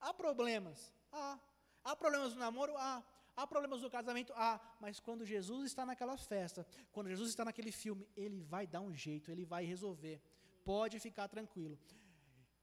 Há 0.00 0.14
problemas? 0.14 0.78
Há. 1.12 1.38
Há 1.84 1.94
problemas 1.94 2.32
no 2.32 2.40
namoro? 2.40 2.74
Há. 2.78 3.02
Há 3.36 3.46
problemas 3.46 3.82
no 3.82 3.90
casamento? 3.90 4.32
Há. 4.34 4.58
Mas 4.80 4.98
quando 4.98 5.26
Jesus 5.26 5.66
está 5.66 5.84
naquela 5.84 6.16
festa, 6.16 6.66
quando 6.90 7.10
Jesus 7.10 7.28
está 7.28 7.44
naquele 7.44 7.70
filme, 7.70 8.08
ele 8.16 8.40
vai 8.54 8.66
dar 8.66 8.80
um 8.80 8.94
jeito, 8.94 9.30
ele 9.30 9.44
vai 9.44 9.64
resolver. 9.66 10.18
Pode 10.64 10.98
ficar 11.00 11.28
tranquilo. 11.28 11.78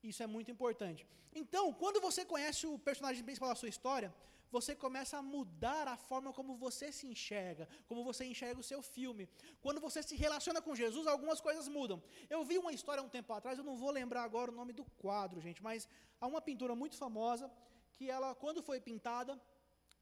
Isso 0.02 0.24
é 0.24 0.28
muito 0.28 0.50
importante. 0.50 1.06
Então, 1.42 1.72
quando 1.74 2.02
você 2.02 2.26
conhece 2.26 2.66
o 2.66 2.80
personagem 2.80 3.24
principal 3.24 3.50
da 3.50 3.56
sua 3.56 3.70
história, 3.70 4.12
você 4.52 4.76
começa 4.76 5.18
a 5.18 5.22
mudar 5.22 5.88
a 5.88 5.98
forma 5.98 6.34
como 6.34 6.56
você 6.56 6.92
se 6.92 7.08
enxerga, 7.08 7.68
como 7.88 8.04
você 8.04 8.26
enxerga 8.26 8.60
o 8.60 8.64
seu 8.64 8.82
filme. 8.82 9.28
Quando 9.62 9.80
você 9.80 10.02
se 10.02 10.16
relaciona 10.16 10.62
com 10.62 10.76
Jesus, 10.76 11.08
algumas 11.08 11.40
coisas 11.40 11.68
mudam. 11.68 12.02
Eu 12.30 12.44
vi 12.44 12.58
uma 12.58 12.74
história 12.74 13.04
um 13.04 13.10
tempo 13.10 13.32
atrás, 13.34 13.58
eu 13.58 13.64
não 13.64 13.78
vou 13.78 13.92
lembrar 13.92 14.24
agora 14.24 14.52
o 14.52 14.56
nome 14.56 14.74
do 14.74 14.86
quadro, 15.04 15.40
gente, 15.40 15.62
mas 15.62 15.88
há 16.20 16.28
uma 16.28 16.42
pintura 16.42 16.76
muito 16.76 16.96
famosa 16.98 17.52
que 17.94 18.10
ela, 18.10 18.34
quando 18.36 18.64
foi 18.64 18.80
pintada, 18.80 19.40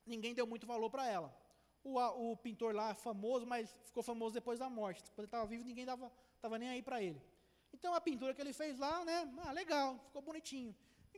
ninguém 0.06 0.34
deu 0.34 0.48
muito 0.48 0.66
valor 0.66 0.90
para 0.90 1.08
ela. 1.08 1.36
O, 1.84 2.00
o, 2.32 2.38
pintor 2.38 2.76
lá 2.76 2.90
é 2.90 2.94
famoso, 2.94 3.46
mas 3.46 3.74
ficou 3.86 4.04
famoso 4.04 4.34
depois 4.34 4.60
da 4.60 4.70
morte. 4.70 5.04
Quando 5.12 5.20
ele 5.20 5.28
estava 5.28 5.46
vivo, 5.46 5.64
ninguém 5.64 5.86
dava, 5.86 6.12
estava 6.36 6.58
nem 6.58 6.70
aí 6.70 6.82
para 6.82 7.02
ele. 7.02 7.22
Então 7.74 7.94
a 7.94 8.02
pintura 8.02 8.34
que 8.34 8.42
ele 8.42 8.54
fez 8.54 8.78
lá, 8.78 9.06
né, 9.06 9.32
ah, 9.46 9.52
legal, 9.52 10.00
ficou 10.06 10.22
bonitinho. 10.22 10.76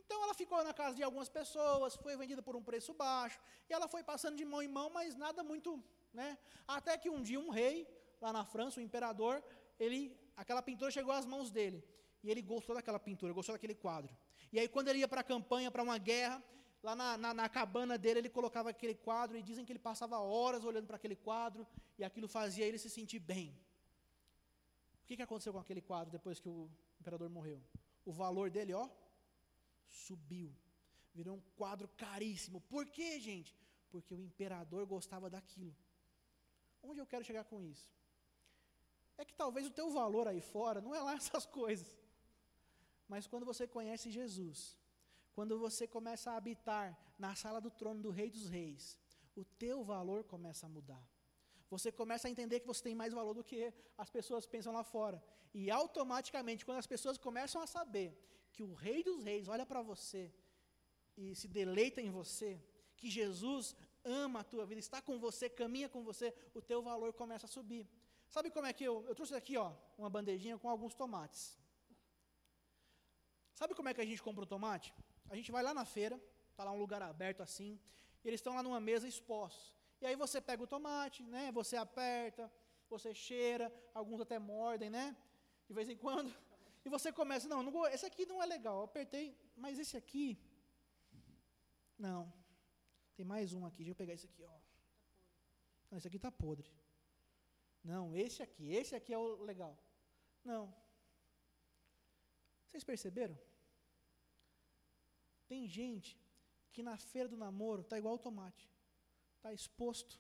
Então 0.10 0.24
ela 0.24 0.34
ficou 0.34 0.60
na 0.64 0.74
casa 0.74 0.95
de 0.95 1.03
algumas 1.03 1.30
pessoas, 1.30 1.95
foi 2.03 2.18
vendida 2.18 2.41
por 2.41 2.55
um 2.60 2.64
preço 2.64 2.91
baixo, 2.95 3.39
e 3.70 3.74
ela 3.78 3.88
foi 3.88 4.01
passando 4.03 4.36
de 4.36 4.43
mão 4.43 4.60
em 4.68 4.72
mão, 4.78 4.89
mas 4.89 5.16
nada 5.16 5.43
muito, 5.43 5.72
né? 6.12 6.36
Até 6.68 6.97
que 6.97 7.12
um 7.12 7.22
dia 7.22 7.39
um 7.39 7.51
rei, 7.51 7.76
lá 8.20 8.34
na 8.34 8.43
França, 8.43 8.80
o 8.80 8.84
imperador, 8.84 9.36
ele, 9.80 9.99
aquela 10.36 10.64
pintura 10.64 10.89
chegou 10.89 11.14
às 11.14 11.28
mãos 11.28 11.51
dele, 11.51 11.84
e 12.24 12.32
ele 12.32 12.41
gostou 12.41 12.74
daquela 12.74 12.99
pintura, 12.99 13.32
gostou 13.32 13.53
daquele 13.53 13.76
quadro. 13.76 14.12
E 14.51 14.60
aí 14.60 14.68
quando 14.68 14.88
ele 14.88 14.97
ia 14.97 15.07
para 15.07 15.22
a 15.22 15.24
campanha, 15.24 15.70
para 15.70 15.84
uma 15.84 15.99
guerra, 15.99 16.43
lá 16.82 16.95
na, 16.95 17.16
na, 17.16 17.32
na, 17.32 17.47
cabana 17.47 17.95
dele 17.95 18.22
ele 18.22 18.30
colocava 18.30 18.72
aquele 18.72 18.95
quadro, 18.95 19.38
e 19.38 19.43
dizem 19.43 19.64
que 19.64 19.72
ele 19.72 19.78
passava 19.78 20.18
horas 20.18 20.64
olhando 20.64 20.88
para 20.88 20.95
aquele 20.95 21.16
quadro, 21.16 21.68
e 21.99 22.03
aquilo 22.03 22.28
fazia 22.28 22.66
ele 22.66 22.80
se 22.80 22.89
sentir 22.89 23.20
bem. 23.20 23.55
O 25.03 25.05
que, 25.05 25.18
que 25.18 25.22
aconteceu 25.22 25.53
com 25.53 25.60
aquele 25.60 25.82
quadro 25.82 26.10
depois 26.10 26.39
que 26.39 26.49
o 26.49 26.68
imperador 26.99 27.30
morreu? 27.30 27.62
O 28.03 28.12
valor 28.12 28.49
dele, 28.49 28.74
ó, 28.74 28.89
subiu. 29.90 30.56
Virou 31.14 31.38
um 31.38 31.42
quadro 31.56 31.88
caríssimo. 31.90 32.62
Por 32.62 32.86
quê, 32.86 33.20
gente? 33.20 33.56
Porque 33.90 34.14
o 34.14 34.22
imperador 34.22 34.86
gostava 34.86 35.30
daquilo. 35.30 35.76
Onde 36.82 37.00
eu 37.02 37.06
quero 37.06 37.24
chegar 37.24 37.44
com 37.44 37.62
isso? 37.62 37.88
É 39.18 39.26
que 39.26 39.34
talvez 39.34 39.68
o 39.68 39.72
teu 39.72 39.90
valor 39.90 40.28
aí 40.28 40.40
fora 40.40 40.80
não 40.80 40.96
é 40.96 41.02
lá 41.02 41.14
essas 41.22 41.46
coisas. 41.46 41.92
Mas 43.08 43.28
quando 43.28 43.46
você 43.46 43.68
conhece 43.68 44.12
Jesus, 44.12 44.78
quando 45.34 45.58
você 45.58 45.88
começa 45.88 46.32
a 46.32 46.38
habitar 46.38 46.98
na 47.18 47.36
sala 47.36 47.60
do 47.60 47.72
trono 47.72 48.02
do 48.02 48.12
Rei 48.12 48.30
dos 48.30 48.48
Reis, 48.50 48.98
o 49.36 49.44
teu 49.44 49.84
valor 49.84 50.24
começa 50.24 50.66
a 50.66 50.70
mudar. 50.70 51.04
Você 51.70 51.92
começa 51.92 52.28
a 52.28 52.32
entender 52.32 52.60
que 52.60 52.68
você 52.68 52.84
tem 52.84 52.96
mais 52.96 53.14
valor 53.14 53.34
do 53.34 53.44
que 53.44 53.74
as 53.98 54.10
pessoas 54.10 54.46
pensam 54.46 54.74
lá 54.74 54.84
fora. 54.84 55.22
E 55.54 55.70
automaticamente, 55.70 56.66
quando 56.66 56.78
as 56.78 56.88
pessoas 56.88 57.18
começam 57.18 57.62
a 57.62 57.68
saber 57.68 58.18
que 58.52 58.64
o 58.64 58.74
Rei 58.74 59.04
dos 59.04 59.24
Reis 59.24 59.47
olha 59.47 59.66
para 59.66 59.82
você 59.82 60.34
e 61.18 61.36
se 61.36 61.47
deleita 61.47 62.02
em 62.02 62.10
você, 62.10 62.62
que 62.95 63.10
Jesus 63.10 63.76
ama 64.04 64.39
a 64.41 64.43
tua 64.43 64.66
vida, 64.66 64.80
está 64.80 65.02
com 65.02 65.20
você, 65.20 65.50
caminha 65.50 65.89
com 65.89 66.04
você, 66.04 66.34
o 66.54 66.62
teu 66.62 66.82
valor 66.82 67.14
começa 67.14 67.45
a 67.45 67.50
subir. 67.50 67.88
Sabe 68.30 68.50
como 68.52 68.68
é 68.68 68.74
que 68.74 68.84
eu, 68.84 69.06
eu 69.08 69.16
trouxe 69.16 69.36
aqui, 69.36 69.58
ó, 69.58 69.74
uma 69.97 70.10
bandejinha 70.10 70.58
com 70.58 70.70
alguns 70.70 70.93
tomates. 70.93 71.58
Sabe 73.54 73.74
como 73.74 73.89
é 73.89 73.93
que 73.93 74.02
a 74.02 74.06
gente 74.06 74.22
compra 74.22 74.43
um 74.43 74.47
tomate? 74.47 74.93
A 75.30 75.36
gente 75.36 75.52
vai 75.52 75.64
lá 75.64 75.74
na 75.74 75.86
feira, 75.86 76.22
está 76.52 76.64
lá 76.64 76.72
um 76.72 76.78
lugar 76.78 77.02
aberto 77.02 77.41
assim, 77.41 77.80
e 78.24 78.28
eles 78.28 78.39
estão 78.39 78.56
lá 78.56 78.64
numa 78.64 78.80
mesa 78.80 79.08
expostos. 79.08 79.74
E 80.02 80.06
aí 80.06 80.16
você 80.16 80.39
pega 80.39 80.64
o 80.64 80.68
tomate, 80.68 81.24
né? 81.24 81.52
Você 81.52 81.76
aperta, 81.76 82.52
você 82.89 83.14
cheira, 83.14 83.74
alguns 83.93 84.22
até 84.22 84.39
mordem, 84.39 84.89
né? 84.89 85.16
De 85.68 85.74
vez 85.74 85.89
em 85.89 85.97
quando. 85.97 86.34
E 86.90 86.96
você 86.98 87.14
começa, 87.14 87.48
não, 87.48 87.62
não 87.62 87.86
esse 87.86 88.04
aqui 88.04 88.26
não 88.26 88.42
é 88.42 88.48
legal, 88.48 88.82
apertei, 88.82 89.40
mas 89.56 89.78
esse 89.78 89.96
aqui, 89.96 90.28
não. 91.96 92.34
Tem 93.16 93.24
mais 93.24 93.54
um 93.54 93.64
aqui, 93.64 93.84
deixa 93.84 93.92
eu 93.92 93.96
pegar 93.96 94.16
esse 94.16 94.26
aqui, 94.26 94.44
ó. 94.44 94.60
Não, 95.92 96.00
esse 96.00 96.08
aqui 96.08 96.16
está 96.16 96.32
podre. 96.32 96.68
Não, 97.84 98.16
esse 98.16 98.42
aqui, 98.42 98.74
esse 98.74 98.96
aqui 98.96 99.14
é 99.14 99.20
o 99.20 99.44
legal. 99.44 99.78
Não. 100.44 100.74
Vocês 102.66 102.84
perceberam? 102.84 103.38
Tem 105.48 105.68
gente 105.68 106.20
que 106.72 106.82
na 106.82 106.98
feira 106.98 107.30
do 107.30 107.38
namoro 107.38 107.84
está 107.84 108.00
igual 108.00 108.16
o 108.16 108.26
tomate. 108.28 108.68
Está 109.36 109.54
exposto 109.54 110.20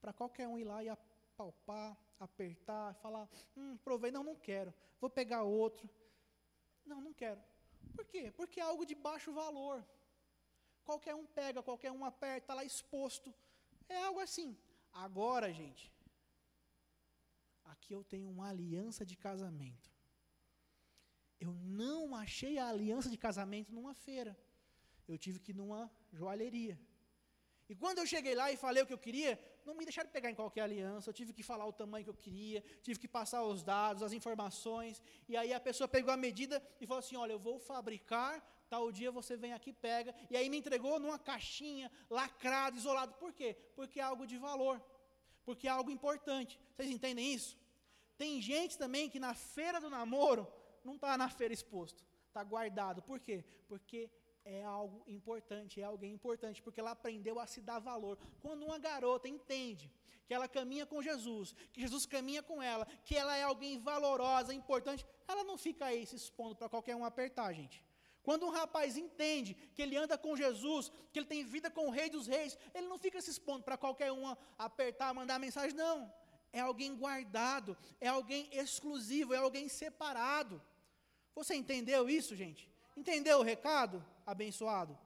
para 0.00 0.12
qualquer 0.12 0.48
um 0.48 0.58
ir 0.58 0.64
lá 0.64 0.82
e 0.82 0.88
apalpar, 0.88 1.96
apertar, 2.24 2.94
falar, 2.94 3.28
hum, 3.56 3.76
provei, 3.78 4.10
não, 4.10 4.24
não 4.24 4.36
quero, 4.36 4.72
vou 5.00 5.10
pegar 5.10 5.42
outro. 5.42 5.88
Não, 6.84 7.00
não 7.00 7.12
quero. 7.12 7.40
Por 7.94 8.04
quê? 8.04 8.30
Porque 8.30 8.60
é 8.60 8.62
algo 8.62 8.84
de 8.84 8.94
baixo 8.94 9.32
valor. 9.32 9.84
Qualquer 10.84 11.14
um 11.14 11.26
pega, 11.26 11.62
qualquer 11.62 11.92
um 11.92 12.04
aperta, 12.04 12.44
está 12.44 12.54
lá 12.54 12.64
exposto. 12.64 13.32
É 13.88 13.98
algo 14.02 14.20
assim. 14.20 14.56
Agora, 14.92 15.52
gente, 15.52 15.92
aqui 17.64 17.92
eu 17.92 18.02
tenho 18.04 18.28
uma 18.28 18.48
aliança 18.48 19.04
de 19.04 19.16
casamento. 19.16 19.90
Eu 21.40 21.52
não 21.54 22.14
achei 22.14 22.58
a 22.58 22.68
aliança 22.68 23.08
de 23.10 23.16
casamento 23.16 23.72
numa 23.72 23.94
feira. 23.94 24.38
Eu 25.08 25.18
tive 25.18 25.40
que 25.40 25.50
ir 25.50 25.54
numa 25.54 25.90
joalheria. 26.12 26.78
E 27.72 27.74
quando 27.74 28.00
eu 28.00 28.06
cheguei 28.06 28.34
lá 28.34 28.52
e 28.52 28.56
falei 28.62 28.82
o 28.82 28.86
que 28.86 28.92
eu 28.92 28.98
queria, 28.98 29.32
não 29.64 29.74
me 29.74 29.82
deixaram 29.86 30.10
pegar 30.10 30.30
em 30.30 30.34
qualquer 30.34 30.60
aliança, 30.60 31.08
eu 31.08 31.14
tive 31.14 31.32
que 31.32 31.42
falar 31.42 31.64
o 31.64 31.72
tamanho 31.72 32.04
que 32.04 32.10
eu 32.10 32.20
queria, 32.24 32.62
tive 32.82 33.00
que 33.00 33.08
passar 33.08 33.42
os 33.44 33.62
dados, 33.62 34.02
as 34.02 34.12
informações, 34.12 35.02
e 35.26 35.34
aí 35.38 35.54
a 35.54 35.60
pessoa 35.68 35.88
pegou 35.88 36.12
a 36.12 36.16
medida 36.18 36.62
e 36.78 36.86
falou 36.86 36.98
assim: 36.98 37.16
olha, 37.16 37.32
eu 37.32 37.38
vou 37.38 37.58
fabricar, 37.58 38.32
tal 38.68 38.92
dia 38.92 39.10
você 39.10 39.38
vem 39.38 39.54
aqui 39.54 39.72
pega, 39.72 40.14
e 40.30 40.36
aí 40.36 40.50
me 40.50 40.58
entregou 40.58 41.00
numa 41.00 41.18
caixinha, 41.18 41.90
lacrado, 42.10 42.76
isolado. 42.76 43.14
Por 43.14 43.32
quê? 43.32 43.56
Porque 43.74 43.98
é 44.00 44.02
algo 44.02 44.26
de 44.26 44.36
valor, 44.36 44.78
porque 45.42 45.66
é 45.66 45.70
algo 45.70 45.90
importante. 45.90 46.60
Vocês 46.74 46.90
entendem 46.90 47.32
isso? 47.32 47.56
Tem 48.18 48.38
gente 48.42 48.76
também 48.76 49.08
que 49.08 49.18
na 49.18 49.32
feira 49.32 49.80
do 49.80 49.88
namoro 49.88 50.46
não 50.84 50.96
está 50.96 51.16
na 51.16 51.30
feira 51.30 51.54
exposto, 51.54 52.04
está 52.28 52.44
guardado. 52.44 53.00
Por 53.00 53.18
quê? 53.18 53.42
Porque 53.66 54.10
é 54.44 54.62
algo 54.62 55.02
importante, 55.06 55.80
é 55.80 55.84
alguém 55.84 56.12
importante, 56.12 56.62
porque 56.62 56.80
ela 56.80 56.92
aprendeu 56.92 57.38
a 57.38 57.46
se 57.46 57.60
dar 57.60 57.78
valor. 57.78 58.18
Quando 58.40 58.64
uma 58.64 58.78
garota 58.78 59.28
entende 59.28 59.90
que 60.26 60.34
ela 60.34 60.48
caminha 60.48 60.86
com 60.86 61.02
Jesus, 61.02 61.54
que 61.72 61.80
Jesus 61.80 62.06
caminha 62.06 62.42
com 62.42 62.62
ela, 62.62 62.86
que 63.04 63.16
ela 63.16 63.36
é 63.36 63.42
alguém 63.42 63.78
valorosa, 63.78 64.54
importante, 64.54 65.06
ela 65.28 65.44
não 65.44 65.56
fica 65.56 65.86
aí 65.86 66.06
se 66.06 66.16
expondo 66.16 66.56
para 66.56 66.68
qualquer 66.68 66.96
um 66.96 67.04
apertar, 67.04 67.52
gente. 67.52 67.84
Quando 68.22 68.46
um 68.46 68.50
rapaz 68.50 68.96
entende 68.96 69.54
que 69.74 69.82
ele 69.82 69.96
anda 69.96 70.16
com 70.16 70.36
Jesus, 70.36 70.92
que 71.12 71.18
ele 71.18 71.26
tem 71.26 71.44
vida 71.44 71.68
com 71.70 71.88
o 71.88 71.90
Rei 71.90 72.08
dos 72.08 72.26
Reis, 72.26 72.56
ele 72.72 72.86
não 72.86 72.96
fica 72.96 73.20
se 73.20 73.30
expondo 73.30 73.64
para 73.64 73.76
qualquer 73.76 74.12
um 74.12 74.36
apertar, 74.56 75.12
mandar 75.12 75.40
mensagem, 75.40 75.76
não. 75.76 76.12
É 76.52 76.60
alguém 76.60 76.94
guardado, 76.94 77.76
é 78.00 78.08
alguém 78.08 78.48
exclusivo, 78.52 79.34
é 79.34 79.38
alguém 79.38 79.68
separado. 79.68 80.62
Você 81.34 81.54
entendeu 81.54 82.08
isso, 82.08 82.36
gente? 82.36 82.70
Entendeu 82.96 83.38
o 83.38 83.42
recado, 83.42 84.04
abençoado? 84.26 84.98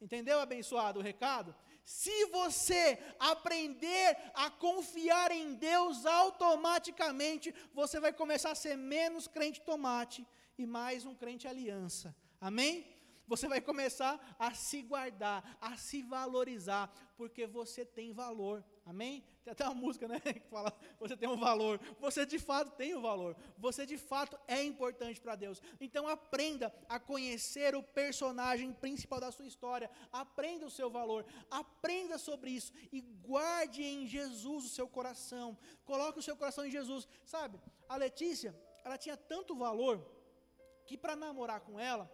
Entendeu, 0.00 0.40
abençoado, 0.40 0.98
o 0.98 1.02
recado? 1.02 1.54
Se 1.84 2.26
você 2.26 2.98
aprender 3.18 4.16
a 4.34 4.50
confiar 4.50 5.30
em 5.30 5.54
Deus 5.54 6.04
automaticamente, 6.06 7.54
você 7.72 8.00
vai 8.00 8.12
começar 8.12 8.50
a 8.50 8.56
ser 8.56 8.76
menos 8.76 9.28
crente 9.28 9.60
tomate 9.60 10.26
e 10.58 10.66
mais 10.66 11.06
um 11.06 11.14
crente 11.14 11.46
aliança. 11.46 12.14
Amém? 12.40 12.86
Você 13.26 13.48
vai 13.48 13.60
começar 13.60 14.36
a 14.38 14.52
se 14.52 14.82
guardar, 14.82 15.56
a 15.60 15.76
se 15.76 16.02
valorizar, 16.02 16.92
porque 17.16 17.46
você 17.46 17.84
tem 17.84 18.12
valor. 18.12 18.64
Amém? 18.84 19.24
Tem 19.44 19.52
até 19.52 19.64
uma 19.64 19.74
música, 19.74 20.08
né, 20.08 20.20
que 20.20 20.48
fala, 20.48 20.72
você 20.98 21.16
tem 21.16 21.28
um 21.28 21.36
valor. 21.36 21.80
Você 22.00 22.26
de 22.26 22.38
fato 22.38 22.70
tem 22.72 22.94
um 22.96 23.00
valor. 23.00 23.36
Você 23.58 23.86
de 23.86 23.96
fato 23.96 24.38
é 24.46 24.62
importante 24.62 25.20
para 25.20 25.36
Deus. 25.36 25.62
Então 25.80 26.08
aprenda 26.08 26.74
a 26.88 26.98
conhecer 26.98 27.74
o 27.74 27.82
personagem 27.82 28.72
principal 28.72 29.20
da 29.20 29.30
sua 29.30 29.46
história. 29.46 29.90
Aprenda 30.10 30.66
o 30.66 30.70
seu 30.70 30.90
valor. 30.90 31.24
Aprenda 31.50 32.18
sobre 32.18 32.50
isso 32.50 32.72
e 32.92 33.00
guarde 33.00 33.82
em 33.82 34.06
Jesus 34.06 34.64
o 34.64 34.68
seu 34.68 34.88
coração. 34.88 35.56
Coloque 35.84 36.18
o 36.18 36.22
seu 36.22 36.36
coração 36.36 36.66
em 36.66 36.70
Jesus. 36.70 37.08
Sabe? 37.24 37.60
A 37.88 37.96
Letícia, 37.96 38.54
ela 38.84 38.98
tinha 38.98 39.16
tanto 39.16 39.54
valor 39.54 40.04
que 40.86 40.96
para 40.96 41.14
namorar 41.14 41.60
com 41.60 41.78
ela, 41.78 42.10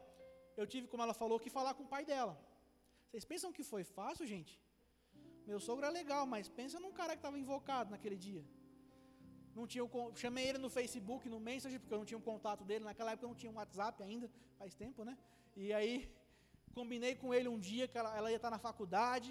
eu 0.57 0.66
tive, 0.66 0.87
como 0.87 1.03
ela 1.03 1.14
falou, 1.14 1.41
que 1.41 1.49
falar 1.49 1.75
com 1.75 1.85
o 1.85 1.89
pai 1.89 2.05
dela. 2.05 2.39
Vocês 3.09 3.25
pensam 3.25 3.53
que 3.53 3.64
foi 3.64 3.85
fácil, 3.85 4.27
gente? 4.27 4.61
Meu 5.51 5.59
sogro 5.66 5.84
é 5.88 5.90
legal, 6.01 6.24
mas 6.32 6.46
pensa 6.61 6.78
num 6.84 6.92
cara 6.99 7.12
que 7.14 7.22
estava 7.22 7.38
invocado 7.44 7.90
naquele 7.94 8.18
dia. 8.24 8.44
Não 9.59 9.66
tinha 9.66 9.84
o, 9.84 9.88
chamei 10.22 10.44
ele 10.49 10.59
no 10.64 10.70
Facebook, 10.76 11.22
no 11.34 11.40
Messenger, 11.46 11.80
porque 11.80 11.94
eu 11.94 12.01
não 12.01 12.09
tinha 12.11 12.20
um 12.22 12.26
contato 12.32 12.62
dele. 12.68 12.84
Naquela 12.84 13.12
época 13.12 13.24
eu 13.26 13.32
não 13.32 13.40
tinha 13.42 13.53
um 13.53 13.59
WhatsApp 13.61 14.03
ainda, 14.03 14.26
faz 14.59 14.74
tempo, 14.74 15.05
né? 15.09 15.16
E 15.57 15.72
aí 15.78 15.94
combinei 16.78 17.14
com 17.22 17.32
ele 17.36 17.49
um 17.55 17.59
dia 17.70 17.88
que 17.88 17.96
ela, 17.96 18.12
ela 18.18 18.30
ia 18.30 18.36
estar 18.36 18.51
na 18.51 18.61
faculdade. 18.68 19.30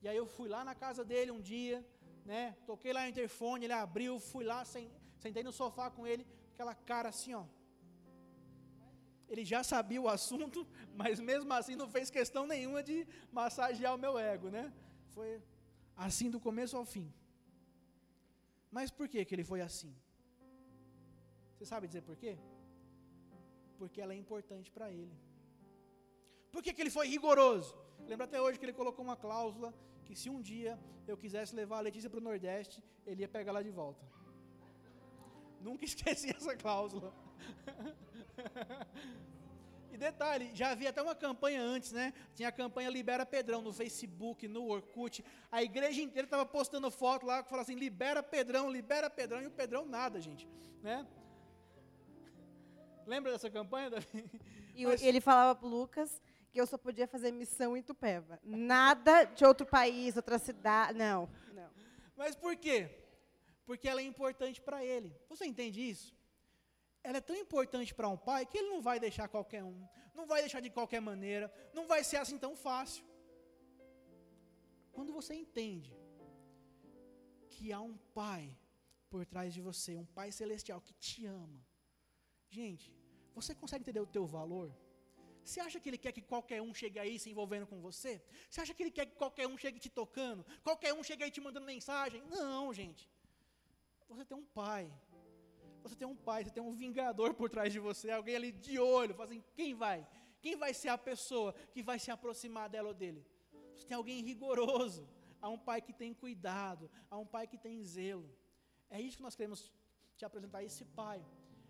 E 0.00 0.08
aí 0.08 0.16
eu 0.16 0.26
fui 0.36 0.48
lá 0.48 0.64
na 0.70 0.74
casa 0.76 1.04
dele 1.04 1.32
um 1.32 1.42
dia, 1.52 1.84
né? 2.24 2.56
Toquei 2.64 2.92
lá 2.92 3.02
no 3.02 3.08
interfone, 3.08 3.64
ele 3.66 3.72
abriu, 3.72 4.20
fui 4.20 4.44
lá, 4.44 4.64
sentei 4.64 5.42
no 5.42 5.52
sofá 5.60 5.90
com 5.90 6.06
ele, 6.06 6.24
aquela 6.54 6.74
cara 6.74 7.08
assim, 7.08 7.34
ó. 7.34 7.44
Ele 9.28 9.44
já 9.44 9.62
sabia 9.64 10.00
o 10.00 10.08
assunto, 10.08 10.66
mas 11.00 11.18
mesmo 11.18 11.52
assim 11.52 11.74
não 11.74 11.88
fez 11.96 12.10
questão 12.10 12.46
nenhuma 12.46 12.80
de 12.90 13.06
massagear 13.32 13.94
o 13.96 13.98
meu 13.98 14.16
ego, 14.16 14.50
né? 14.58 14.72
Foi 15.14 15.42
assim 15.96 16.30
do 16.30 16.40
começo 16.40 16.76
ao 16.76 16.84
fim. 16.84 17.12
Mas 18.70 18.90
por 18.90 19.08
que, 19.08 19.24
que 19.24 19.34
ele 19.34 19.44
foi 19.44 19.60
assim? 19.60 19.94
Você 21.52 21.64
sabe 21.64 21.86
dizer 21.86 22.02
por 22.02 22.16
quê? 22.16 22.38
Porque 23.78 24.00
ela 24.00 24.12
é 24.12 24.16
importante 24.16 24.70
para 24.70 24.90
ele. 24.90 25.16
Por 26.52 26.62
que, 26.62 26.72
que 26.72 26.80
ele 26.82 26.90
foi 26.90 27.06
rigoroso? 27.08 27.74
Lembra 28.06 28.26
até 28.26 28.40
hoje 28.40 28.58
que 28.58 28.64
ele 28.64 28.72
colocou 28.72 29.04
uma 29.04 29.16
cláusula 29.16 29.74
que 30.04 30.14
se 30.14 30.30
um 30.30 30.40
dia 30.40 30.78
eu 31.06 31.16
quisesse 31.16 31.54
levar 31.54 31.78
a 31.78 31.80
Letícia 31.80 32.08
para 32.10 32.18
o 32.18 32.22
Nordeste, 32.22 32.82
ele 33.06 33.22
ia 33.22 33.28
pegar 33.28 33.52
lá 33.52 33.62
de 33.62 33.70
volta. 33.70 34.04
Nunca 35.60 35.84
esqueci 35.90 36.30
essa 36.30 36.56
cláusula. 36.56 37.12
E 39.90 39.96
detalhe, 39.96 40.50
já 40.54 40.70
havia 40.70 40.90
até 40.90 41.00
uma 41.02 41.14
campanha 41.14 41.62
antes, 41.62 41.92
né? 41.92 42.12
Tinha 42.34 42.48
a 42.48 42.52
campanha 42.52 42.90
Libera 42.90 43.24
Pedrão 43.24 43.62
no 43.62 43.72
Facebook, 43.72 44.46
no 44.46 44.66
Orkut. 44.66 45.24
A 45.50 45.62
igreja 45.62 46.02
inteira 46.02 46.26
estava 46.26 46.44
postando 46.44 46.90
foto 46.90 47.24
lá 47.24 47.42
que 47.42 47.48
falava 47.48 47.62
assim: 47.62 47.78
libera 47.78 48.22
Pedrão, 48.22 48.70
libera 48.70 49.08
Pedrão, 49.08 49.42
e 49.42 49.46
o 49.46 49.50
Pedrão 49.50 49.86
nada, 49.86 50.20
gente. 50.20 50.46
Né? 50.82 51.06
Lembra 53.06 53.32
dessa 53.32 53.50
campanha, 53.50 53.90
Davi? 53.90 54.30
E 54.74 54.86
Mas... 54.86 55.02
ele 55.02 55.20
falava 55.20 55.58
para 55.58 55.68
Lucas 55.68 56.20
que 56.50 56.60
eu 56.60 56.66
só 56.66 56.76
podia 56.78 57.06
fazer 57.06 57.32
missão 57.32 57.76
em 57.76 57.82
Tupéva. 57.82 58.38
Nada 58.44 59.24
de 59.24 59.44
outro 59.44 59.66
país, 59.66 60.16
outra 60.16 60.38
cidade. 60.38 60.96
Não, 60.96 61.28
não. 61.52 61.70
Mas 62.16 62.36
por 62.36 62.54
quê? 62.56 62.88
Porque 63.64 63.88
ela 63.88 64.00
é 64.00 64.04
importante 64.04 64.60
para 64.60 64.84
ele. 64.84 65.14
Você 65.28 65.46
entende 65.46 65.80
isso? 65.80 66.14
Ela 67.02 67.18
é 67.18 67.20
tão 67.20 67.36
importante 67.36 67.94
para 67.94 68.08
um 68.08 68.16
pai 68.16 68.44
que 68.46 68.58
ele 68.58 68.68
não 68.68 68.80
vai 68.80 68.98
deixar 69.00 69.28
qualquer 69.28 69.62
um, 69.64 69.86
não 70.14 70.26
vai 70.26 70.40
deixar 70.40 70.60
de 70.60 70.70
qualquer 70.70 71.00
maneira, 71.00 71.52
não 71.74 71.86
vai 71.86 72.02
ser 72.04 72.16
assim 72.16 72.38
tão 72.38 72.54
fácil. 72.56 73.04
Quando 74.92 75.12
você 75.12 75.34
entende 75.34 75.96
que 77.48 77.72
há 77.72 77.80
um 77.80 77.96
pai 78.20 78.56
por 79.08 79.24
trás 79.24 79.54
de 79.54 79.60
você, 79.60 79.96
um 79.96 80.04
pai 80.04 80.30
celestial 80.32 80.80
que 80.80 80.92
te 80.94 81.24
ama, 81.26 81.60
gente, 82.48 82.92
você 83.34 83.54
consegue 83.54 83.82
entender 83.82 84.00
o 84.00 84.06
teu 84.06 84.26
valor? 84.26 84.74
Você 85.44 85.60
acha 85.60 85.80
que 85.80 85.88
ele 85.88 85.96
quer 85.96 86.12
que 86.12 86.20
qualquer 86.20 86.60
um 86.60 86.74
chegue 86.74 86.98
aí 86.98 87.18
se 87.18 87.30
envolvendo 87.30 87.66
com 87.66 87.80
você? 87.80 88.22
Você 88.50 88.60
acha 88.60 88.74
que 88.74 88.82
ele 88.82 88.90
quer 88.90 89.06
que 89.06 89.16
qualquer 89.16 89.46
um 89.48 89.56
chegue 89.56 89.78
te 89.78 89.88
tocando? 89.88 90.44
Qualquer 90.62 90.92
um 90.92 91.02
chegue 91.02 91.24
aí 91.24 91.30
te 91.30 91.40
mandando 91.40 91.64
mensagem? 91.64 92.22
Não, 92.24 92.74
gente. 92.74 93.08
Você 94.08 94.24
tem 94.24 94.36
um 94.36 94.44
pai 94.44 94.92
você 95.82 95.96
tem 95.96 96.06
um 96.06 96.16
pai, 96.16 96.44
você 96.44 96.50
tem 96.50 96.62
um 96.62 96.72
vingador 96.72 97.34
por 97.34 97.48
trás 97.48 97.72
de 97.72 97.78
você, 97.78 98.10
alguém 98.10 98.36
ali 98.36 98.52
de 98.52 98.78
olho, 98.78 99.14
fazendo 99.14 99.44
quem 99.54 99.74
vai? 99.74 100.06
Quem 100.40 100.56
vai 100.56 100.72
ser 100.72 100.88
a 100.88 100.98
pessoa 100.98 101.54
que 101.72 101.82
vai 101.82 101.98
se 101.98 102.10
aproximar 102.10 102.68
dela 102.68 102.88
ou 102.88 102.94
dele? 102.94 103.24
Você 103.76 103.86
tem 103.86 103.96
alguém 103.96 104.22
rigoroso, 104.22 105.08
há 105.40 105.48
um 105.48 105.58
pai 105.58 105.80
que 105.80 105.92
tem 105.92 106.12
cuidado, 106.14 106.90
há 107.10 107.16
um 107.16 107.26
pai 107.26 107.46
que 107.46 107.58
tem 107.58 107.82
zelo. 107.84 108.28
É 108.90 109.00
isso 109.00 109.16
que 109.16 109.22
nós 109.22 109.34
queremos 109.34 109.72
te 110.16 110.24
apresentar, 110.24 110.62
esse 110.62 110.84
pai. 110.84 111.24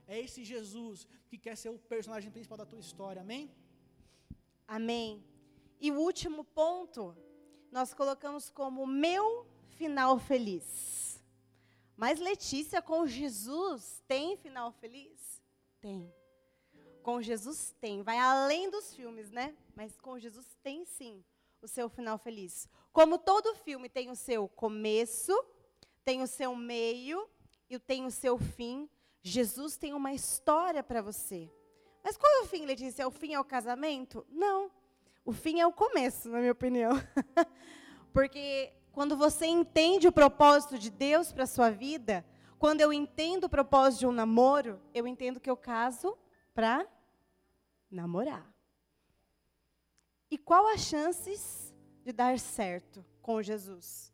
É 0.07 0.19
esse 0.19 0.43
Jesus 0.43 1.07
que 1.29 1.37
quer 1.37 1.57
ser 1.57 1.69
o 1.69 1.79
personagem 1.79 2.31
principal 2.31 2.57
da 2.57 2.65
tua 2.65 2.79
história, 2.79 3.21
amém? 3.21 3.51
Amém. 4.67 5.23
E 5.81 5.91
o 5.91 5.99
último 5.99 6.45
ponto, 6.45 7.17
nós 7.71 7.93
colocamos 7.93 8.49
como 8.51 8.87
meu 8.87 9.47
final 9.77 10.19
feliz. 10.19 11.08
Mas 11.99 12.21
Letícia, 12.21 12.81
com 12.81 13.05
Jesus, 13.09 14.01
tem 14.07 14.37
final 14.37 14.71
feliz? 14.71 15.43
Tem. 15.81 16.15
Com 17.03 17.21
Jesus 17.21 17.75
tem. 17.81 18.03
Vai 18.03 18.17
além 18.17 18.71
dos 18.71 18.95
filmes, 18.95 19.33
né? 19.33 19.57
Mas 19.75 19.99
com 19.99 20.17
Jesus 20.17 20.47
tem 20.63 20.85
sim 20.85 21.25
o 21.61 21.67
seu 21.67 21.89
final 21.89 22.17
feliz. 22.17 22.69
Como 22.93 23.19
todo 23.19 23.53
filme 23.57 23.89
tem 23.89 24.11
o 24.11 24.15
seu 24.15 24.47
começo, 24.47 25.37
tem 26.05 26.23
o 26.23 26.29
seu 26.29 26.55
meio 26.55 27.29
e 27.69 27.81
tem 27.81 28.07
o 28.07 28.13
seu 28.13 28.39
fim, 28.39 28.89
Jesus 29.21 29.77
tem 29.77 29.93
uma 29.93 30.13
história 30.13 30.85
para 30.85 31.03
você. 31.03 31.51
Mas 32.05 32.17
qual 32.17 32.33
é 32.37 32.43
o 32.43 32.47
fim, 32.47 32.65
Letícia? 32.65 33.09
O 33.09 33.11
fim 33.11 33.35
é 33.35 33.41
o 33.41 33.45
casamento? 33.45 34.25
Não. 34.31 34.71
O 35.25 35.33
fim 35.33 35.59
é 35.59 35.67
o 35.67 35.73
começo, 35.73 36.29
na 36.29 36.39
minha 36.39 36.53
opinião. 36.53 36.93
Porque 38.15 38.73
quando 38.99 39.17
você 39.17 39.47
entende 39.47 40.09
o 40.09 40.13
propósito 40.13 40.77
de 40.77 40.91
Deus 40.91 41.31
para 41.31 41.45
a 41.45 41.47
sua 41.47 41.71
vida, 41.71 42.27
quando 42.59 42.81
eu 42.81 42.93
entendo 42.93 43.45
o 43.45 43.49
propósito 43.49 44.01
de 44.01 44.07
um 44.09 44.11
namoro, 44.11 44.83
eu 44.93 45.07
entendo 45.07 45.39
que 45.39 45.49
eu 45.49 45.57
caso 45.57 46.19
para 46.53 46.85
namorar. 47.89 48.53
E 50.29 50.37
qual 50.37 50.67
as 50.67 50.81
chances 50.81 51.73
de 52.05 52.13
dar 52.13 52.41
certo 52.41 53.07
com 53.23 53.41
Jesus? 53.41 54.13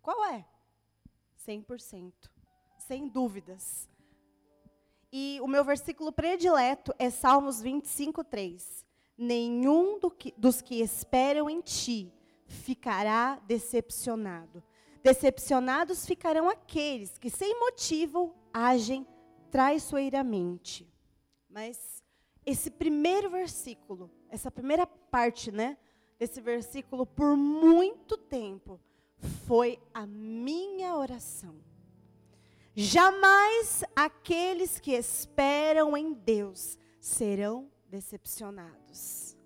Qual 0.00 0.26
é? 0.26 0.46
100%. 1.44 2.12
Sem 2.78 3.08
dúvidas. 3.08 3.90
E 5.10 5.40
o 5.42 5.48
meu 5.48 5.64
versículo 5.64 6.12
predileto 6.12 6.94
é 6.96 7.10
Salmos 7.10 7.60
25, 7.60 8.22
3. 8.22 8.86
nenhum 9.18 9.98
do 9.98 10.12
que, 10.12 10.32
dos 10.38 10.62
que 10.62 10.80
esperam 10.80 11.50
em 11.50 11.60
ti 11.60 12.14
ficará 12.46 13.40
decepcionado. 13.46 14.62
Decepcionados 15.02 16.06
ficarão 16.06 16.48
aqueles 16.48 17.18
que, 17.18 17.28
sem 17.28 17.58
motivo, 17.58 18.34
agem 18.52 19.06
traiçoeiramente. 19.50 20.90
Mas 21.48 22.02
esse 22.44 22.70
primeiro 22.70 23.30
versículo, 23.30 24.10
essa 24.28 24.50
primeira 24.50 24.86
parte, 24.86 25.52
né, 25.52 25.76
desse 26.18 26.40
versículo, 26.40 27.06
por 27.06 27.36
muito 27.36 28.16
tempo, 28.16 28.80
foi 29.46 29.78
a 29.92 30.06
minha 30.06 30.96
oração. 30.96 31.54
Jamais 32.74 33.84
aqueles 33.94 34.80
que 34.80 34.92
esperam 34.92 35.96
em 35.96 36.12
Deus 36.12 36.76
serão 37.00 37.70
decepcionados. 37.88 39.36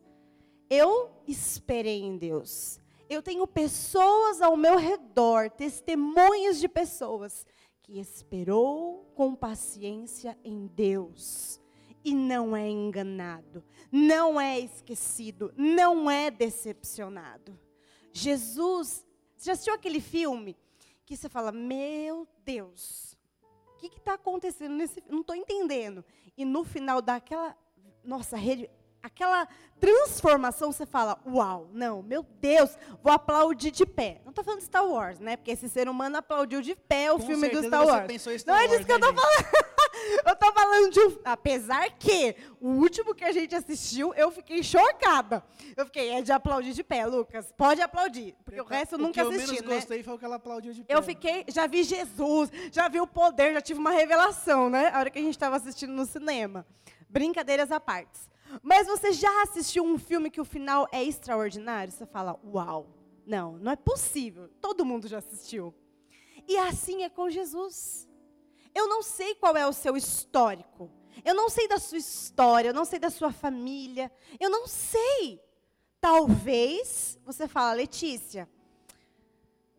Eu 0.70 1.10
esperei 1.26 2.02
em 2.02 2.16
Deus. 2.16 2.80
Eu 3.08 3.22
tenho 3.22 3.46
pessoas 3.46 4.42
ao 4.42 4.56
meu 4.56 4.76
redor, 4.76 5.50
testemunhas 5.50 6.60
de 6.60 6.68
pessoas 6.68 7.46
que 7.82 7.98
esperou 7.98 9.10
com 9.14 9.34
paciência 9.34 10.38
em 10.44 10.66
Deus 10.66 11.58
e 12.04 12.14
não 12.14 12.54
é 12.54 12.68
enganado, 12.68 13.64
não 13.90 14.40
é 14.40 14.58
esquecido, 14.60 15.52
não 15.56 16.10
é 16.10 16.30
decepcionado. 16.30 17.58
Jesus, 18.12 19.06
você 19.36 19.46
já 19.46 19.52
assistiu 19.52 19.74
aquele 19.74 20.00
filme 20.00 20.56
que 21.06 21.16
você 21.16 21.28
fala, 21.28 21.50
meu 21.50 22.28
Deus, 22.44 23.16
o 23.74 23.78
que 23.78 23.86
está 23.86 24.14
acontecendo 24.14 24.74
nesse 24.74 25.02
Não 25.08 25.20
estou 25.20 25.34
entendendo. 25.34 26.04
E 26.36 26.44
no 26.44 26.64
final 26.64 27.00
daquela, 27.00 27.56
nossa, 28.04 28.36
rede, 28.36 28.68
aquela 29.02 29.48
transformação, 29.78 30.72
você 30.72 30.84
fala, 30.84 31.18
uau, 31.26 31.68
não, 31.72 32.02
meu 32.02 32.26
Deus, 32.40 32.76
vou 33.02 33.12
aplaudir 33.12 33.70
de 33.70 33.86
pé. 33.86 34.20
Não 34.24 34.30
estou 34.30 34.44
falando 34.44 34.60
de 34.60 34.66
Star 34.66 34.86
Wars, 34.86 35.20
né? 35.20 35.36
Porque 35.36 35.52
esse 35.52 35.68
ser 35.68 35.88
humano 35.88 36.16
aplaudiu 36.16 36.60
de 36.60 36.74
pé 36.74 37.12
o 37.12 37.18
Com 37.18 37.26
filme 37.26 37.48
do 37.48 37.62
Star 37.62 37.84
você 37.84 37.90
Wars. 37.92 38.06
pensou 38.06 38.32
em 38.32 38.38
Star 38.38 38.54
Não 38.54 38.60
é 38.60 38.66
Wars, 38.66 38.72
disso 38.72 38.86
que 38.86 38.92
eu 38.92 38.96
estou 38.96 39.14
falando. 39.14 39.46
eu 40.26 40.32
estou 40.32 40.52
falando 40.52 40.90
de 40.90 41.00
um. 41.00 41.18
Apesar 41.24 41.90
que 41.92 42.34
o 42.60 42.68
último 42.70 43.14
que 43.14 43.24
a 43.24 43.32
gente 43.32 43.54
assistiu, 43.54 44.12
eu 44.14 44.30
fiquei 44.30 44.62
chocada. 44.62 45.44
Eu 45.76 45.86
fiquei, 45.86 46.10
é 46.10 46.22
de 46.22 46.32
aplaudir 46.32 46.72
de 46.72 46.82
pé, 46.82 47.06
Lucas. 47.06 47.52
Pode 47.56 47.80
aplaudir. 47.80 48.34
Porque 48.44 48.60
o 48.60 48.64
resto 48.64 48.96
eu 48.96 48.98
nunca 48.98 49.22
o 49.24 49.28
que 49.28 49.34
assisti, 49.36 49.56
eu 49.56 49.62
menos 49.62 49.68
né? 49.68 49.74
gostei 49.76 50.02
foi 50.02 50.14
o 50.14 50.18
que 50.18 50.24
ela 50.24 50.36
aplaudiu 50.36 50.72
de 50.72 50.82
pé. 50.82 50.92
Eu 50.92 51.02
fiquei, 51.02 51.44
já 51.48 51.66
vi 51.66 51.84
Jesus, 51.84 52.50
já 52.72 52.88
vi 52.88 53.00
o 53.00 53.06
poder, 53.06 53.54
já 53.54 53.60
tive 53.60 53.78
uma 53.78 53.92
revelação, 53.92 54.68
né? 54.68 54.90
A 54.92 54.98
hora 54.98 55.10
que 55.10 55.18
a 55.18 55.22
gente 55.22 55.34
estava 55.34 55.56
assistindo 55.56 55.92
no 55.92 56.04
cinema. 56.04 56.66
Brincadeiras 57.08 57.70
à 57.70 57.78
parte. 57.80 58.28
Mas 58.62 58.86
você 58.86 59.12
já 59.12 59.42
assistiu 59.42 59.84
um 59.84 59.98
filme 59.98 60.30
que 60.30 60.40
o 60.40 60.44
final 60.44 60.88
é 60.92 61.02
extraordinário? 61.02 61.92
Você 61.92 62.06
fala, 62.06 62.38
uau. 62.44 62.94
Não, 63.26 63.58
não 63.58 63.72
é 63.72 63.76
possível. 63.76 64.48
Todo 64.60 64.84
mundo 64.84 65.06
já 65.06 65.18
assistiu. 65.18 65.74
E 66.46 66.56
assim 66.56 67.02
é 67.02 67.10
com 67.10 67.28
Jesus. 67.28 68.08
Eu 68.74 68.88
não 68.88 69.02
sei 69.02 69.34
qual 69.34 69.56
é 69.56 69.66
o 69.66 69.72
seu 69.72 69.96
histórico. 69.96 70.90
Eu 71.24 71.34
não 71.34 71.50
sei 71.50 71.68
da 71.68 71.78
sua 71.78 71.98
história, 71.98 72.68
eu 72.68 72.74
não 72.74 72.84
sei 72.84 72.98
da 72.98 73.10
sua 73.10 73.30
família. 73.30 74.10
Eu 74.40 74.48
não 74.48 74.66
sei. 74.66 75.42
Talvez 76.00 77.18
você 77.24 77.46
fala, 77.48 77.72
Letícia, 77.72 78.48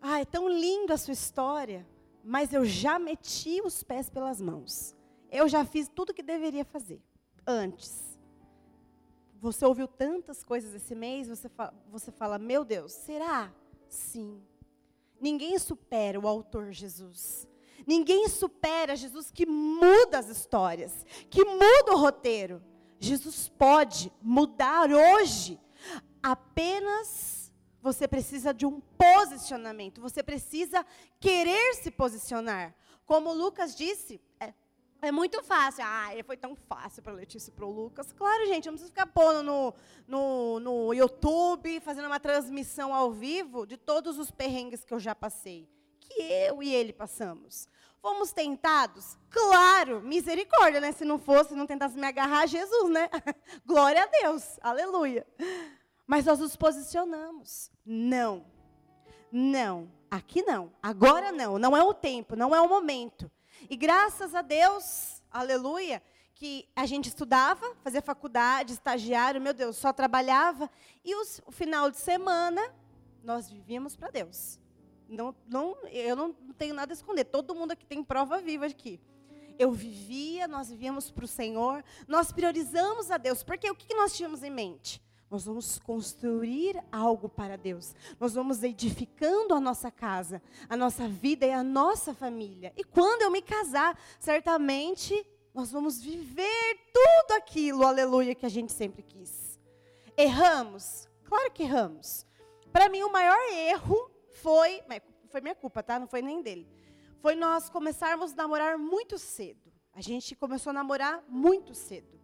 ah, 0.02 0.20
é 0.20 0.26
tão 0.26 0.48
lindo 0.48 0.94
a 0.94 0.98
sua 0.98 1.14
história, 1.14 1.88
mas 2.24 2.54
eu 2.54 2.64
já 2.66 3.00
meti 3.00 3.62
os 3.64 3.84
pés 3.84 4.10
pelas 4.10 4.40
mãos. 4.40 4.96
Eu 5.32 5.48
já 5.48 5.66
fiz 5.66 5.88
tudo 5.88 6.12
o 6.12 6.14
que 6.14 6.24
deveria 6.24 6.66
fazer 6.66 7.02
antes. 7.48 8.09
Você 9.42 9.66
ouviu 9.66 9.88
tantas 9.88 10.44
coisas 10.44 10.74
esse 10.74 10.94
mês, 10.94 11.28
você 11.28 11.48
fala, 11.48 11.74
você 11.90 12.12
fala, 12.12 12.38
meu 12.38 12.66
Deus, 12.66 12.92
será? 12.92 13.54
Sim. 13.88 14.42
Ninguém 15.20 15.58
supera 15.58 16.20
o 16.20 16.28
autor 16.28 16.72
Jesus. 16.72 17.48
Ninguém 17.88 18.28
supera 18.28 18.96
Jesus 18.96 19.32
que 19.32 19.46
muda 19.46 20.20
as 20.20 20.28
histórias, 20.28 21.06
que 21.30 21.44
muda 21.44 21.94
o 21.94 21.98
roteiro. 21.98 22.62
Jesus 23.00 23.48
pode 23.48 24.12
mudar 24.22 24.92
hoje. 24.92 25.60
Apenas 26.22 27.52
você 27.82 28.08
precisa 28.08 28.54
de 28.54 28.66
um 28.66 28.82
posicionamento. 28.82 30.02
Você 30.02 30.22
precisa 30.22 30.86
querer 31.20 31.76
se 31.76 31.90
posicionar. 31.90 32.76
Como 33.06 33.34
Lucas 33.34 33.76
disse, 33.76 34.22
é, 35.02 35.08
é 35.08 35.12
muito 35.12 35.42
fácil. 35.44 35.84
Ah, 35.86 36.10
foi 36.26 36.38
tão 36.38 36.56
fácil 36.56 37.02
para 37.04 37.14
Letícia 37.14 37.50
e 37.50 37.54
para 37.54 37.66
o 37.66 37.72
Lucas. 37.72 38.14
Claro, 38.14 38.46
gente, 38.48 38.66
não 38.66 38.74
precisa 38.74 38.92
ficar 38.92 39.08
pondo 39.08 39.44
no, 39.44 39.74
no, 40.08 40.60
no 40.60 40.94
YouTube, 40.94 41.80
fazendo 41.80 42.06
uma 42.06 42.20
transmissão 42.20 42.94
ao 42.94 43.12
vivo 43.12 43.66
de 43.66 43.78
todos 43.78 44.18
os 44.18 44.32
perrengues 44.32 44.84
que 44.84 44.94
eu 44.94 45.00
já 45.00 45.16
passei. 45.16 45.68
Que 46.00 46.22
eu 46.22 46.64
e 46.64 46.74
ele 46.74 46.94
passamos. 46.94 47.68
Fomos 48.02 48.32
tentados? 48.32 49.18
Claro, 49.30 50.02
misericórdia, 50.02 50.80
né? 50.80 50.92
Se 50.92 51.04
não 51.04 51.20
fosse, 51.20 51.54
não 51.54 51.68
tentasse 51.68 51.98
me 51.98 52.08
agarrar 52.08 52.44
a 52.44 52.48
Jesus, 52.48 52.90
né? 52.90 53.10
Glória 53.66 54.04
a 54.04 54.06
Deus, 54.06 54.58
aleluia. 54.62 55.28
Mas 56.08 56.26
nós 56.26 56.40
nos 56.40 56.56
posicionamos. 56.56 57.70
Não, 57.86 58.46
não, 59.32 59.92
aqui 60.10 60.42
não, 60.42 60.72
agora 60.82 61.32
não, 61.32 61.60
não 61.60 61.78
é 61.78 61.84
o 61.84 61.94
tempo, 61.94 62.36
não 62.36 62.56
é 62.56 62.62
o 62.62 62.68
momento. 62.68 63.30
E 63.68 63.76
graças 63.76 64.36
a 64.36 64.42
Deus, 64.42 65.22
aleluia, 65.32 66.04
que 66.36 66.70
a 66.76 66.86
gente 66.86 67.10
estudava, 67.10 67.76
fazia 67.84 68.02
faculdade, 68.02 68.74
estagiário, 68.74 69.42
meu 69.42 69.54
Deus, 69.54 69.76
só 69.76 69.92
trabalhava. 69.92 70.70
E 71.04 71.16
os, 71.16 71.42
o 71.46 71.52
final 71.52 71.90
de 71.90 71.98
semana, 71.98 72.62
nós 73.24 73.50
vivíamos 73.50 73.96
para 73.96 74.10
Deus. 74.10 74.60
Não, 75.10 75.36
não, 75.48 75.76
eu 75.88 76.16
não 76.16 76.34
tenho 76.58 76.74
nada 76.74 76.94
a 76.94 76.96
esconder. 76.96 77.26
Todo 77.26 77.56
mundo 77.56 77.72
aqui 77.72 77.86
tem 77.86 78.04
prova 78.04 78.40
viva 78.40 78.68
aqui. 78.68 79.00
Eu 79.58 79.72
vivia, 79.72 80.48
nós 80.48 80.70
vivíamos 80.70 81.12
para 81.12 81.26
o 81.26 81.28
Senhor, 81.28 81.84
nós 82.08 82.32
priorizamos 82.32 83.12
a 83.12 83.18
Deus. 83.18 83.44
Porque 83.44 83.70
o 83.70 83.76
que 83.76 83.94
nós 83.94 84.16
tínhamos 84.16 84.44
em 84.44 84.50
mente? 84.50 85.02
Nós 85.30 85.46
vamos 85.46 85.78
construir 85.78 86.84
algo 86.92 87.30
para 87.30 87.56
Deus. 87.56 87.94
Nós 88.20 88.34
vamos 88.34 88.64
edificando 88.64 89.54
a 89.54 89.60
nossa 89.60 89.92
casa, 89.92 90.42
a 90.68 90.76
nossa 90.76 91.08
vida 91.08 91.46
e 91.46 91.52
a 91.52 91.64
nossa 91.64 92.14
família. 92.14 92.74
E 92.76 92.84
quando 92.84 93.22
eu 93.22 93.32
me 93.32 93.42
casar, 93.42 93.98
certamente 94.20 95.26
nós 95.54 95.72
vamos 95.72 96.02
viver 96.02 96.80
tudo 96.92 97.38
aquilo, 97.38 97.86
aleluia, 97.86 98.34
que 98.34 98.46
a 98.46 98.50
gente 98.50 98.72
sempre 98.72 99.04
quis. 99.04 99.60
Erramos? 100.18 101.08
Claro 101.24 101.52
que 101.52 101.64
erramos. 101.64 102.26
Para 102.72 102.90
mim, 102.90 103.04
o 103.04 103.12
maior 103.12 103.40
erro 103.52 104.10
foi. 104.42 104.82
Foi 105.30 105.42
minha 105.42 105.56
culpa, 105.56 105.84
tá? 105.84 106.00
Não 106.00 106.08
foi 106.08 106.22
nem 106.22 106.42
dele. 106.42 106.68
Foi 107.22 107.36
nós 107.36 107.70
começarmos 107.70 108.34
a 108.34 108.36
namorar 108.36 108.78
muito 108.78 109.18
cedo. 109.18 109.72
A 109.94 110.02
gente 110.02 110.36
começou 110.36 110.72
a 110.72 110.74
namorar 110.74 111.24
muito 111.28 111.76
cedo. 111.76 112.19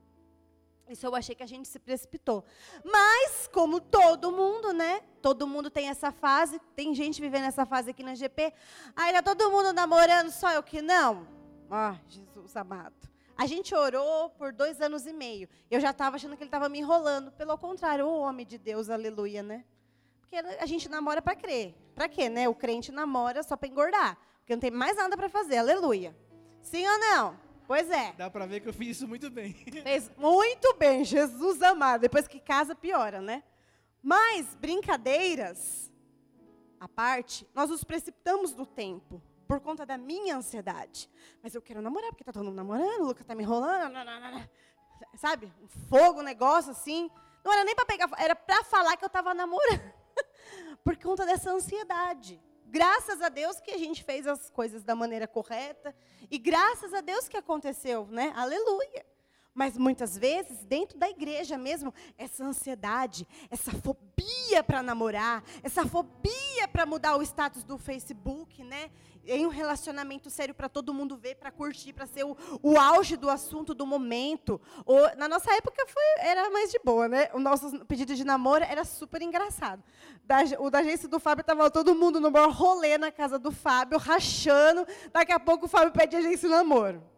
Isso 0.88 1.06
eu 1.06 1.16
achei 1.16 1.34
que 1.34 1.42
a 1.42 1.48
gente 1.48 1.68
se 1.68 1.80
precipitou. 1.80 2.44
Mas, 2.84 3.48
como 3.52 3.80
todo 3.80 4.32
mundo, 4.32 4.72
né? 4.72 5.02
Todo 5.22 5.48
mundo 5.48 5.70
tem 5.70 5.90
essa 5.90 6.12
fase. 6.12 6.60
Tem 6.76 6.94
gente 6.94 7.20
vivendo 7.20 7.46
essa 7.46 7.66
fase 7.66 7.90
aqui 7.90 8.04
na 8.04 8.14
GP. 8.14 8.54
Aí 8.96 9.12
tá 9.14 9.24
todo 9.24 9.50
mundo 9.50 9.74
namorando, 9.74 10.30
só 10.30 10.52
eu 10.52 10.62
que 10.62 10.82
não. 10.82 11.28
Ah, 11.70 11.98
Jesus 12.08 12.56
amado. 12.56 13.10
A 13.38 13.48
gente 13.48 13.74
orou 13.76 14.30
por 14.30 14.54
dois 14.54 14.80
anos 14.80 15.06
e 15.06 15.12
meio. 15.12 15.50
Eu 15.70 15.80
já 15.82 15.90
estava 15.90 16.16
achando 16.16 16.38
que 16.38 16.44
ele 16.44 16.48
estava 16.48 16.70
me 16.70 16.80
enrolando. 16.80 17.32
Pelo 17.32 17.58
contrário, 17.58 18.06
o 18.06 18.20
homem 18.20 18.46
de 18.46 18.58
Deus, 18.58 18.90
aleluia, 18.90 19.44
né? 19.44 19.66
Porque 20.22 20.38
a 20.38 20.66
gente 20.66 20.88
namora 20.88 21.22
para 21.22 21.36
crer. 21.36 21.76
Para 21.94 22.08
quê, 22.08 22.30
né? 22.30 22.48
O 22.48 22.56
crente 22.56 22.92
namora 22.92 23.42
só 23.44 23.58
para 23.58 23.68
engordar. 23.68 24.18
Porque 24.40 24.54
não 24.54 24.60
tem 24.60 24.72
mais 24.72 24.96
nada 24.96 25.18
para 25.18 25.28
fazer, 25.28 25.58
aleluia. 25.58 26.16
Sim 26.62 26.88
ou 26.88 27.00
não? 27.00 27.45
Pois 27.68 27.90
é. 27.90 28.14
Dá 28.14 28.30
para 28.30 28.46
ver 28.46 28.60
que 28.60 28.70
eu 28.70 28.74
fiz 28.74 28.98
isso 28.98 29.08
muito 29.08 29.30
bem. 29.30 29.54
Fez 29.54 30.12
muito 30.18 30.76
bem, 30.76 31.04
Jesus 31.04 31.62
amado. 31.62 32.02
Depois 32.02 32.28
que 32.28 32.40
casa, 32.40 32.76
piora, 32.76 33.22
né? 33.22 33.44
Mas, 34.02 34.54
brincadeiras 34.56 35.92
à 36.80 36.88
parte, 36.88 37.48
nós 37.56 37.70
nos 37.70 37.84
precipitamos 37.84 38.52
do 38.52 38.66
tempo 38.66 39.22
por 39.48 39.60
conta 39.60 39.86
da 39.86 39.98
minha 39.98 40.38
ansiedade. 40.38 41.10
Mas 41.42 41.56
eu 41.56 41.62
quero 41.62 41.82
namorar, 41.82 42.10
porque 42.10 42.24
tá 42.24 42.32
todo 42.32 42.46
mundo 42.46 42.56
namorando, 42.56 43.02
o 43.02 43.08
Lucas 43.08 43.26
tá 43.26 43.34
me 43.34 43.44
enrolando, 43.44 43.94
sabe? 45.16 45.52
Um 45.62 45.68
fogo, 45.90 46.20
um 46.20 46.24
negócio 46.24 46.72
assim. 46.72 47.10
Não 47.44 47.54
era 47.54 47.64
nem 47.64 47.76
para 47.76 47.86
pegar, 47.86 48.10
era 48.18 48.36
para 48.36 48.64
falar 48.64 48.98
que 48.98 49.04
eu 49.04 49.08
estava 49.08 49.34
namorando. 49.34 49.94
por 50.84 50.96
conta 50.98 51.26
dessa 51.26 51.52
ansiedade. 51.52 52.42
Graças 52.66 53.22
a 53.22 53.30
Deus 53.30 53.60
que 53.60 53.72
a 53.72 53.78
gente 53.78 54.04
fez 54.04 54.28
as 54.28 54.50
coisas 54.50 54.84
da 54.84 54.96
maneira 54.96 55.28
correta. 55.28 55.96
E 56.30 56.38
graças 56.38 56.94
a 56.94 57.02
Deus 57.02 57.28
que 57.28 57.38
aconteceu, 57.38 58.08
né? 58.08 58.34
Aleluia. 58.36 59.06
Mas 59.56 59.78
muitas 59.78 60.18
vezes, 60.18 60.66
dentro 60.66 61.00
da 61.00 61.10
igreja 61.10 61.58
mesmo, 61.58 61.94
essa 62.18 62.44
ansiedade, 62.44 63.26
essa 63.50 63.72
fobia 63.72 64.62
para 64.62 64.84
namorar, 64.84 65.42
essa 65.64 65.86
fobia 65.86 66.68
para 66.70 66.86
mudar 66.86 67.16
o 67.16 67.24
status 67.24 67.64
do 67.64 67.78
Facebook, 67.78 68.62
né? 68.62 68.92
Em 69.26 69.46
um 69.46 69.50
relacionamento 69.50 70.30
sério 70.30 70.54
para 70.54 70.68
todo 70.68 70.94
mundo 70.94 71.16
ver, 71.16 71.36
para 71.36 71.52
curtir, 71.52 71.94
para 71.94 72.06
ser 72.06 72.26
o, 72.26 72.36
o, 72.62 72.78
auge 72.78 73.16
do 73.16 73.30
assunto 73.30 73.74
do 73.74 73.86
momento. 73.86 74.60
Ou, 74.86 75.16
na 75.16 75.30
nossa 75.30 75.50
época 75.56 75.86
foi, 75.88 76.28
era 76.28 76.50
mais 76.50 76.70
de 76.70 76.80
boa, 76.84 77.08
né? 77.08 77.30
O 77.34 77.40
nosso 77.40 77.86
pedido 77.86 78.14
de 78.14 78.26
namoro 78.26 78.66
era 78.66 78.84
super 78.84 79.22
engraçado. 79.22 79.82
Da, 80.26 80.40
o 80.60 80.70
da 80.70 80.80
agência 80.80 81.08
do 81.08 81.18
Fábio 81.18 81.42
estava 81.42 81.72
todo 81.72 81.96
mundo 81.96 82.20
no 82.20 82.30
maior 82.30 82.52
rolê 82.52 82.98
na 82.98 83.10
casa 83.10 83.40
do 83.40 83.54
Fábio, 83.54 83.98
rachando. 83.98 84.86
Daqui 85.14 85.32
a 85.32 85.40
pouco 85.40 85.66
o 85.66 85.70
Fábio 85.70 85.94
pede 85.94 86.18
agência 86.18 86.50
de 86.50 86.54
namoro. 86.54 87.15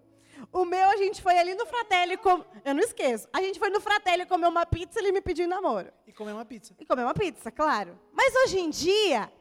O 0.52 0.66
meu, 0.66 0.90
a 0.90 0.98
gente 0.98 1.22
foi 1.22 1.38
ali 1.38 1.56
no 1.56 1.66
Fratelli, 1.66 2.18
com... 2.18 2.44
eu 2.64 2.74
não 2.74 2.82
esqueço. 2.82 3.28
A 3.34 3.42
gente 3.42 3.60
foi 3.60 3.70
no 3.70 3.82
Fratelli 3.82 4.26
comer 4.26 4.48
uma 4.48 4.66
pizza, 4.66 5.00
ele 5.00 5.12
me 5.12 5.22
pediu 5.22 5.48
namoro. 5.48 5.92
E 6.06 6.14
comer 6.14 6.34
uma 6.34 6.46
pizza. 6.46 6.74
E 6.80 6.86
comer 6.86 7.04
uma 7.04 7.14
pizza, 7.14 7.52
claro. 7.52 8.00
Mas 8.14 8.34
hoje 8.36 8.60
em 8.60 8.70
dia, 8.70 9.32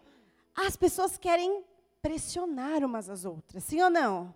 as 0.55 0.76
pessoas 0.76 1.16
querem 1.16 1.64
pressionar 2.01 2.84
umas 2.84 3.09
às 3.09 3.24
outras, 3.24 3.64
sim 3.64 3.82
ou 3.82 3.90
não? 3.90 4.34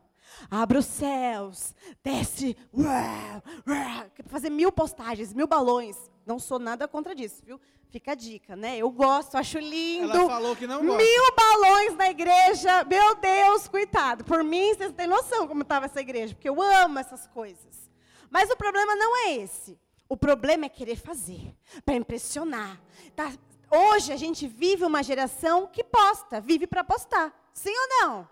Abre 0.50 0.78
os 0.78 0.86
céus, 0.86 1.74
desce, 2.02 2.56
uau, 2.72 3.42
uau, 3.66 4.10
fazer 4.26 4.50
mil 4.50 4.72
postagens, 4.72 5.32
mil 5.32 5.46
balões. 5.46 5.96
Não 6.26 6.38
sou 6.38 6.58
nada 6.58 6.86
contra 6.86 7.14
disso, 7.14 7.42
viu? 7.44 7.60
Fica 7.88 8.12
a 8.12 8.14
dica, 8.14 8.54
né? 8.54 8.78
Eu 8.78 8.90
gosto, 8.90 9.34
acho 9.36 9.58
lindo. 9.58 10.12
Ela 10.12 10.26
falou 10.28 10.54
que 10.54 10.66
não 10.66 10.84
gosta. 10.84 10.96
Mil 10.96 11.34
balões 11.34 11.96
na 11.96 12.08
igreja. 12.08 12.84
Meu 12.84 13.16
Deus, 13.16 13.66
coitado. 13.66 14.22
Por 14.24 14.44
mim, 14.44 14.72
vocês 14.74 14.92
têm 14.92 15.08
noção 15.08 15.48
como 15.48 15.62
estava 15.62 15.86
essa 15.86 16.00
igreja, 16.00 16.34
porque 16.34 16.48
eu 16.48 16.62
amo 16.62 17.00
essas 17.00 17.26
coisas. 17.26 17.90
Mas 18.30 18.48
o 18.48 18.56
problema 18.56 18.94
não 18.94 19.16
é 19.26 19.36
esse. 19.38 19.76
O 20.08 20.16
problema 20.16 20.66
é 20.66 20.68
querer 20.68 20.96
fazer, 20.96 21.52
para 21.84 21.94
impressionar. 21.94 22.80
Tá? 23.16 23.32
Hoje 23.70 24.12
a 24.12 24.16
gente 24.16 24.46
vive 24.46 24.84
uma 24.84 25.02
geração 25.02 25.66
que 25.66 25.82
posta, 25.82 26.40
vive 26.40 26.66
para 26.66 26.84
postar. 26.84 27.32
Sim 27.52 27.70
ou 27.70 27.88
não? 27.88 28.28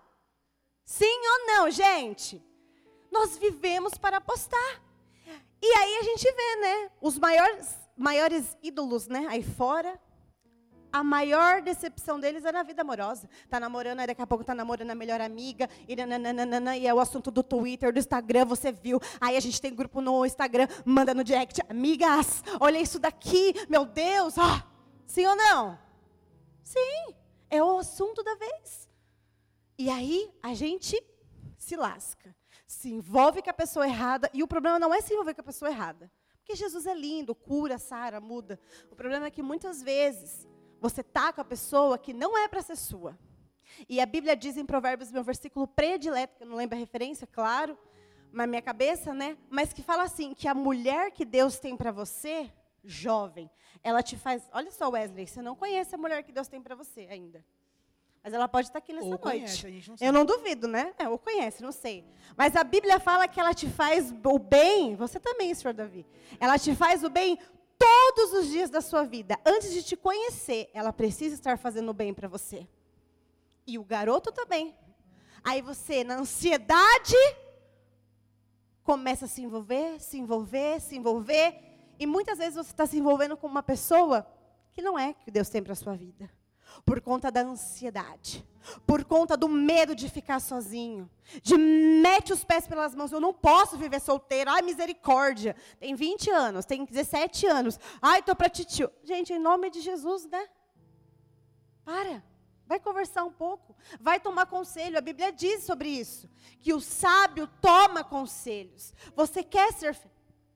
Sim 0.89 1.19
ou 1.33 1.45
não, 1.45 1.69
gente? 1.69 2.43
Nós 3.11 3.37
vivemos 3.37 3.93
para 3.93 4.19
postar. 4.19 4.81
E 5.61 5.67
aí 5.67 5.97
a 5.97 6.03
gente 6.03 6.23
vê, 6.23 6.55
né? 6.55 6.91
Os 6.99 7.19
maiores 7.19 7.77
maiores 7.95 8.57
ídolos, 8.63 9.09
né, 9.09 9.27
aí 9.29 9.43
fora, 9.43 9.99
a 10.91 11.03
maior 11.03 11.61
decepção 11.61 12.17
deles 12.17 12.45
é 12.45 12.51
na 12.51 12.63
vida 12.63 12.81
amorosa. 12.81 13.29
Tá 13.49 13.59
namorando, 13.59 13.99
aí 13.99 14.07
daqui 14.07 14.21
a 14.21 14.25
pouco 14.25 14.43
tá 14.43 14.55
namorando 14.55 14.89
a 14.89 14.95
melhor 14.95 15.21
amiga, 15.21 15.69
e, 15.87 15.95
nananana, 15.95 16.77
e 16.77 16.87
é 16.87 16.93
o 16.93 16.99
assunto 16.99 17.29
do 17.29 17.43
Twitter, 17.43 17.93
do 17.93 17.99
Instagram, 17.99 18.45
você 18.45 18.71
viu. 18.71 18.99
Aí 19.21 19.35
a 19.35 19.39
gente 19.39 19.61
tem 19.61 19.75
grupo 19.75 20.01
no 20.01 20.25
Instagram, 20.25 20.67
manda 20.85 21.13
no 21.13 21.23
direct, 21.23 21.61
amigas, 21.69 22.41
olha 22.59 22.79
isso 22.79 22.97
daqui, 22.97 23.53
meu 23.69 23.85
Deus, 23.85 24.33
sim 25.05 25.27
ou 25.27 25.35
não? 25.35 25.77
Sim, 26.63 27.13
é 27.49 27.61
o 27.61 27.77
assunto 27.77 28.23
da 28.23 28.33
vez. 28.35 28.88
E 29.79 29.89
aí 29.89 30.29
a 30.43 30.53
gente 30.53 31.01
se 31.57 31.77
lasca, 31.77 32.35
se 32.67 32.91
envolve 32.91 33.41
com 33.41 33.49
a 33.49 33.53
pessoa 33.53 33.87
errada, 33.87 34.29
e 34.33 34.43
o 34.43 34.47
problema 34.47 34.77
não 34.77 34.93
é 34.93 34.99
se 34.99 35.13
envolver 35.13 35.33
com 35.33 35.39
a 35.39 35.45
pessoa 35.45 35.71
errada. 35.71 36.11
Porque 36.39 36.53
Jesus 36.53 36.85
é 36.85 36.93
lindo, 36.93 37.33
cura, 37.33 37.77
sara, 37.77 38.19
muda. 38.19 38.59
O 38.91 38.95
problema 38.95 39.27
é 39.27 39.31
que 39.31 39.41
muitas 39.41 39.81
vezes 39.81 40.45
você 40.81 41.01
tá 41.01 41.31
com 41.31 41.39
a 41.39 41.45
pessoa 41.45 41.97
que 41.97 42.11
não 42.11 42.37
é 42.37 42.45
para 42.49 42.61
ser 42.61 42.75
sua. 42.75 43.17
E 43.87 44.01
a 44.01 44.05
Bíblia 44.05 44.35
diz 44.35 44.57
em 44.57 44.65
Provérbios, 44.65 45.13
meu 45.13 45.23
versículo 45.23 45.65
predileto, 45.65 46.35
que 46.35 46.43
eu 46.43 46.47
não 46.47 46.57
lembro 46.57 46.75
a 46.75 46.79
referência, 46.79 47.25
claro, 47.25 47.77
na 48.33 48.45
minha 48.45 48.61
cabeça, 48.61 49.13
né? 49.13 49.37
Mas 49.49 49.71
que 49.71 49.81
fala 49.81 50.03
assim, 50.03 50.33
que 50.33 50.49
a 50.49 50.53
mulher 50.53 51.11
que 51.11 51.23
Deus 51.23 51.57
tem 51.57 51.77
para 51.77 51.93
você, 51.93 52.51
jovem, 52.83 53.49
ela 53.81 54.03
te 54.03 54.17
faz. 54.17 54.43
Olha 54.51 54.71
só, 54.71 54.89
Wesley, 54.89 55.25
você 55.25 55.41
não 55.41 55.55
conhece 55.55 55.95
a 55.95 55.97
mulher 55.97 56.21
que 56.23 56.33
Deus 56.33 56.49
tem 56.49 56.61
para 56.61 56.75
você 56.75 57.07
ainda. 57.09 57.45
Mas 58.23 58.33
ela 58.33 58.47
pode 58.47 58.67
estar 58.67 58.79
aqui 58.79 58.91
nessa 58.91 59.05
ou 59.05 59.11
noite. 59.11 59.61
Conhece, 59.61 59.89
não 59.89 59.95
eu 59.99 60.13
não 60.13 60.25
duvido, 60.25 60.67
né? 60.67 60.93
É, 60.97 61.07
ou 61.07 61.17
conhece, 61.17 61.63
não 61.63 61.71
sei. 61.71 62.05
Mas 62.35 62.55
a 62.55 62.63
Bíblia 62.63 62.99
fala 62.99 63.27
que 63.27 63.39
ela 63.39 63.53
te 63.53 63.67
faz 63.67 64.13
o 64.23 64.39
bem, 64.39 64.95
você 64.95 65.19
também, 65.19 65.53
senhor 65.53 65.73
Davi. 65.73 66.05
Ela 66.39 66.59
te 66.59 66.75
faz 66.75 67.03
o 67.03 67.09
bem 67.09 67.39
todos 67.77 68.33
os 68.33 68.47
dias 68.47 68.69
da 68.69 68.81
sua 68.81 69.03
vida. 69.03 69.39
Antes 69.45 69.71
de 69.71 69.83
te 69.83 69.95
conhecer, 69.95 70.69
ela 70.73 70.91
precisa 70.91 71.33
estar 71.33 71.57
fazendo 71.57 71.89
o 71.89 71.93
bem 71.93 72.13
para 72.13 72.27
você. 72.27 72.67
E 73.65 73.77
o 73.77 73.83
garoto 73.83 74.31
também. 74.31 74.75
Aí 75.41 75.61
você, 75.61 76.03
na 76.03 76.15
ansiedade, 76.15 77.15
começa 78.83 79.25
a 79.25 79.27
se 79.29 79.41
envolver, 79.41 79.99
se 80.01 80.17
envolver, 80.17 80.81
se 80.81 80.97
envolver. 80.97 81.55
E 81.97 82.05
muitas 82.05 82.37
vezes 82.37 82.55
você 82.55 82.71
está 82.71 82.85
se 82.85 82.97
envolvendo 82.97 83.37
com 83.37 83.47
uma 83.47 83.63
pessoa 83.63 84.27
que 84.73 84.81
não 84.81 84.99
é 84.99 85.13
que 85.13 85.31
Deus 85.31 85.47
tem 85.47 85.63
para 85.63 85.73
a 85.73 85.75
sua 85.75 85.95
vida 85.95 86.29
por 86.85 87.01
conta 87.01 87.31
da 87.31 87.41
ansiedade, 87.41 88.45
por 88.85 89.03
conta 89.03 89.35
do 89.35 89.47
medo 89.47 89.95
de 89.95 90.09
ficar 90.09 90.39
sozinho, 90.39 91.09
de 91.41 91.57
mete 91.57 92.33
os 92.33 92.43
pés 92.43 92.67
pelas 92.67 92.95
mãos, 92.95 93.11
eu 93.11 93.19
não 93.19 93.33
posso 93.33 93.77
viver 93.77 93.99
solteiro, 93.99 94.49
ai 94.49 94.61
misericórdia, 94.61 95.55
tem 95.79 95.95
20 95.95 96.29
anos, 96.29 96.65
tem 96.65 96.85
17 96.85 97.47
anos, 97.47 97.79
ai 98.01 98.21
tô 98.21 98.35
para 98.35 98.49
titio. 98.49 98.91
Gente, 99.03 99.33
em 99.33 99.39
nome 99.39 99.69
de 99.69 99.81
Jesus, 99.81 100.25
né? 100.25 100.47
Para, 101.83 102.23
vai 102.65 102.79
conversar 102.79 103.23
um 103.23 103.31
pouco, 103.31 103.75
vai 103.99 104.19
tomar 104.19 104.45
conselho, 104.45 104.97
a 104.97 105.01
Bíblia 105.01 105.31
diz 105.31 105.63
sobre 105.63 105.89
isso, 105.89 106.29
que 106.59 106.73
o 106.73 106.79
sábio 106.79 107.47
toma 107.61 108.03
conselhos. 108.03 108.93
Você 109.15 109.43
quer 109.43 109.73
ser 109.73 109.97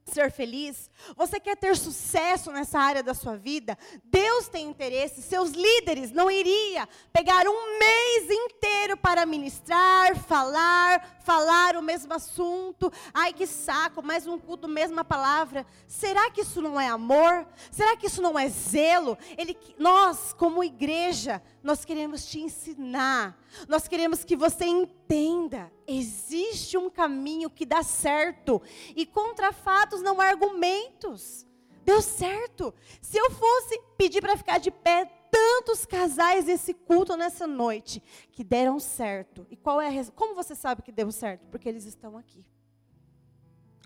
ser 0.05 0.31
feliz, 0.31 0.89
você 1.15 1.39
quer 1.39 1.55
ter 1.55 1.75
sucesso 1.77 2.51
nessa 2.51 2.79
área 2.79 3.01
da 3.01 3.13
sua 3.13 3.37
vida, 3.37 3.77
Deus 4.03 4.47
tem 4.47 4.67
interesse, 4.67 5.21
seus 5.21 5.51
líderes 5.51 6.11
não 6.11 6.29
iria 6.29 6.87
pegar 7.11 7.47
um 7.47 7.79
mês 7.79 8.29
inteiro 8.29 8.97
para 8.97 9.25
ministrar, 9.25 10.15
falar, 10.15 11.19
falar 11.23 11.75
o 11.75 11.81
mesmo 11.81 12.13
assunto. 12.13 12.91
Ai 13.13 13.33
que 13.33 13.47
saco, 13.47 14.03
mais 14.03 14.27
um 14.27 14.37
culto, 14.37 14.67
mesma 14.67 15.03
palavra. 15.03 15.65
Será 15.87 16.29
que 16.29 16.41
isso 16.41 16.61
não 16.61 16.79
é 16.79 16.87
amor? 16.87 17.47
Será 17.71 17.95
que 17.95 18.07
isso 18.07 18.21
não 18.21 18.37
é 18.37 18.49
zelo? 18.49 19.17
Ele, 19.37 19.57
nós, 19.77 20.33
como 20.33 20.63
igreja, 20.63 21.41
nós 21.61 21.85
queremos 21.85 22.25
te 22.25 22.39
ensinar. 22.39 23.37
Nós 23.67 23.87
queremos 23.87 24.23
que 24.23 24.35
você 24.35 24.65
entenda. 24.65 25.71
Existe 25.87 26.77
um 26.77 26.89
caminho 26.89 27.49
que 27.49 27.65
dá 27.65 27.83
certo. 27.83 28.61
E 28.95 29.05
contra 29.05 29.51
fatos 29.51 30.01
não 30.01 30.19
há 30.19 30.25
argumentos. 30.25 31.45
Deu 31.83 32.01
certo. 32.01 32.73
Se 33.01 33.17
eu 33.17 33.29
fosse 33.31 33.79
pedir 33.97 34.21
para 34.21 34.37
ficar 34.37 34.57
de 34.57 34.71
pé, 34.71 35.05
tantos 35.29 35.85
casais 35.85 36.47
esse 36.47 36.73
culto 36.73 37.17
nessa 37.17 37.47
noite 37.47 38.01
que 38.31 38.43
deram 38.43 38.79
certo. 38.79 39.45
E 39.49 39.57
qual 39.57 39.81
é 39.81 39.87
a 39.87 40.11
Como 40.11 40.35
você 40.35 40.55
sabe 40.55 40.81
que 40.81 40.91
deu 40.91 41.11
certo? 41.11 41.47
Porque 41.47 41.67
eles 41.67 41.85
estão 41.85 42.17
aqui. 42.17 42.45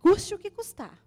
Custe 0.01 0.36
o 0.36 0.39
que 0.39 0.51
custar. 0.51 1.03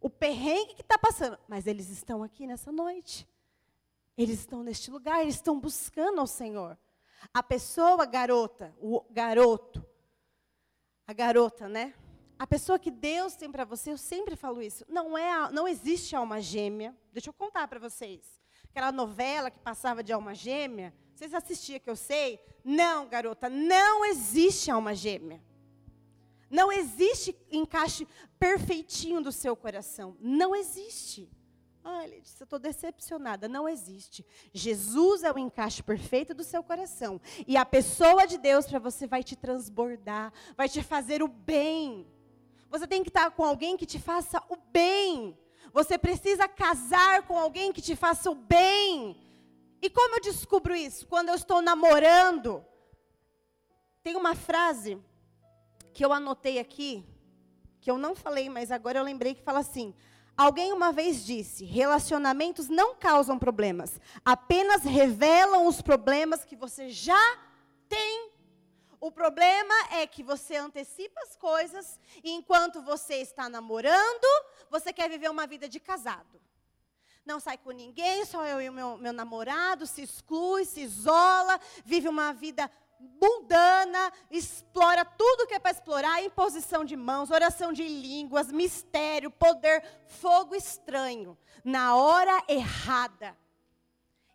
O 0.00 0.08
perrengue 0.08 0.74
que 0.74 0.82
está 0.82 0.96
passando, 0.96 1.38
mas 1.46 1.66
eles 1.66 1.90
estão 1.90 2.22
aqui 2.22 2.46
nessa 2.46 2.72
noite. 2.72 3.28
Eles 4.16 4.40
estão 4.40 4.62
neste 4.62 4.90
lugar, 4.90 5.20
eles 5.22 5.34
estão 5.34 5.58
buscando 5.58 6.20
ao 6.20 6.26
Senhor. 6.26 6.78
A 7.32 7.42
pessoa 7.42 8.04
garota, 8.06 8.74
o 8.80 9.04
garoto, 9.10 9.84
a 11.06 11.12
garota, 11.12 11.68
né? 11.68 11.94
A 12.38 12.46
pessoa 12.46 12.78
que 12.78 12.90
Deus 12.90 13.36
tem 13.36 13.52
para 13.52 13.64
você, 13.64 13.92
eu 13.92 13.98
sempre 13.98 14.34
falo 14.34 14.62
isso, 14.62 14.84
não 14.88 15.16
é, 15.16 15.50
não 15.52 15.68
existe 15.68 16.16
alma 16.16 16.40
gêmea. 16.40 16.96
Deixa 17.12 17.28
eu 17.28 17.34
contar 17.34 17.68
para 17.68 17.78
vocês. 17.78 18.40
Aquela 18.70 18.90
novela 18.90 19.50
que 19.50 19.58
passava 19.58 20.02
de 20.02 20.12
alma 20.12 20.34
gêmea, 20.34 20.94
vocês 21.14 21.34
assistiam 21.34 21.78
que 21.78 21.90
eu 21.90 21.96
sei? 21.96 22.40
Não, 22.64 23.06
garota, 23.06 23.50
não 23.50 24.04
existe 24.04 24.70
alma 24.70 24.94
gêmea. 24.94 25.42
Não 26.48 26.72
existe 26.72 27.36
encaixe 27.50 28.08
perfeitinho 28.38 29.20
do 29.20 29.30
seu 29.30 29.54
coração. 29.54 30.16
Não 30.18 30.56
existe. 30.56 31.30
Ah, 31.82 32.04
ele 32.04 32.20
disse, 32.20 32.42
eu 32.42 32.44
estou 32.44 32.58
decepcionada. 32.58 33.48
Não 33.48 33.68
existe. 33.68 34.24
Jesus 34.52 35.22
é 35.22 35.32
o 35.32 35.38
encaixe 35.38 35.82
perfeito 35.82 36.34
do 36.34 36.44
seu 36.44 36.62
coração. 36.62 37.20
E 37.46 37.56
a 37.56 37.64
pessoa 37.64 38.26
de 38.26 38.36
Deus 38.36 38.66
para 38.66 38.78
você 38.78 39.06
vai 39.06 39.22
te 39.22 39.34
transbordar, 39.34 40.32
vai 40.56 40.68
te 40.68 40.82
fazer 40.82 41.22
o 41.22 41.28
bem. 41.28 42.06
Você 42.68 42.86
tem 42.86 43.02
que 43.02 43.08
estar 43.08 43.30
com 43.30 43.44
alguém 43.44 43.76
que 43.76 43.86
te 43.86 43.98
faça 43.98 44.42
o 44.48 44.56
bem. 44.56 45.36
Você 45.72 45.96
precisa 45.96 46.46
casar 46.46 47.26
com 47.26 47.38
alguém 47.38 47.72
que 47.72 47.80
te 47.80 47.96
faça 47.96 48.30
o 48.30 48.34
bem. 48.34 49.16
E 49.82 49.88
como 49.88 50.16
eu 50.16 50.20
descubro 50.20 50.74
isso? 50.74 51.06
Quando 51.06 51.30
eu 51.30 51.34
estou 51.34 51.62
namorando. 51.62 52.64
Tem 54.02 54.16
uma 54.16 54.34
frase 54.34 54.98
que 55.92 56.04
eu 56.04 56.12
anotei 56.12 56.58
aqui, 56.58 57.04
que 57.80 57.90
eu 57.90 57.98
não 57.98 58.14
falei, 58.14 58.48
mas 58.48 58.70
agora 58.70 58.98
eu 58.98 59.04
lembrei 59.04 59.34
que 59.34 59.42
fala 59.42 59.60
assim: 59.60 59.94
Alguém 60.40 60.72
uma 60.72 60.90
vez 60.90 61.22
disse: 61.26 61.66
relacionamentos 61.66 62.66
não 62.70 62.94
causam 62.94 63.38
problemas, 63.38 64.00
apenas 64.24 64.82
revelam 64.84 65.66
os 65.66 65.82
problemas 65.82 66.46
que 66.46 66.56
você 66.56 66.88
já 66.88 67.38
tem. 67.86 68.30
O 68.98 69.12
problema 69.12 69.74
é 69.90 70.06
que 70.06 70.22
você 70.22 70.56
antecipa 70.56 71.20
as 71.20 71.36
coisas 71.36 72.00
e 72.24 72.30
enquanto 72.30 72.80
você 72.80 73.16
está 73.16 73.50
namorando, 73.50 74.26
você 74.70 74.94
quer 74.94 75.10
viver 75.10 75.30
uma 75.30 75.46
vida 75.46 75.68
de 75.68 75.78
casado. 75.78 76.40
Não 77.22 77.38
sai 77.38 77.58
com 77.58 77.70
ninguém, 77.70 78.24
só 78.24 78.42
eu 78.46 78.62
e 78.62 78.70
o 78.70 78.72
meu, 78.72 78.96
meu 78.96 79.12
namorado, 79.12 79.86
se 79.86 80.00
exclui, 80.00 80.64
se 80.64 80.80
isola, 80.80 81.60
vive 81.84 82.08
uma 82.08 82.32
vida 82.32 82.70
mundana, 83.00 84.12
explora 84.30 85.04
tudo 85.04 85.46
que 85.46 85.54
é 85.54 85.58
para 85.58 85.70
explorar, 85.70 86.22
imposição 86.22 86.84
de 86.84 86.96
mãos, 86.96 87.30
oração 87.30 87.72
de 87.72 87.82
línguas, 87.82 88.52
mistério, 88.52 89.30
poder, 89.30 89.82
fogo 90.06 90.54
estranho, 90.54 91.36
na 91.64 91.96
hora 91.96 92.42
errada. 92.48 93.36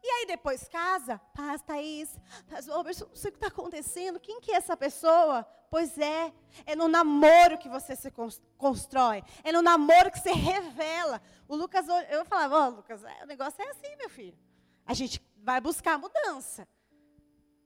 E 0.04 0.08
aí 0.08 0.28
depois 0.28 0.68
casa, 0.68 1.20
paz, 1.34 1.64
Thaís, 1.64 2.20
paz, 2.48 2.68
Robertson, 2.68 3.06
não 3.06 3.16
sei 3.16 3.30
o 3.30 3.32
que 3.32 3.38
está 3.38 3.48
acontecendo, 3.48 4.20
quem 4.20 4.40
que 4.40 4.52
é 4.52 4.56
essa 4.56 4.78
pessoa? 4.78 5.44
Pois 5.70 5.98
é, 5.98 6.32
é 6.66 6.76
no 6.76 6.88
namoro 6.88 7.58
que 7.58 7.68
você 7.68 7.96
se 7.96 8.14
constrói, 8.56 9.24
é 9.44 9.52
no 9.52 9.64
namoro 9.64 10.12
que 10.12 10.20
você 10.20 10.32
revela. 10.32 11.20
O 11.48 11.56
Lucas, 11.56 11.88
eu 12.12 12.24
falava, 12.24 12.56
ó, 12.56 12.68
oh, 12.68 12.70
Lucas, 12.70 13.04
é, 13.04 13.24
o 13.24 13.26
negócio 13.26 13.60
é 13.64 13.68
assim, 13.70 13.96
meu 13.98 14.10
filho. 14.10 14.38
A 14.86 14.94
gente 14.94 15.20
vai 15.38 15.60
buscar 15.60 15.98
mudança. 15.98 16.68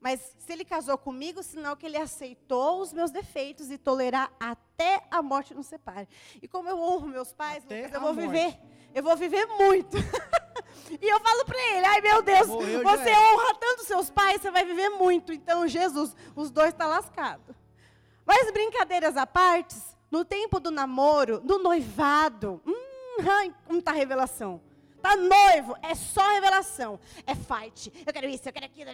Mas 0.00 0.34
se 0.38 0.52
ele 0.52 0.64
casou 0.64 0.96
comigo, 0.96 1.42
sinal 1.42 1.76
que 1.76 1.84
ele 1.84 1.98
aceitou 1.98 2.80
os 2.80 2.92
meus 2.92 3.10
defeitos 3.10 3.70
e 3.70 3.76
tolerar 3.76 4.32
até 4.40 5.04
a 5.10 5.20
morte 5.20 5.52
nos 5.52 5.66
separe. 5.66 6.08
E 6.40 6.48
como 6.48 6.68
eu 6.68 6.80
honro 6.80 7.06
meus 7.06 7.34
pais, 7.34 7.62
Lucas, 7.64 7.92
eu 7.92 8.00
vou 8.00 8.14
morte. 8.14 8.26
viver, 8.26 8.58
eu 8.94 9.02
vou 9.02 9.16
viver 9.16 9.44
muito. 9.46 9.98
e 11.00 11.06
eu 11.06 11.20
falo 11.20 11.44
para 11.44 11.58
ele, 11.58 11.86
ai 11.86 12.00
meu 12.00 12.22
Deus, 12.22 12.48
Morreu 12.48 12.82
você 12.82 13.10
honra 13.10 13.54
tanto 13.60 13.84
seus 13.84 14.10
pais, 14.10 14.40
você 14.40 14.50
vai 14.50 14.64
viver 14.64 14.88
muito. 14.88 15.34
Então, 15.34 15.68
Jesus, 15.68 16.16
os 16.34 16.50
dois 16.50 16.68
estão 16.68 16.88
tá 16.88 16.94
lascados. 16.96 17.54
Mas 18.24 18.50
brincadeiras 18.52 19.18
à 19.18 19.26
parte, 19.26 19.76
no 20.10 20.24
tempo 20.24 20.58
do 20.58 20.70
namoro, 20.70 21.42
no 21.44 21.58
noivado, 21.58 22.62
hum, 22.66 23.76
está 23.76 23.90
a 23.90 23.94
revelação? 23.94 24.62
Tá 25.02 25.16
noivo, 25.16 25.76
é 25.82 25.94
só 25.94 26.26
revelação. 26.32 26.98
É 27.26 27.34
fight. 27.34 27.92
Eu 28.06 28.12
quero 28.12 28.28
isso, 28.28 28.48
eu 28.48 28.52
quero 28.52 28.66
aquilo. 28.66 28.90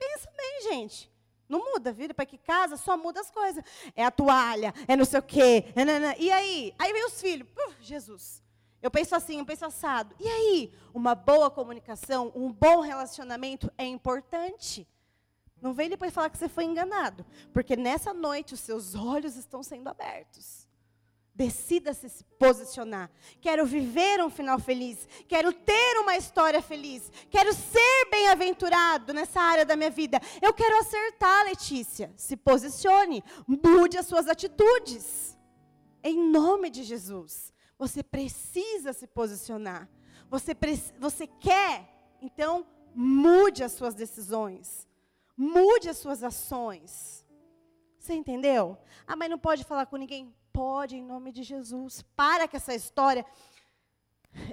Pensa 0.00 0.32
bem, 0.34 0.62
gente. 0.62 1.12
Não 1.46 1.72
muda, 1.72 1.92
vira 1.92 2.14
para 2.14 2.24
que 2.24 2.38
casa, 2.38 2.76
só 2.76 2.96
muda 2.96 3.20
as 3.20 3.30
coisas. 3.30 3.62
É 3.94 4.02
a 4.04 4.10
toalha, 4.10 4.72
é 4.88 4.96
não 4.96 5.04
sei 5.04 5.20
o 5.20 5.22
quê. 5.22 5.70
É 5.76 5.84
não, 5.84 6.00
não. 6.00 6.14
E 6.18 6.32
aí? 6.32 6.74
Aí 6.78 6.92
vem 6.92 7.04
os 7.04 7.20
filhos. 7.20 7.46
Jesus. 7.82 8.42
Eu 8.80 8.90
penso 8.90 9.14
assim, 9.14 9.38
eu 9.38 9.44
penso 9.44 9.66
assado. 9.66 10.14
E 10.18 10.26
aí? 10.26 10.74
Uma 10.94 11.14
boa 11.14 11.50
comunicação, 11.50 12.32
um 12.34 12.50
bom 12.50 12.80
relacionamento 12.80 13.70
é 13.76 13.84
importante. 13.84 14.88
Não 15.60 15.74
vem 15.74 15.90
depois 15.90 16.14
falar 16.14 16.30
que 16.30 16.38
você 16.38 16.48
foi 16.48 16.64
enganado. 16.64 17.26
Porque 17.52 17.76
nessa 17.76 18.14
noite 18.14 18.54
os 18.54 18.60
seus 18.60 18.94
olhos 18.94 19.36
estão 19.36 19.62
sendo 19.62 19.88
abertos. 19.88 20.59
Decida-se 21.40 22.06
se 22.10 22.22
posicionar. 22.38 23.10
Quero 23.40 23.64
viver 23.64 24.22
um 24.22 24.28
final 24.28 24.58
feliz. 24.58 25.08
Quero 25.26 25.54
ter 25.54 25.98
uma 25.98 26.14
história 26.14 26.60
feliz. 26.60 27.10
Quero 27.30 27.54
ser 27.54 28.10
bem-aventurado 28.10 29.14
nessa 29.14 29.40
área 29.40 29.64
da 29.64 29.74
minha 29.74 29.88
vida. 29.88 30.20
Eu 30.42 30.52
quero 30.52 30.78
acertar, 30.80 31.46
Letícia. 31.46 32.12
Se 32.14 32.36
posicione. 32.36 33.24
Mude 33.46 33.96
as 33.96 34.04
suas 34.04 34.28
atitudes. 34.28 35.34
Em 36.04 36.30
nome 36.30 36.68
de 36.68 36.82
Jesus. 36.82 37.54
Você 37.78 38.02
precisa 38.02 38.92
se 38.92 39.06
posicionar. 39.06 39.88
Você, 40.28 40.54
você 40.98 41.26
quer, 41.26 41.88
então, 42.20 42.66
mude 42.94 43.64
as 43.64 43.72
suas 43.72 43.94
decisões. 43.94 44.86
Mude 45.34 45.88
as 45.88 45.96
suas 45.96 46.22
ações. 46.22 47.24
Você 47.98 48.12
entendeu? 48.12 48.76
Ah, 49.06 49.16
mas 49.16 49.30
não 49.30 49.38
pode 49.38 49.64
falar 49.64 49.86
com 49.86 49.96
ninguém? 49.96 50.34
Pode, 50.52 50.96
em 50.96 51.02
nome 51.02 51.32
de 51.32 51.42
Jesus. 51.42 52.02
Para 52.16 52.48
com 52.48 52.56
essa 52.56 52.74
história. 52.74 53.24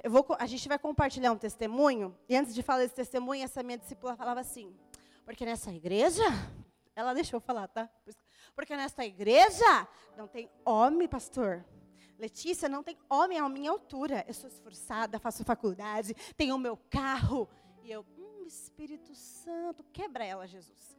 Vou, 0.08 0.26
a 0.38 0.46
gente 0.46 0.68
vai 0.68 0.78
compartilhar 0.78 1.32
um 1.32 1.38
testemunho. 1.38 2.16
E 2.28 2.36
antes 2.36 2.54
de 2.54 2.62
falar 2.62 2.84
esse 2.84 2.94
testemunho, 2.94 3.44
essa 3.44 3.62
minha 3.62 3.78
discípula 3.78 4.16
falava 4.16 4.40
assim: 4.40 4.74
porque 5.24 5.44
nessa 5.44 5.72
igreja, 5.72 6.24
ela 6.94 7.12
deixou 7.12 7.38
eu 7.38 7.40
falar, 7.40 7.68
tá? 7.68 7.88
Porque 8.54 8.76
nessa 8.76 9.04
igreja 9.04 9.88
não 10.16 10.26
tem 10.26 10.50
homem, 10.64 11.08
pastor. 11.08 11.64
Letícia, 12.18 12.68
não 12.68 12.82
tem 12.82 12.98
homem 13.08 13.38
à 13.38 13.48
minha 13.48 13.70
altura. 13.70 14.24
Eu 14.26 14.34
sou 14.34 14.48
esforçada, 14.48 15.20
faço 15.20 15.44
faculdade, 15.44 16.14
tenho 16.36 16.56
o 16.56 16.58
meu 16.58 16.76
carro. 16.90 17.48
E 17.82 17.90
eu, 17.90 18.04
hum, 18.18 18.44
Espírito 18.46 19.14
Santo, 19.14 19.84
quebra 19.92 20.24
ela, 20.24 20.46
Jesus 20.46 20.98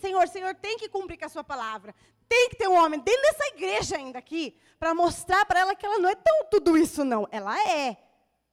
Senhor, 0.00 0.28
Senhor 0.28 0.54
tem 0.54 0.76
que 0.76 0.88
cumprir 0.88 1.18
com 1.18 1.24
a 1.24 1.28
sua 1.28 1.42
palavra. 1.42 1.94
Tem 2.30 2.48
que 2.48 2.54
ter 2.54 2.68
um 2.68 2.76
homem 2.76 3.00
dentro 3.00 3.22
dessa 3.22 3.48
igreja 3.48 3.96
ainda 3.96 4.16
aqui, 4.20 4.56
para 4.78 4.94
mostrar 4.94 5.44
para 5.44 5.58
ela 5.58 5.74
que 5.74 5.84
ela 5.84 5.98
não 5.98 6.08
é 6.08 6.14
tão 6.14 6.44
tudo 6.48 6.78
isso, 6.78 7.04
não. 7.04 7.26
Ela 7.32 7.60
é. 7.68 7.96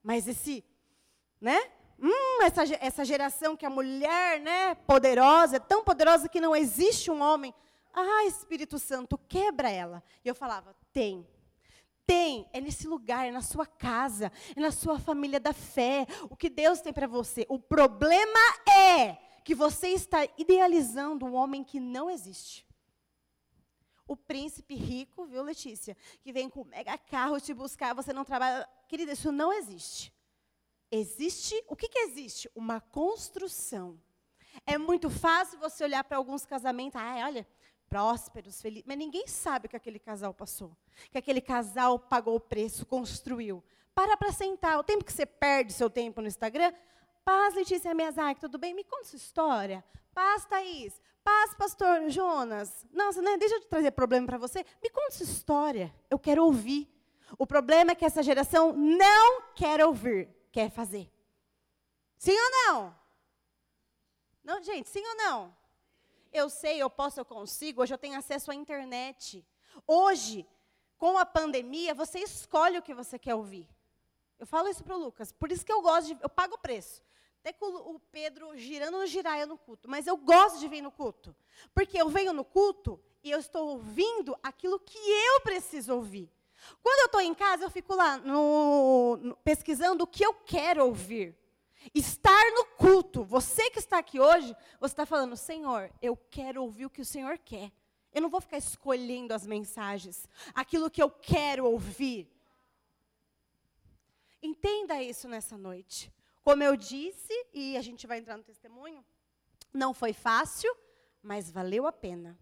Mas 0.02 0.28
esse, 0.28 0.66
né? 1.40 1.62
Hum, 2.00 2.42
essa, 2.42 2.64
essa 2.82 3.06
geração 3.06 3.56
que 3.56 3.68
a 3.68 3.70
mulher, 3.70 4.40
né, 4.40 4.74
poderosa, 4.74 5.58
é 5.58 5.60
tão 5.60 5.84
poderosa 5.84 6.28
que 6.28 6.42
não 6.42 6.56
existe 6.56 7.12
um 7.12 7.22
homem. 7.22 7.54
Ah, 7.94 8.26
Espírito 8.26 8.80
Santo, 8.80 9.16
quebra 9.16 9.70
ela. 9.70 10.04
E 10.26 10.28
eu 10.28 10.34
falava, 10.34 10.76
tem. 10.92 11.28
Tem, 12.04 12.50
é 12.54 12.60
nesse 12.60 12.88
lugar, 12.88 13.28
é 13.28 13.32
na 13.32 13.44
sua 13.44 13.68
casa, 13.68 14.32
é 14.56 14.60
na 14.60 14.72
sua 14.72 14.98
família 14.98 15.40
da 15.40 15.54
fé. 15.54 16.08
O 16.32 16.36
que 16.36 16.50
Deus 16.50 16.82
tem 16.82 16.92
para 16.92 17.06
você. 17.06 17.46
O 17.48 17.60
problema 17.60 18.40
é 18.68 19.18
que 19.44 19.54
você 19.54 19.90
está 19.90 20.28
idealizando 20.36 21.28
um 21.28 21.36
homem 21.36 21.64
que 21.64 21.80
não 21.80 22.10
existe. 22.10 22.67
O 24.08 24.16
príncipe 24.16 24.74
rico, 24.74 25.26
viu, 25.26 25.44
Letícia? 25.44 25.96
Que 26.22 26.32
vem 26.32 26.50
com 26.50 26.64
mega 26.64 26.98
carro 26.98 27.40
te 27.40 27.54
buscar, 27.54 27.94
você 27.94 28.14
não 28.14 28.24
trabalha. 28.24 28.68
Querida, 28.88 29.12
isso 29.12 29.32
não 29.32 29.52
existe. 29.52 30.14
Existe, 30.90 31.62
o 31.68 31.76
que, 31.76 31.90
que 31.90 32.00
existe? 32.00 32.50
Uma 32.56 32.80
construção. 32.80 34.00
É 34.66 34.78
muito 34.78 35.10
fácil 35.10 35.60
você 35.60 35.84
olhar 35.84 36.04
para 36.04 36.18
alguns 36.18 36.46
casamentos, 36.46 37.00
ah, 37.00 37.26
olha, 37.26 37.46
prósperos, 37.90 38.62
felizes, 38.62 38.86
mas 38.88 38.98
ninguém 38.98 39.28
sabe 39.28 39.66
o 39.66 39.70
que 39.70 39.76
aquele 39.76 40.00
casal 40.00 40.34
passou. 40.34 40.76
Que 41.12 41.18
aquele 41.18 41.42
casal 41.42 42.00
pagou 42.00 42.36
o 42.36 42.40
preço, 42.40 42.86
construiu. 42.86 43.64
Para 43.94 44.16
para 44.16 44.32
sentar. 44.32 44.78
O 44.78 44.84
tempo 44.84 45.04
que 45.04 45.12
você 45.12 45.26
perde 45.26 45.74
seu 45.74 45.90
tempo 45.90 46.22
no 46.22 46.28
Instagram, 46.28 46.74
Paz, 47.28 47.56
Letícia 47.56 47.94
Miyazaki, 47.94 48.40
tudo 48.40 48.58
bem? 48.58 48.74
Me 48.74 48.86
conta 48.86 49.04
sua 49.04 49.18
história. 49.18 49.84
Paz, 50.14 50.46
Thaís. 50.46 51.02
Paz, 51.22 51.54
pastor 51.56 52.10
Jonas. 52.10 52.86
Nossa, 52.90 53.22
né, 53.22 53.36
deixa 53.36 53.56
eu 53.56 53.66
trazer 53.66 53.92
problema 53.92 54.26
para 54.26 54.38
você. 54.38 54.66
Me 54.82 54.90
conta 54.90 55.12
sua 55.12 55.26
história. 55.26 55.94
Eu 56.10 56.18
quero 56.18 56.46
ouvir. 56.46 56.90
O 57.38 57.46
problema 57.46 57.92
é 57.92 57.96
que 57.96 58.06
essa 58.06 58.24
geração 58.24 58.72
não 58.72 59.42
quer 59.54 59.86
ouvir, 59.86 60.34
quer 60.54 60.72
fazer. 60.72 61.12
Sim 62.18 62.32
ou 62.32 62.50
não? 62.50 62.96
Não, 64.42 64.64
gente, 64.64 64.88
sim 64.88 65.06
ou 65.06 65.16
não? 65.18 65.54
Eu 66.32 66.50
sei, 66.50 66.82
eu 66.82 66.90
posso, 66.90 67.20
eu 67.20 67.26
consigo. 67.26 67.82
Hoje 67.82 67.94
eu 67.94 67.98
tenho 67.98 68.18
acesso 68.18 68.52
à 68.52 68.56
internet. 68.56 69.46
Hoje, 69.86 70.48
com 70.98 71.18
a 71.18 71.26
pandemia, 71.26 71.94
você 71.94 72.20
escolhe 72.20 72.78
o 72.78 72.82
que 72.82 72.94
você 72.94 73.20
quer 73.20 73.36
ouvir. 73.36 73.68
Eu 74.40 74.48
falo 74.48 74.70
isso 74.70 74.82
para 74.82 74.96
o 74.96 75.00
Lucas. 75.00 75.34
Por 75.34 75.52
isso 75.52 75.66
que 75.66 75.74
eu 75.74 75.82
gosto 75.82 76.16
de. 76.16 76.24
Eu 76.24 76.30
pago 76.30 76.56
o 76.56 76.60
preço. 76.60 77.06
Até 77.48 77.54
com 77.54 77.96
o 77.96 78.00
Pedro 78.12 78.58
girando 78.58 78.98
no 78.98 79.08
giraia 79.08 79.46
no 79.46 79.58
culto. 79.58 79.88
Mas 79.90 80.06
eu 80.06 80.18
gosto 80.18 80.60
de 80.60 80.68
vir 80.68 80.82
no 80.82 80.92
culto. 80.92 81.34
Porque 81.74 81.98
eu 81.98 82.10
venho 82.10 82.34
no 82.34 82.44
culto 82.44 83.02
e 83.24 83.32
eu 83.32 83.40
estou 83.40 83.70
ouvindo 83.70 84.38
aquilo 84.44 84.78
que 84.78 84.98
eu 84.98 85.40
preciso 85.40 85.94
ouvir. 85.94 86.30
Quando 86.84 87.00
eu 87.00 87.06
estou 87.06 87.22
em 87.22 87.34
casa, 87.34 87.64
eu 87.64 87.70
fico 87.70 87.96
lá 87.96 88.18
no, 88.18 89.16
no, 89.16 89.38
pesquisando 89.38 90.04
o 90.04 90.08
que 90.08 90.26
eu 90.26 90.34
quero 90.34 90.86
ouvir. 90.86 91.38
Estar 91.96 92.52
no 92.52 92.66
culto. 92.76 93.24
Você 93.24 93.70
que 93.70 93.80
está 93.80 94.00
aqui 94.00 94.20
hoje, 94.20 94.54
você 94.78 94.92
está 94.92 95.06
falando, 95.06 95.38
Senhor, 95.38 95.90
eu 96.02 96.18
quero 96.18 96.62
ouvir 96.62 96.88
o 96.88 96.90
que 96.90 97.02
o 97.02 97.06
Senhor 97.06 97.38
quer. 97.38 97.72
Eu 98.14 98.24
não 98.24 98.30
vou 98.30 98.42
ficar 98.42 98.58
escolhendo 98.58 99.34
as 99.34 99.48
mensagens. 99.48 100.28
Aquilo 100.54 100.92
que 100.92 101.02
eu 101.02 101.10
quero 101.10 101.64
ouvir. 101.64 102.30
Entenda 104.44 105.02
isso 105.02 105.30
nessa 105.30 105.58
noite. 105.58 106.12
Como 106.48 106.64
eu 106.64 106.78
disse, 106.78 107.34
e 107.54 107.76
a 107.76 107.82
gente 107.82 108.08
vai 108.08 108.20
entrar 108.20 108.38
no 108.38 108.44
testemunho, 108.44 109.04
não 109.74 109.94
foi 109.94 110.14
fácil, 110.14 110.74
mas 111.22 111.52
valeu 111.52 111.86
a 111.86 111.92
pena. 111.92 112.40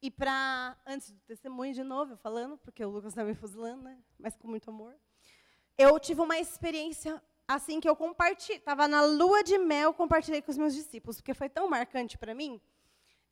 E 0.00 0.12
para, 0.12 0.76
antes 0.86 1.10
do 1.10 1.18
testemunho 1.22 1.74
de 1.74 1.82
novo, 1.82 2.16
falando, 2.16 2.56
porque 2.56 2.84
o 2.84 2.88
Lucas 2.88 3.10
está 3.10 3.24
me 3.24 3.34
fuzilando, 3.34 3.82
né? 3.82 3.98
mas 4.16 4.36
com 4.36 4.46
muito 4.46 4.70
amor. 4.70 4.94
Eu 5.76 5.98
tive 5.98 6.20
uma 6.20 6.38
experiência 6.38 7.20
assim 7.48 7.80
que 7.80 7.88
eu 7.88 7.96
compartilhei, 7.96 8.58
estava 8.58 8.86
na 8.86 9.02
lua 9.04 9.42
de 9.42 9.58
mel, 9.58 9.92
compartilhei 9.92 10.40
com 10.40 10.52
os 10.52 10.56
meus 10.56 10.72
discípulos, 10.72 11.16
porque 11.16 11.34
foi 11.34 11.48
tão 11.48 11.68
marcante 11.68 12.16
para 12.16 12.36
mim. 12.36 12.60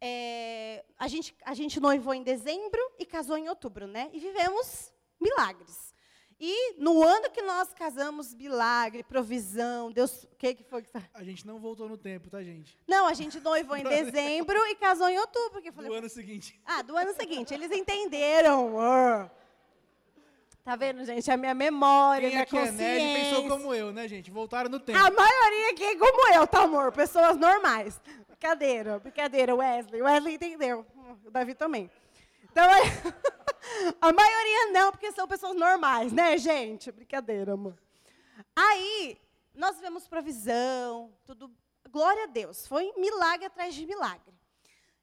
É, 0.00 0.84
a, 0.98 1.06
gente, 1.06 1.36
a 1.44 1.54
gente 1.54 1.78
noivou 1.78 2.14
em 2.14 2.24
dezembro 2.24 2.80
e 2.98 3.06
casou 3.06 3.38
em 3.38 3.48
outubro, 3.48 3.86
né? 3.86 4.10
E 4.12 4.18
vivemos 4.18 4.92
milagres. 5.20 5.89
E 6.42 6.74
no 6.78 7.02
ano 7.02 7.28
que 7.30 7.42
nós 7.42 7.68
casamos, 7.74 8.32
milagre, 8.32 9.02
provisão, 9.02 9.92
Deus, 9.92 10.24
o 10.24 10.36
que, 10.38 10.54
que 10.54 10.64
foi 10.64 10.80
que 10.80 10.90
tá? 10.90 11.02
A 11.12 11.22
gente 11.22 11.46
não 11.46 11.58
voltou 11.58 11.86
no 11.86 11.98
tempo, 11.98 12.30
tá, 12.30 12.42
gente? 12.42 12.74
Não, 12.88 13.06
a 13.06 13.12
gente 13.12 13.38
noivou 13.40 13.76
em 13.76 13.84
dezembro 13.84 14.58
e 14.68 14.74
casou 14.74 15.08
em 15.10 15.18
outubro. 15.18 15.50
Porque 15.50 15.70
falei, 15.70 15.90
Do 15.90 15.96
ano 15.96 16.08
seguinte. 16.08 16.58
ah, 16.64 16.80
do 16.80 16.96
ano 16.96 17.12
seguinte, 17.14 17.52
eles 17.52 17.70
entenderam. 17.70 18.80
Ah. 18.80 19.30
Tá 20.64 20.76
vendo, 20.76 21.04
gente? 21.04 21.30
A 21.30 21.36
minha 21.36 21.54
memória, 21.54 22.22
Quem 22.22 22.30
minha 22.30 22.42
aqui 22.42 22.56
é 22.56 22.70
nerd 22.70 23.00
consciência. 23.00 23.24
pensou 23.36 23.48
como 23.48 23.74
eu, 23.74 23.92
né, 23.92 24.08
gente? 24.08 24.30
Voltaram 24.30 24.70
no 24.70 24.80
tempo. 24.80 24.98
A 24.98 25.10
maioria 25.10 25.70
aqui 25.72 25.84
é 25.84 25.96
como 25.96 26.34
eu, 26.34 26.46
tá, 26.46 26.62
amor? 26.62 26.90
Pessoas 26.92 27.36
normais. 27.36 28.00
Brincadeira, 28.28 28.98
brincadeira, 28.98 29.54
Wesley. 29.54 30.00
Wesley 30.00 30.34
entendeu. 30.36 30.86
O 31.24 31.30
Davi 31.30 31.54
também. 31.54 31.90
Então, 32.50 32.64
a 34.00 34.12
maioria 34.12 34.72
não, 34.72 34.90
porque 34.90 35.12
são 35.12 35.26
pessoas 35.28 35.56
normais, 35.56 36.12
né, 36.12 36.36
gente? 36.36 36.90
Brincadeira, 36.90 37.52
amor. 37.52 37.78
Aí, 38.56 39.20
nós 39.54 39.78
vemos 39.80 40.08
provisão, 40.08 41.12
tudo. 41.24 41.50
Glória 41.90 42.24
a 42.24 42.26
Deus. 42.26 42.66
Foi 42.66 42.92
milagre 42.96 43.46
atrás 43.46 43.74
de 43.74 43.86
milagre. 43.86 44.34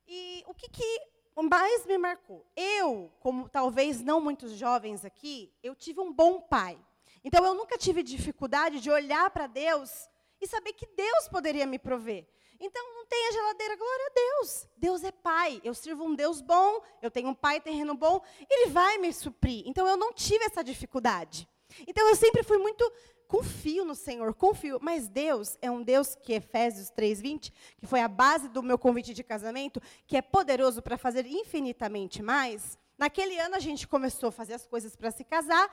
E 0.08 0.44
o 0.48 0.54
que, 0.54 0.70
que 0.70 1.02
mais 1.42 1.86
me 1.86 1.98
marcou? 1.98 2.46
Eu, 2.56 3.12
como 3.20 3.50
talvez 3.50 4.02
não 4.02 4.22
muitos 4.22 4.54
jovens 4.54 5.04
aqui, 5.04 5.52
eu 5.64 5.76
tive 5.76 6.00
um 6.00 6.12
bom 6.12 6.42
pai. 6.42 6.78
Então, 7.24 7.46
eu 7.46 7.54
nunca 7.54 7.78
tive 7.78 8.04
dificuldade 8.04 8.80
de 8.80 8.90
olhar 8.90 9.30
para 9.30 9.48
Deus 9.48 10.10
e 10.40 10.48
saber 10.48 10.74
que 10.74 10.86
Deus 10.86 11.28
poderia 11.30 11.66
me 11.66 11.80
prover. 11.80 12.28
Então, 12.60 12.94
não 12.94 13.06
tem 13.06 13.28
a 13.28 13.32
geladeira, 13.32 13.76
glória 13.76 14.06
a 14.06 14.14
Deus. 14.14 14.68
Deus 14.76 15.04
é 15.04 15.12
pai. 15.12 15.62
Eu 15.64 15.74
sirvo 15.74 16.04
um 16.04 16.16
Deus 16.16 16.42
bom, 16.42 16.82
eu 17.02 17.12
tenho 17.12 17.30
um 17.30 17.36
pai 17.36 17.60
terreno 17.62 17.94
bom, 17.94 18.22
ele 18.50 18.72
vai 18.72 18.98
me 18.98 19.14
suprir. 19.14 19.64
Então, 19.66 19.88
eu 19.88 19.98
não 19.98 20.14
tive 20.14 20.46
essa 20.46 20.64
dificuldade. 20.64 21.48
Então, 21.88 22.08
eu 22.08 22.16
sempre 22.16 22.44
fui 22.44 22.58
muito 22.58 22.92
confio 23.28 23.84
no 23.84 23.94
Senhor, 23.94 24.34
confio. 24.34 24.80
Mas 24.82 25.08
Deus 25.08 25.58
é 25.62 25.70
um 25.70 25.84
Deus 25.84 26.16
que, 26.16 26.34
Efésios 26.34 26.90
3,20, 26.90 27.52
que 27.78 27.86
foi 27.86 28.02
a 28.02 28.08
base 28.08 28.48
do 28.48 28.64
meu 28.64 28.78
convite 28.78 29.14
de 29.14 29.24
casamento, 29.24 29.82
que 30.08 30.18
é 30.18 30.22
poderoso 30.22 30.82
para 30.82 30.98
fazer 30.98 31.26
infinitamente 31.26 32.24
mais. 32.24 32.78
Naquele 32.98 33.38
ano, 33.38 33.56
a 33.56 33.60
gente 33.60 33.88
começou 33.88 34.30
a 34.30 34.32
fazer 34.32 34.56
as 34.56 34.66
coisas 34.66 34.96
para 34.96 35.12
se 35.12 35.24
casar. 35.24 35.70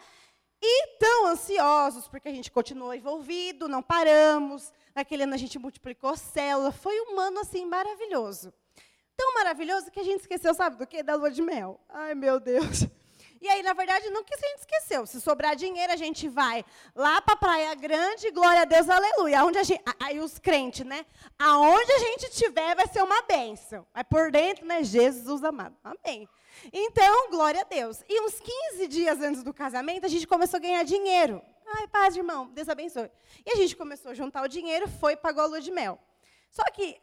E 0.67 0.97
tão 0.99 1.27
ansiosos, 1.27 2.09
porque 2.09 2.27
a 2.27 2.33
gente 2.33 2.51
continuou 2.51 2.95
envolvido, 2.95 3.69
não 3.69 3.83
paramos. 3.83 4.73
Naquele 4.95 5.25
ano 5.25 5.35
a 5.35 5.37
gente 5.37 5.59
multiplicou 5.59 6.17
célula. 6.17 6.73
Foi 6.73 6.99
um 7.03 7.21
ano 7.21 7.41
assim 7.41 7.67
maravilhoso. 7.67 8.51
Tão 9.15 9.35
maravilhoso 9.35 9.91
que 9.91 10.01
a 10.01 10.03
gente 10.03 10.21
esqueceu, 10.21 10.55
sabe 10.55 10.77
do 10.77 10.87
quê? 10.87 11.03
Da 11.03 11.17
lua 11.17 11.31
de 11.31 11.43
mel. 11.43 11.79
Ai, 11.87 12.15
meu 12.15 12.41
Deus. 12.41 12.87
E 13.43 13.49
aí, 13.49 13.62
na 13.62 13.75
verdade, 13.75 14.09
não 14.09 14.25
que 14.25 14.33
a 14.33 14.39
gente 14.39 14.61
esqueceu. 14.61 15.07
Se 15.07 15.21
sobrar 15.21 15.55
dinheiro, 15.55 15.93
a 15.93 15.97
gente 15.97 16.31
vai 16.31 16.65
lá 16.95 17.21
para 17.21 17.35
a 17.35 17.37
Praia 17.37 17.75
Grande, 17.75 18.31
glória 18.31 18.62
a 18.62 18.65
Deus, 18.65 18.89
aleluia. 18.89 19.41
Aonde 19.41 19.59
a 19.59 19.62
gente, 19.62 19.85
aí 20.01 20.19
os 20.19 20.39
crentes, 20.39 20.87
né? 20.87 21.05
Aonde 21.39 21.93
a 21.93 21.99
gente 21.99 22.23
estiver 22.29 22.75
vai 22.75 22.87
ser 22.89 23.03
uma 23.03 23.21
bênção. 23.21 23.87
Mas 23.93 24.05
por 24.09 24.31
dentro, 24.31 24.65
né? 24.65 24.83
Jesus 24.83 25.45
amado. 25.45 25.77
Amém. 25.85 26.27
Então, 26.73 27.31
glória 27.31 27.61
a 27.61 27.65
Deus. 27.65 28.03
E 28.09 28.21
uns 28.21 28.41
15 28.41 28.87
dias 28.89 29.21
antes 29.21 29.43
do 29.43 29.53
casamento, 29.53 30.07
a 30.07 30.09
gente 30.09 30.27
começou 30.27 30.59
a 30.59 30.61
ganhar 30.61 30.83
dinheiro. 30.85 31.43
Ai, 31.67 31.89
paz, 31.89 32.17
irmão, 32.17 32.49
Deus 32.49 32.69
abençoe. 32.69 33.11
E 33.45 33.51
a 33.51 33.57
gente 33.57 33.75
começou 33.75 34.11
a 34.11 34.15
juntar 34.15 34.43
o 34.43 34.49
dinheiro, 34.49 34.89
foi 34.89 35.17
pagou 35.17 35.43
a 35.43 35.47
lua 35.47 35.61
de 35.61 35.71
mel. 35.71 35.99
Só 36.51 36.62
que 36.65 37.01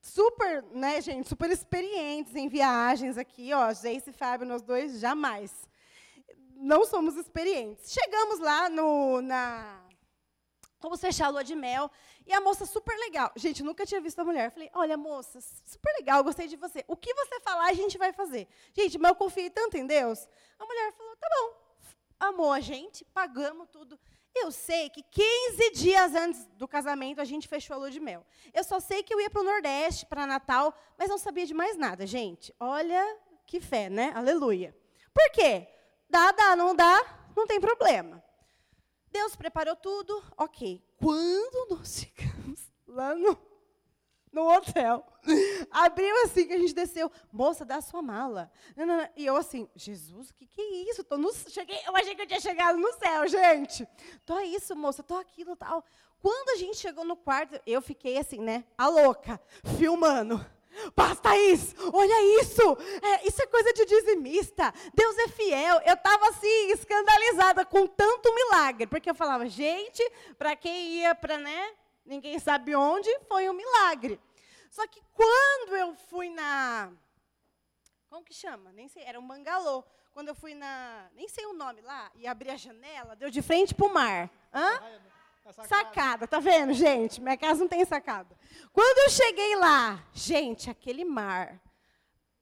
super, 0.00 0.62
né, 0.72 1.00
gente, 1.00 1.28
super 1.28 1.50
experientes 1.50 2.34
em 2.34 2.48
viagens 2.48 3.18
aqui, 3.18 3.52
ó, 3.52 3.68
Jace 3.72 4.10
e 4.10 4.12
Fábio, 4.12 4.46
nós 4.46 4.62
dois, 4.62 5.00
jamais. 5.00 5.68
Não 6.56 6.86
somos 6.86 7.16
experientes. 7.16 7.92
Chegamos 7.92 8.38
lá 8.38 8.68
no, 8.68 9.20
na... 9.20 9.85
Vamos 10.80 11.00
fechar 11.00 11.26
a 11.26 11.30
lua 11.30 11.44
de 11.44 11.54
mel. 11.54 11.90
E 12.26 12.32
a 12.32 12.40
moça 12.40 12.66
super 12.66 12.96
legal. 12.98 13.32
Gente, 13.36 13.62
nunca 13.62 13.86
tinha 13.86 14.00
visto 14.00 14.18
a 14.18 14.24
mulher. 14.24 14.50
Falei, 14.50 14.70
olha, 14.74 14.96
moça, 14.96 15.40
super 15.40 15.92
legal, 15.98 16.22
gostei 16.22 16.48
de 16.48 16.56
você. 16.56 16.84
O 16.86 16.96
que 16.96 17.14
você 17.14 17.40
falar, 17.40 17.66
a 17.66 17.74
gente 17.74 17.96
vai 17.96 18.12
fazer. 18.12 18.48
Gente, 18.74 18.98
mas 18.98 19.10
eu 19.10 19.16
confiei 19.16 19.50
tanto 19.50 19.76
em 19.76 19.86
Deus. 19.86 20.28
A 20.58 20.64
mulher 20.64 20.92
falou, 20.92 21.16
tá 21.16 21.28
bom. 21.38 21.66
Amou 22.18 22.52
a 22.52 22.60
gente, 22.60 23.04
pagamos 23.04 23.68
tudo. 23.70 23.98
Eu 24.34 24.50
sei 24.50 24.90
que 24.90 25.02
15 25.02 25.70
dias 25.70 26.14
antes 26.14 26.44
do 26.56 26.68
casamento 26.68 27.20
a 27.20 27.24
gente 27.24 27.48
fechou 27.48 27.74
a 27.74 27.78
lua 27.78 27.90
de 27.90 28.00
mel. 28.00 28.24
Eu 28.52 28.64
só 28.64 28.78
sei 28.78 29.02
que 29.02 29.12
eu 29.12 29.20
ia 29.20 29.30
para 29.30 29.40
o 29.40 29.44
Nordeste, 29.44 30.04
para 30.04 30.26
Natal, 30.26 30.74
mas 30.98 31.08
não 31.08 31.16
sabia 31.16 31.46
de 31.46 31.54
mais 31.54 31.76
nada, 31.76 32.06
gente. 32.06 32.54
Olha 32.60 33.18
que 33.46 33.60
fé, 33.60 33.88
né? 33.88 34.12
Aleluia. 34.14 34.76
Por 35.14 35.30
quê? 35.30 35.66
Dá, 36.08 36.32
dá, 36.32 36.54
não 36.54 36.74
dá, 36.74 37.02
não 37.34 37.46
tem 37.46 37.58
problema. 37.58 38.22
Deus 39.16 39.34
preparou 39.34 39.74
tudo, 39.74 40.22
ok. 40.36 40.84
Quando 40.98 41.70
nós 41.70 41.88
chegamos 42.04 42.70
lá 42.86 43.14
no, 43.14 43.38
no 44.30 44.46
hotel, 44.46 45.06
abriu 45.70 46.14
assim 46.22 46.46
que 46.46 46.52
a 46.52 46.58
gente 46.58 46.74
desceu, 46.74 47.10
moça, 47.32 47.64
dá 47.64 47.80
sua 47.80 48.02
mala. 48.02 48.52
E 49.16 49.24
eu 49.24 49.34
assim, 49.34 49.66
Jesus, 49.74 50.28
o 50.28 50.34
que, 50.34 50.46
que 50.46 50.60
é 50.60 50.90
isso? 50.90 51.02
Tô 51.02 51.16
no, 51.16 51.32
cheguei, 51.32 51.78
eu 51.86 51.96
achei 51.96 52.14
que 52.14 52.20
eu 52.20 52.26
tinha 52.26 52.40
chegado 52.40 52.76
no 52.76 52.92
céu, 52.92 53.26
gente. 53.26 53.88
Tô 54.26 54.38
isso, 54.40 54.76
moça, 54.76 55.02
tô 55.02 55.14
aquilo 55.14 55.56
tal. 55.56 55.82
Quando 56.20 56.50
a 56.50 56.56
gente 56.56 56.76
chegou 56.76 57.04
no 57.04 57.16
quarto, 57.16 57.58
eu 57.66 57.80
fiquei 57.80 58.18
assim, 58.18 58.40
né, 58.40 58.66
a 58.76 58.86
louca, 58.86 59.40
filmando. 59.78 60.44
Basta 60.94 61.36
isso, 61.36 61.74
olha 61.92 62.40
isso, 62.40 62.62
é, 63.02 63.26
isso 63.26 63.42
é 63.42 63.46
coisa 63.46 63.72
de 63.72 63.84
dizimista, 63.84 64.72
Deus 64.94 65.16
é 65.18 65.28
fiel. 65.28 65.80
Eu 65.86 65.94
estava 65.94 66.28
assim, 66.28 66.70
escandalizada 66.70 67.64
com 67.64 67.86
tanto 67.86 68.34
milagre, 68.34 68.86
porque 68.86 69.10
eu 69.10 69.14
falava, 69.14 69.48
gente, 69.48 70.02
para 70.38 70.54
quem 70.54 71.00
ia 71.00 71.14
para, 71.14 71.38
né, 71.38 71.74
ninguém 72.04 72.38
sabe 72.38 72.74
onde, 72.74 73.08
foi 73.28 73.48
um 73.48 73.54
milagre. 73.54 74.20
Só 74.70 74.86
que 74.86 75.00
quando 75.14 75.76
eu 75.76 75.94
fui 75.94 76.28
na, 76.28 76.92
como 78.08 78.24
que 78.24 78.34
chama? 78.34 78.72
Nem 78.72 78.88
sei, 78.88 79.02
era 79.02 79.18
um 79.18 79.26
bangalô. 79.26 79.84
Quando 80.12 80.28
eu 80.28 80.34
fui 80.34 80.54
na, 80.54 81.10
nem 81.14 81.28
sei 81.28 81.44
o 81.44 81.52
nome 81.52 81.82
lá, 81.82 82.10
e 82.14 82.26
abri 82.26 82.48
a 82.48 82.56
janela, 82.56 83.14
deu 83.14 83.28
de 83.28 83.42
frente 83.42 83.74
para 83.74 83.86
o 83.86 83.92
mar. 83.92 84.30
Hã? 84.54 84.80
Sacada. 85.52 85.68
Sacada, 85.68 86.26
tá 86.26 86.40
vendo, 86.40 86.72
gente? 86.72 87.20
Minha 87.20 87.36
casa 87.36 87.60
não 87.60 87.68
tem 87.68 87.84
sacada. 87.84 88.36
Quando 88.72 88.98
eu 88.98 89.10
cheguei 89.10 89.56
lá, 89.56 90.04
gente, 90.12 90.68
aquele 90.68 91.04
mar, 91.04 91.60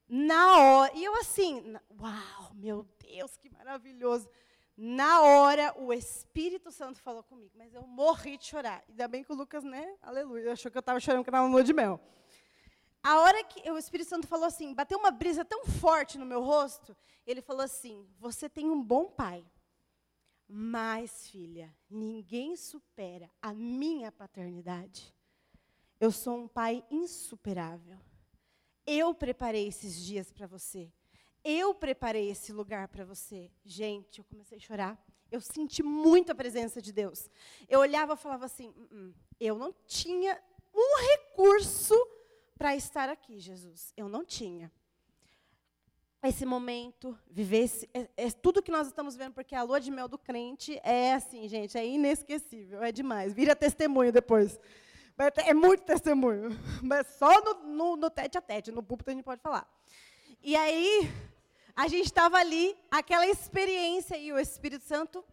na 0.08 0.58
hora, 0.58 0.92
e 0.94 1.04
eu 1.04 1.14
assim, 1.16 1.76
uau, 2.00 2.54
meu 2.54 2.86
Deus, 2.98 3.36
que 3.36 3.50
maravilhoso. 3.50 4.28
Na 4.76 5.20
hora, 5.20 5.74
o 5.78 5.92
Espírito 5.92 6.70
Santo 6.72 7.00
falou 7.00 7.22
comigo, 7.22 7.52
mas 7.56 7.72
eu 7.74 7.86
morri 7.86 8.36
de 8.36 8.46
chorar. 8.46 8.82
Ainda 8.88 9.06
bem 9.06 9.22
que 9.22 9.32
o 9.32 9.36
Lucas, 9.36 9.62
né, 9.62 9.94
aleluia, 10.02 10.52
achou 10.52 10.70
que 10.70 10.76
eu 10.76 10.80
estava 10.80 10.98
chorando 10.98 11.20
porque 11.20 11.30
estava 11.30 11.48
no 11.48 11.62
de 11.62 11.72
mel. 11.72 12.00
A 13.02 13.20
hora 13.20 13.44
que 13.44 13.70
o 13.70 13.76
Espírito 13.76 14.08
Santo 14.08 14.26
falou 14.26 14.46
assim, 14.46 14.74
bateu 14.74 14.98
uma 14.98 15.10
brisa 15.10 15.44
tão 15.44 15.66
forte 15.66 16.16
no 16.16 16.24
meu 16.24 16.42
rosto, 16.42 16.96
ele 17.26 17.40
falou 17.40 17.62
assim: 17.62 18.06
Você 18.18 18.48
tem 18.48 18.70
um 18.70 18.82
bom 18.82 19.06
pai. 19.06 19.44
Mas, 20.56 21.26
filha, 21.30 21.76
ninguém 21.90 22.54
supera 22.54 23.28
a 23.42 23.52
minha 23.52 24.12
paternidade. 24.12 25.12
Eu 25.98 26.12
sou 26.12 26.44
um 26.44 26.46
pai 26.46 26.84
insuperável. 26.88 27.98
Eu 28.86 29.12
preparei 29.12 29.66
esses 29.66 29.96
dias 29.96 30.30
para 30.30 30.46
você. 30.46 30.92
Eu 31.42 31.74
preparei 31.74 32.30
esse 32.30 32.52
lugar 32.52 32.86
para 32.86 33.04
você. 33.04 33.50
Gente, 33.64 34.20
eu 34.20 34.24
comecei 34.26 34.56
a 34.56 34.60
chorar. 34.60 35.04
Eu 35.28 35.40
senti 35.40 35.82
muito 35.82 36.30
a 36.30 36.36
presença 36.36 36.80
de 36.80 36.92
Deus. 36.92 37.28
Eu 37.68 37.80
olhava 37.80 38.14
e 38.14 38.16
falava 38.16 38.44
assim: 38.44 38.72
"Hum, 38.76 38.88
hum, 38.92 39.14
eu 39.40 39.58
não 39.58 39.74
tinha 39.88 40.40
um 40.72 41.00
recurso 41.08 41.96
para 42.56 42.76
estar 42.76 43.08
aqui, 43.08 43.40
Jesus. 43.40 43.92
Eu 43.96 44.08
não 44.08 44.24
tinha 44.24 44.70
esse 46.28 46.46
momento, 46.46 47.18
viver 47.30 47.64
esse, 47.64 47.88
é, 47.92 48.08
é 48.16 48.30
tudo 48.30 48.62
que 48.62 48.70
nós 48.70 48.86
estamos 48.86 49.16
vendo, 49.16 49.34
porque 49.34 49.54
a 49.54 49.62
lua 49.62 49.80
de 49.80 49.90
mel 49.90 50.08
do 50.08 50.18
crente 50.18 50.80
é 50.82 51.14
assim, 51.14 51.46
gente, 51.48 51.76
é 51.76 51.86
inesquecível, 51.86 52.82
é 52.82 52.90
demais. 52.90 53.32
Vira 53.32 53.54
testemunho 53.54 54.12
depois. 54.12 54.58
É 55.46 55.54
muito 55.54 55.84
testemunho. 55.84 56.50
Mas 56.82 57.06
só 57.18 57.40
no, 57.42 57.54
no, 57.72 57.96
no 57.96 58.10
tete 58.10 58.38
a 58.38 58.40
tete, 58.40 58.72
no 58.72 58.82
púlpito 58.82 59.10
a 59.10 59.14
gente 59.14 59.24
pode 59.24 59.40
falar. 59.40 59.68
E 60.42 60.56
aí, 60.56 61.10
a 61.76 61.88
gente 61.88 62.06
estava 62.06 62.38
ali, 62.38 62.76
aquela 62.90 63.26
experiência, 63.26 64.16
e 64.16 64.32
o 64.32 64.38
Espírito 64.38 64.84
Santo 64.84 65.24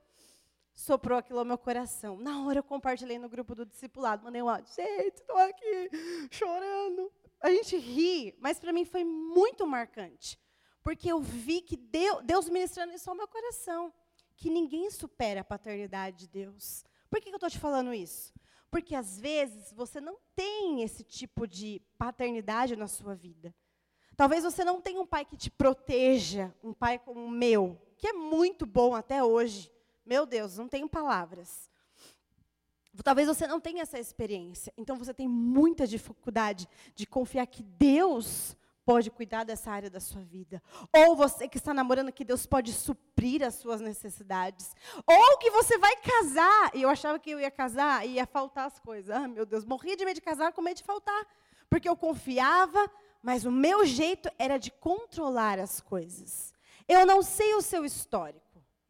soprou 0.74 1.18
aquilo 1.18 1.40
ao 1.40 1.46
meu 1.46 1.58
coração. 1.58 2.18
Na 2.18 2.46
hora 2.46 2.60
eu 2.60 2.64
compartilhei 2.64 3.20
no 3.20 3.30
grupo 3.30 3.54
do 3.54 3.66
discipulado, 3.66 4.24
mandei 4.24 4.42
um 4.42 4.50
áudio, 4.50 4.74
gente, 4.74 5.16
estou 5.16 5.38
aqui 5.38 5.90
chorando. 6.32 7.12
A 7.40 7.50
gente 7.50 7.78
ri, 7.78 8.36
mas 8.40 8.60
para 8.60 8.74
mim 8.74 8.86
foi 8.86 9.04
muito 9.04 9.66
marcante. 9.68 10.40
Porque 10.84 11.12
eu 11.12 11.20
vi 11.22 11.62
que 11.62 11.78
Deus, 11.78 12.24
Deus 12.24 12.50
ministrando 12.50 12.94
isso 12.94 13.10
ao 13.10 13.16
meu 13.16 13.28
coração. 13.28 13.94
Que 14.36 14.50
ninguém 14.50 14.90
supera 14.90 15.42
a 15.42 15.44
paternidade 15.44 16.18
de 16.20 16.28
Deus. 16.28 16.84
Por 17.10 17.20
que, 17.20 17.30
que 17.30 17.36
eu 17.36 17.38
estou 17.38 17.50
te 17.50 17.60
falando 17.60 17.94
isso? 17.94 18.34
Porque 18.72 18.96
às 18.96 19.20
vezes 19.20 19.72
você 19.74 20.00
não 20.00 20.18
tem 20.34 20.82
esse 20.82 21.04
tipo 21.04 21.46
de 21.46 21.82
paternidade 21.98 22.76
na 22.76 22.88
sua 22.88 23.14
vida. 23.14 23.54
Talvez 24.16 24.44
você 24.44 24.64
não 24.64 24.82
tenha 24.82 25.02
um 25.02 25.06
pai 25.06 25.26
que 25.26 25.36
te 25.36 25.50
proteja, 25.50 26.54
um 26.64 26.74
pai 26.74 26.98
como 26.98 27.26
o 27.26 27.30
meu, 27.30 27.80
que 27.98 28.08
é 28.08 28.14
muito 28.14 28.66
bom 28.66 28.96
até 28.96 29.24
hoje. 29.24 29.72
Meu 30.06 30.26
Deus, 30.26 30.58
não 30.58 30.68
tenho 30.68 30.88
palavras. 30.88 31.70
Talvez 33.04 33.28
você 33.28 33.48
não 33.48 33.60
tenha 33.60 33.82
essa 33.82 34.00
experiência. 34.00 34.74
Então 34.78 34.98
você 34.98 35.14
tem 35.14 35.28
muita 35.28 35.88
dificuldade 35.88 36.68
de 36.94 37.06
confiar 37.06 37.48
que 37.48 37.64
Deus 37.64 38.56
pode 38.86 39.12
cuidar 39.12 39.44
dessa 39.44 39.72
área 39.72 39.90
da 39.90 40.00
sua 40.00 40.22
vida. 40.22 40.62
Ou 40.94 41.16
você 41.16 41.48
que 41.48 41.58
está 41.58 41.74
namorando, 41.74 42.12
que 42.12 42.26
Deus 42.26 42.46
pode 42.46 42.74
suprir 42.74 43.44
as 43.44 43.56
suas 43.56 43.82
necessidades. 43.82 44.74
Ou 45.06 45.38
que 45.38 45.52
você 45.52 45.78
vai 45.78 45.96
casar, 45.98 46.72
e 46.74 46.82
eu 46.82 46.90
achava 46.90 47.20
que 47.20 47.32
eu 47.32 47.40
ia 47.40 47.52
casar 47.52 48.06
e 48.06 48.14
ia 48.14 48.26
faltar 48.26 48.68
as 48.68 48.80
coisas. 48.80 49.16
Ah, 49.16 49.28
meu 49.28 49.46
Deus, 49.46 49.66
morri 49.66 49.96
de 49.96 50.06
medo 50.06 50.16
de 50.16 50.22
casar 50.22 50.52
com 50.52 50.62
medo 50.62 50.78
de 50.78 50.84
faltar. 50.84 51.26
Porque 51.70 51.88
eu 51.88 51.96
confiava, 51.96 52.90
mas 53.22 53.46
o 53.46 53.52
meu 53.52 53.86
jeito 53.86 54.30
era 54.38 54.58
de 54.58 54.72
controlar 54.72 55.60
as 55.60 55.80
coisas. 55.80 56.54
Eu 56.88 57.06
não 57.06 57.22
sei 57.22 57.54
o 57.56 57.62
seu 57.62 57.86
histórico. 57.86 58.41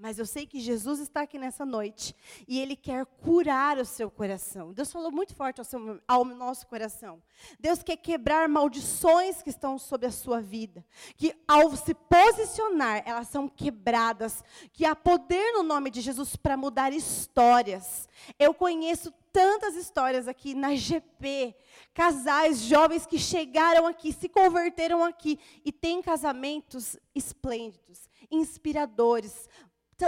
Mas 0.01 0.17
eu 0.17 0.25
sei 0.25 0.47
que 0.47 0.59
Jesus 0.59 0.99
está 0.99 1.21
aqui 1.21 1.37
nessa 1.37 1.63
noite 1.63 2.15
e 2.47 2.59
Ele 2.59 2.75
quer 2.75 3.05
curar 3.05 3.77
o 3.77 3.85
seu 3.85 4.09
coração. 4.09 4.73
Deus 4.73 4.91
falou 4.91 5.11
muito 5.11 5.35
forte 5.35 5.61
ao, 5.61 5.63
seu, 5.63 6.01
ao, 6.07 6.25
nosso 6.25 6.65
coração. 6.65 7.21
Deus 7.59 7.83
quer 7.83 7.97
quebrar 7.97 8.49
maldições 8.49 9.43
que 9.43 9.51
estão 9.51 9.77
sobre 9.77 10.07
a 10.07 10.11
sua 10.11 10.41
vida. 10.41 10.83
Que 11.15 11.35
ao 11.47 11.75
se 11.75 11.93
posicionar, 11.93 13.03
elas 13.05 13.27
são 13.27 13.47
quebradas. 13.47 14.43
Que 14.73 14.85
há 14.85 14.95
poder 14.95 15.53
no 15.53 15.61
nome 15.61 15.91
de 15.91 16.01
Jesus 16.01 16.35
para 16.35 16.57
mudar 16.57 16.91
histórias. 16.91 18.09
Eu 18.39 18.55
conheço 18.55 19.13
tantas 19.31 19.75
histórias 19.75 20.27
aqui 20.27 20.55
na 20.55 20.75
GP. 20.75 21.55
Casais 21.93 22.61
jovens 22.61 23.05
que 23.05 23.19
chegaram 23.19 23.85
aqui, 23.85 24.11
se 24.11 24.27
converteram 24.27 25.03
aqui 25.03 25.39
e 25.63 25.71
têm 25.71 26.01
casamentos 26.01 26.97
esplêndidos, 27.13 28.09
inspiradores 28.31 29.47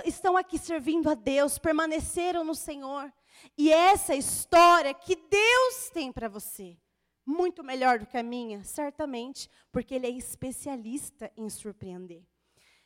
estão 0.05 0.37
aqui 0.37 0.57
servindo 0.57 1.09
a 1.09 1.13
Deus, 1.13 1.57
permaneceram 1.57 2.43
no 2.43 2.55
Senhor. 2.55 3.11
E 3.57 3.71
essa 3.71 4.15
história 4.15 4.93
que 4.93 5.15
Deus 5.15 5.89
tem 5.91 6.11
para 6.11 6.27
você, 6.27 6.77
muito 7.25 7.63
melhor 7.63 7.99
do 7.99 8.05
que 8.05 8.17
a 8.17 8.23
minha, 8.23 8.63
certamente, 8.63 9.49
porque 9.71 9.95
Ele 9.95 10.07
é 10.07 10.09
especialista 10.09 11.31
em 11.37 11.49
surpreender. 11.49 12.23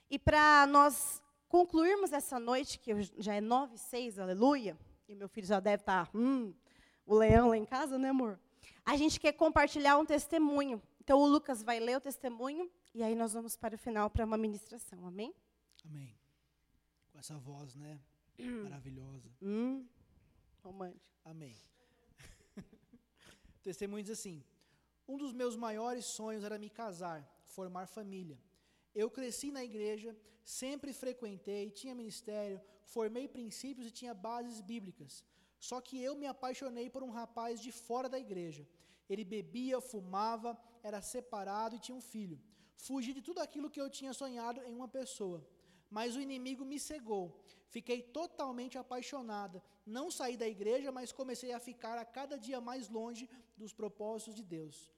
E 0.10 0.18
para 0.18 0.66
nós 0.68 1.22
concluirmos 1.48 2.12
essa 2.14 2.40
noite, 2.40 2.80
que 2.80 2.92
já 3.18 3.36
é 3.36 3.42
nove 3.42 3.76
e 3.76 3.80
seis, 3.80 4.20
aleluia, 4.20 4.78
e 5.08 5.16
meu 5.16 5.28
filho 5.28 5.48
já 5.48 5.60
deve 5.60 5.82
estar, 5.82 6.06
tá, 6.08 6.12
hum, 6.18 6.54
o 7.06 7.16
leão 7.16 7.50
lá 7.50 7.58
em 7.58 7.66
casa, 7.66 7.98
né, 7.98 8.10
amor? 8.10 8.40
A 8.86 8.98
gente 8.98 9.20
quer 9.20 9.34
compartilhar 9.34 9.98
um 9.98 10.06
testemunho. 10.06 10.82
Então, 11.02 11.20
o 11.20 11.26
Lucas 11.26 11.64
vai 11.64 11.80
ler 11.80 11.98
o 11.98 12.02
testemunho, 12.02 12.70
e 12.94 13.02
aí 13.02 13.16
nós 13.16 13.34
vamos 13.34 13.56
para 13.56 13.76
o 13.76 13.78
final 13.78 14.10
para 14.10 14.26
uma 14.26 14.38
ministração, 14.38 15.06
amém? 15.06 15.34
Amém 15.86 16.17
com 17.18 17.22
essa 17.22 17.38
voz, 17.40 17.76
né? 17.76 18.00
Maravilhosa. 18.64 19.28
Hum, 19.42 19.88
romântico. 20.64 21.04
Amém. 21.26 21.56
testemunho 23.64 24.04
diz 24.04 24.20
assim: 24.20 24.44
Um 25.08 25.18
dos 25.18 25.34
meus 25.34 25.56
maiores 25.56 26.06
sonhos 26.06 26.44
era 26.44 26.60
me 26.60 26.70
casar, 26.70 27.20
formar 27.48 27.88
família. 27.88 28.38
Eu 28.94 29.10
cresci 29.10 29.50
na 29.52 29.64
igreja, 29.64 30.16
sempre 30.44 30.94
frequentei, 30.94 31.72
tinha 31.72 31.96
ministério, 31.96 32.62
formei 32.84 33.28
princípios 33.28 33.88
e 33.88 33.98
tinha 34.00 34.14
bases 34.14 34.62
bíblicas. 34.62 35.24
Só 35.60 35.82
que 35.82 36.00
eu 36.00 36.16
me 36.16 36.28
apaixonei 36.28 36.88
por 36.88 37.02
um 37.02 37.10
rapaz 37.10 37.60
de 37.60 37.72
fora 37.72 38.08
da 38.08 38.20
igreja. 38.20 38.64
Ele 39.10 39.26
bebia, 39.26 39.82
fumava, 39.82 40.56
era 40.84 41.02
separado 41.02 41.76
e 41.76 41.80
tinha 41.80 41.98
um 41.98 42.08
filho. 42.14 42.40
Fugi 42.76 43.12
de 43.12 43.24
tudo 43.24 43.40
aquilo 43.40 43.72
que 43.72 43.82
eu 43.82 43.90
tinha 43.90 44.14
sonhado 44.14 44.62
em 44.62 44.76
uma 44.76 44.88
pessoa 44.88 45.44
mas 45.90 46.16
o 46.16 46.22
inimigo 46.22 46.66
me 46.66 46.80
cegou. 46.80 47.26
Fiquei 47.70 48.02
totalmente 48.02 48.78
apaixonada. 48.78 49.64
Não 49.86 50.10
saí 50.10 50.36
da 50.38 50.48
igreja, 50.48 50.92
mas 50.92 51.12
comecei 51.12 51.52
a 51.54 51.60
ficar 51.60 51.98
a 51.98 52.06
cada 52.06 52.38
dia 52.38 52.60
mais 52.60 52.90
longe 52.90 53.30
dos 53.58 53.74
propósitos 53.74 54.36
de 54.36 54.44
Deus. 54.44 54.92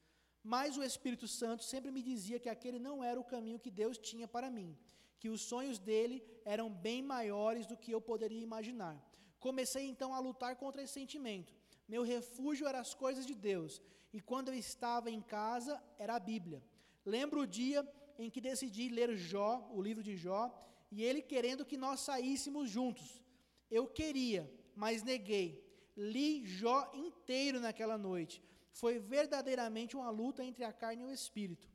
Mas 0.44 0.78
o 0.78 0.84
Espírito 0.84 1.28
Santo 1.28 1.64
sempre 1.64 1.92
me 1.92 2.02
dizia 2.02 2.40
que 2.40 2.50
aquele 2.50 2.80
não 2.80 3.04
era 3.04 3.20
o 3.20 3.24
caminho 3.24 3.60
que 3.60 3.70
Deus 3.70 3.98
tinha 3.98 4.28
para 4.28 4.50
mim, 4.50 4.78
que 5.20 5.30
os 5.30 5.42
sonhos 5.42 5.78
dele 5.78 6.24
eram 6.46 6.70
bem 6.72 7.02
maiores 7.02 7.66
do 7.66 7.78
que 7.78 7.92
eu 7.92 8.02
poderia 8.02 8.42
imaginar. 8.42 8.98
Comecei 9.40 9.86
então 9.88 10.14
a 10.14 10.20
lutar 10.20 10.56
contra 10.56 10.82
esse 10.82 10.94
sentimento. 10.94 11.54
Meu 11.88 12.04
refúgio 12.04 12.68
eram 12.68 12.80
as 12.80 12.94
coisas 12.94 13.26
de 13.26 13.36
Deus, 13.36 13.82
e 14.14 14.22
quando 14.22 14.50
eu 14.50 14.54
estava 14.54 15.10
em 15.10 15.22
casa, 15.22 15.82
era 15.98 16.16
a 16.16 16.20
Bíblia. 16.20 16.64
Lembro 17.06 17.42
o 17.42 17.48
dia 17.48 17.88
em 18.18 18.30
que 18.30 18.42
decidi 18.42 18.90
ler 18.90 19.16
Jó, 19.16 19.70
o 19.74 19.82
livro 19.82 20.04
de 20.04 20.16
Jó, 20.16 20.52
e 20.92 21.04
ele 21.04 21.22
querendo 21.22 21.66
que 21.66 21.78
nós 21.78 22.00
saíssemos 22.00 22.70
juntos. 22.70 23.22
Eu 23.70 23.88
queria, 23.88 24.52
mas 24.76 25.04
neguei. 25.04 25.64
Li 25.96 26.46
Jó 26.46 26.90
inteiro 26.94 27.60
naquela 27.60 27.98
noite. 27.98 28.42
Foi 28.72 29.00
verdadeiramente 29.00 29.96
uma 29.96 30.10
luta 30.10 30.44
entre 30.44 30.64
a 30.64 30.72
carne 30.72 31.04
e 31.04 31.06
o 31.06 31.12
espírito. 31.12 31.68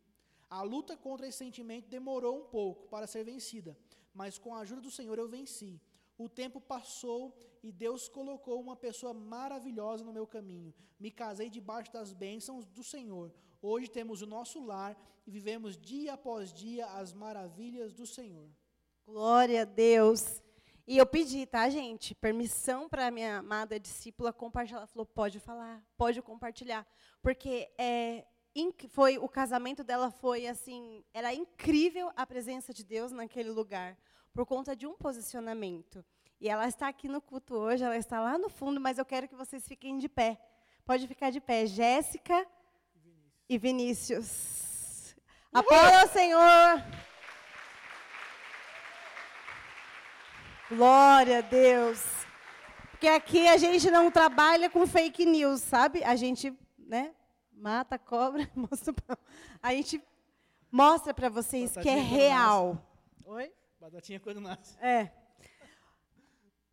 A 0.49 0.63
luta 0.63 0.97
contra 0.97 1.27
esse 1.27 1.39
sentimento 1.39 1.89
demorou 1.89 2.41
um 2.41 2.45
pouco 2.45 2.89
para 2.89 3.07
ser 3.07 3.25
vencida, 3.25 3.77
mas 4.13 4.39
com 4.39 4.55
a 4.55 4.61
ajuda 4.61 4.81
do 4.81 4.91
Senhor 4.91 5.19
eu 5.19 5.29
venci. 5.29 5.81
O 6.17 6.29
tempo 6.29 6.61
passou 6.61 7.37
e 7.63 7.73
Deus 7.73 8.09
colocou 8.09 8.61
uma 8.61 8.77
pessoa 8.77 9.13
maravilhosa 9.13 10.05
no 10.05 10.13
meu 10.13 10.27
caminho. 10.27 10.73
Me 10.99 11.11
casei 11.11 11.51
debaixo 11.51 11.93
das 11.93 12.13
bênçãos 12.13 12.65
do 12.67 12.85
Senhor. 12.85 13.33
Hoje 13.61 13.91
temos 13.91 14.23
o 14.23 14.27
nosso 14.27 14.65
lar 14.65 14.97
e 15.27 15.31
vivemos 15.31 15.77
dia 15.77 16.15
após 16.15 16.53
dia 16.53 16.87
as 16.87 17.13
maravilhas 17.13 17.93
do 17.93 18.07
Senhor. 18.07 18.49
Glória 19.07 19.63
a 19.63 19.65
Deus. 19.65 20.43
E 20.87 20.99
eu 20.99 21.07
pedi, 21.07 21.47
tá, 21.47 21.69
gente, 21.69 22.15
permissão 22.15 22.89
para 22.89 23.11
minha 23.11 23.39
amada 23.39 23.79
discípula 23.79 24.33
compartilhar. 24.33 24.79
Ela 24.79 24.87
falou: 24.87 25.07
pode 25.07 25.39
falar, 25.39 25.83
pode 25.97 26.21
compartilhar. 26.23 26.87
Porque 27.23 27.71
é, 27.79 28.25
foi 28.89 29.19
o 29.19 29.29
casamento 29.29 29.85
dela 29.85 30.11
foi 30.11 30.47
assim, 30.47 31.05
era 31.13 31.35
incrível 31.35 32.11
a 32.17 32.27
presença 32.27 32.73
de 32.73 32.85
Deus 32.85 33.13
naquele 33.13 33.51
lugar, 33.51 33.97
por 34.33 34.47
conta 34.47 34.75
de 34.75 34.87
um 34.87 34.95
posicionamento. 34.95 36.05
E 36.41 36.49
ela 36.49 36.67
está 36.67 36.89
aqui 36.89 37.09
no 37.09 37.21
culto 37.21 37.55
hoje, 37.55 37.85
ela 37.85 37.97
está 37.97 38.21
lá 38.21 38.39
no 38.39 38.49
fundo, 38.49 38.81
mas 38.81 38.99
eu 38.99 39.05
quero 39.05 39.29
que 39.29 39.35
vocês 39.35 39.67
fiquem 39.67 39.99
de 39.99 40.09
pé. 40.09 40.39
Pode 40.85 41.07
ficar 41.07 41.31
de 41.31 41.41
pé. 41.41 41.67
Jéssica 41.67 42.47
e 43.49 43.57
Vinícius. 43.57 45.15
Aplauda 45.53 46.03
ao 46.03 46.09
Senhor. 46.09 47.14
Glória 50.69 51.39
a 51.39 51.41
Deus. 51.43 52.03
Porque 52.91 53.07
aqui 53.07 53.47
a 53.47 53.57
gente 53.57 53.91
não 53.91 54.11
trabalha 54.11 54.71
com 54.71 54.87
fake 54.87 55.27
news, 55.27 55.61
sabe? 55.61 56.03
A 56.03 56.17
gente, 56.17 56.57
né, 56.79 57.15
mata 57.53 57.97
a 57.97 57.99
cobra, 57.99 58.51
mostra 58.57 58.93
pra... 58.93 59.19
a 59.63 59.73
gente 59.75 60.03
mostra 60.71 61.13
para 61.13 61.29
vocês 61.29 61.75
Batatinha 61.75 61.95
que 61.95 62.01
é 62.01 62.03
real. 62.03 62.79
Oi? 63.27 63.53
Batatinha 63.79 64.19
quando 64.19 64.41
nasce. 64.41 64.77
É. 64.81 65.11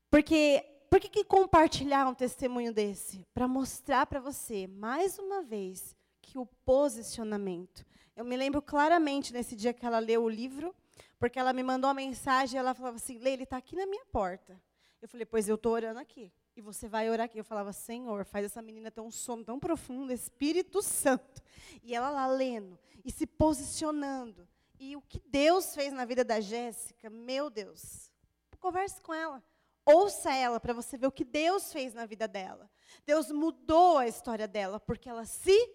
Porque 0.10 0.66
por 0.90 1.00
que, 1.00 1.10
que 1.10 1.24
compartilhar 1.24 2.08
um 2.08 2.14
testemunho 2.14 2.74
desse? 2.74 3.26
Para 3.34 3.48
mostrar 3.48 4.06
para 4.06 4.20
você, 4.20 4.68
mais 4.68 5.20
uma 5.20 5.42
vez, 5.42 5.96
que 6.22 6.38
o 6.38 6.46
posicionamento. 6.46 7.86
Eu 8.16 8.24
me 8.24 8.38
lembro 8.38 8.62
claramente 8.62 9.34
nesse 9.34 9.56
dia 9.56 9.74
que 9.74 9.86
ela 9.86 10.00
leu 10.00 10.24
o 10.24 10.30
livro, 10.30 10.76
porque 11.22 11.38
ela 11.38 11.54
me 11.54 11.62
mandou 11.62 11.88
uma 11.88 11.94
mensagem 11.94 12.60
ela 12.60 12.74
falava 12.74 12.96
assim: 12.96 13.20
Lê, 13.20 13.34
ele 13.34 13.44
está 13.44 13.56
aqui 13.56 13.76
na 13.76 13.86
minha 13.86 14.04
porta. 14.08 14.60
Eu 15.00 15.08
falei: 15.08 15.24
Pois 15.24 15.48
eu 15.48 15.54
estou 15.54 15.74
orando 15.74 16.00
aqui. 16.00 16.34
E 16.56 16.62
você 16.62 16.88
vai 16.88 17.12
orar 17.12 17.26
aqui. 17.26 17.38
Eu 17.38 17.44
falava: 17.44 17.72
Senhor, 17.72 18.26
faz 18.26 18.46
essa 18.46 18.60
menina 18.60 18.90
ter 18.90 19.02
um 19.02 19.12
sono 19.12 19.46
tão 19.46 19.60
profundo, 19.60 20.12
Espírito 20.12 20.82
Santo. 20.82 21.44
E 21.84 21.94
ela 21.94 22.10
lá 22.10 22.26
lendo 22.26 22.80
e 23.06 23.12
se 23.12 23.28
posicionando. 23.28 24.48
E 24.80 24.96
o 24.96 25.02
que 25.02 25.22
Deus 25.28 25.76
fez 25.76 25.94
na 25.94 26.06
vida 26.06 26.24
da 26.24 26.40
Jéssica, 26.40 27.08
meu 27.08 27.52
Deus. 27.52 28.12
Converse 28.60 29.00
com 29.00 29.14
ela. 29.14 29.44
Ouça 29.86 30.34
ela 30.34 30.60
para 30.60 30.74
você 30.74 30.98
ver 30.98 31.06
o 31.06 31.12
que 31.12 31.24
Deus 31.24 31.72
fez 31.72 31.94
na 31.94 32.08
vida 32.08 32.28
dela. 32.28 32.68
Deus 33.06 33.30
mudou 33.32 34.00
a 34.00 34.08
história 34.08 34.48
dela 34.48 34.80
porque 34.80 35.08
ela 35.08 35.26
se 35.26 35.70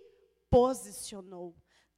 posicionou. 0.51 1.55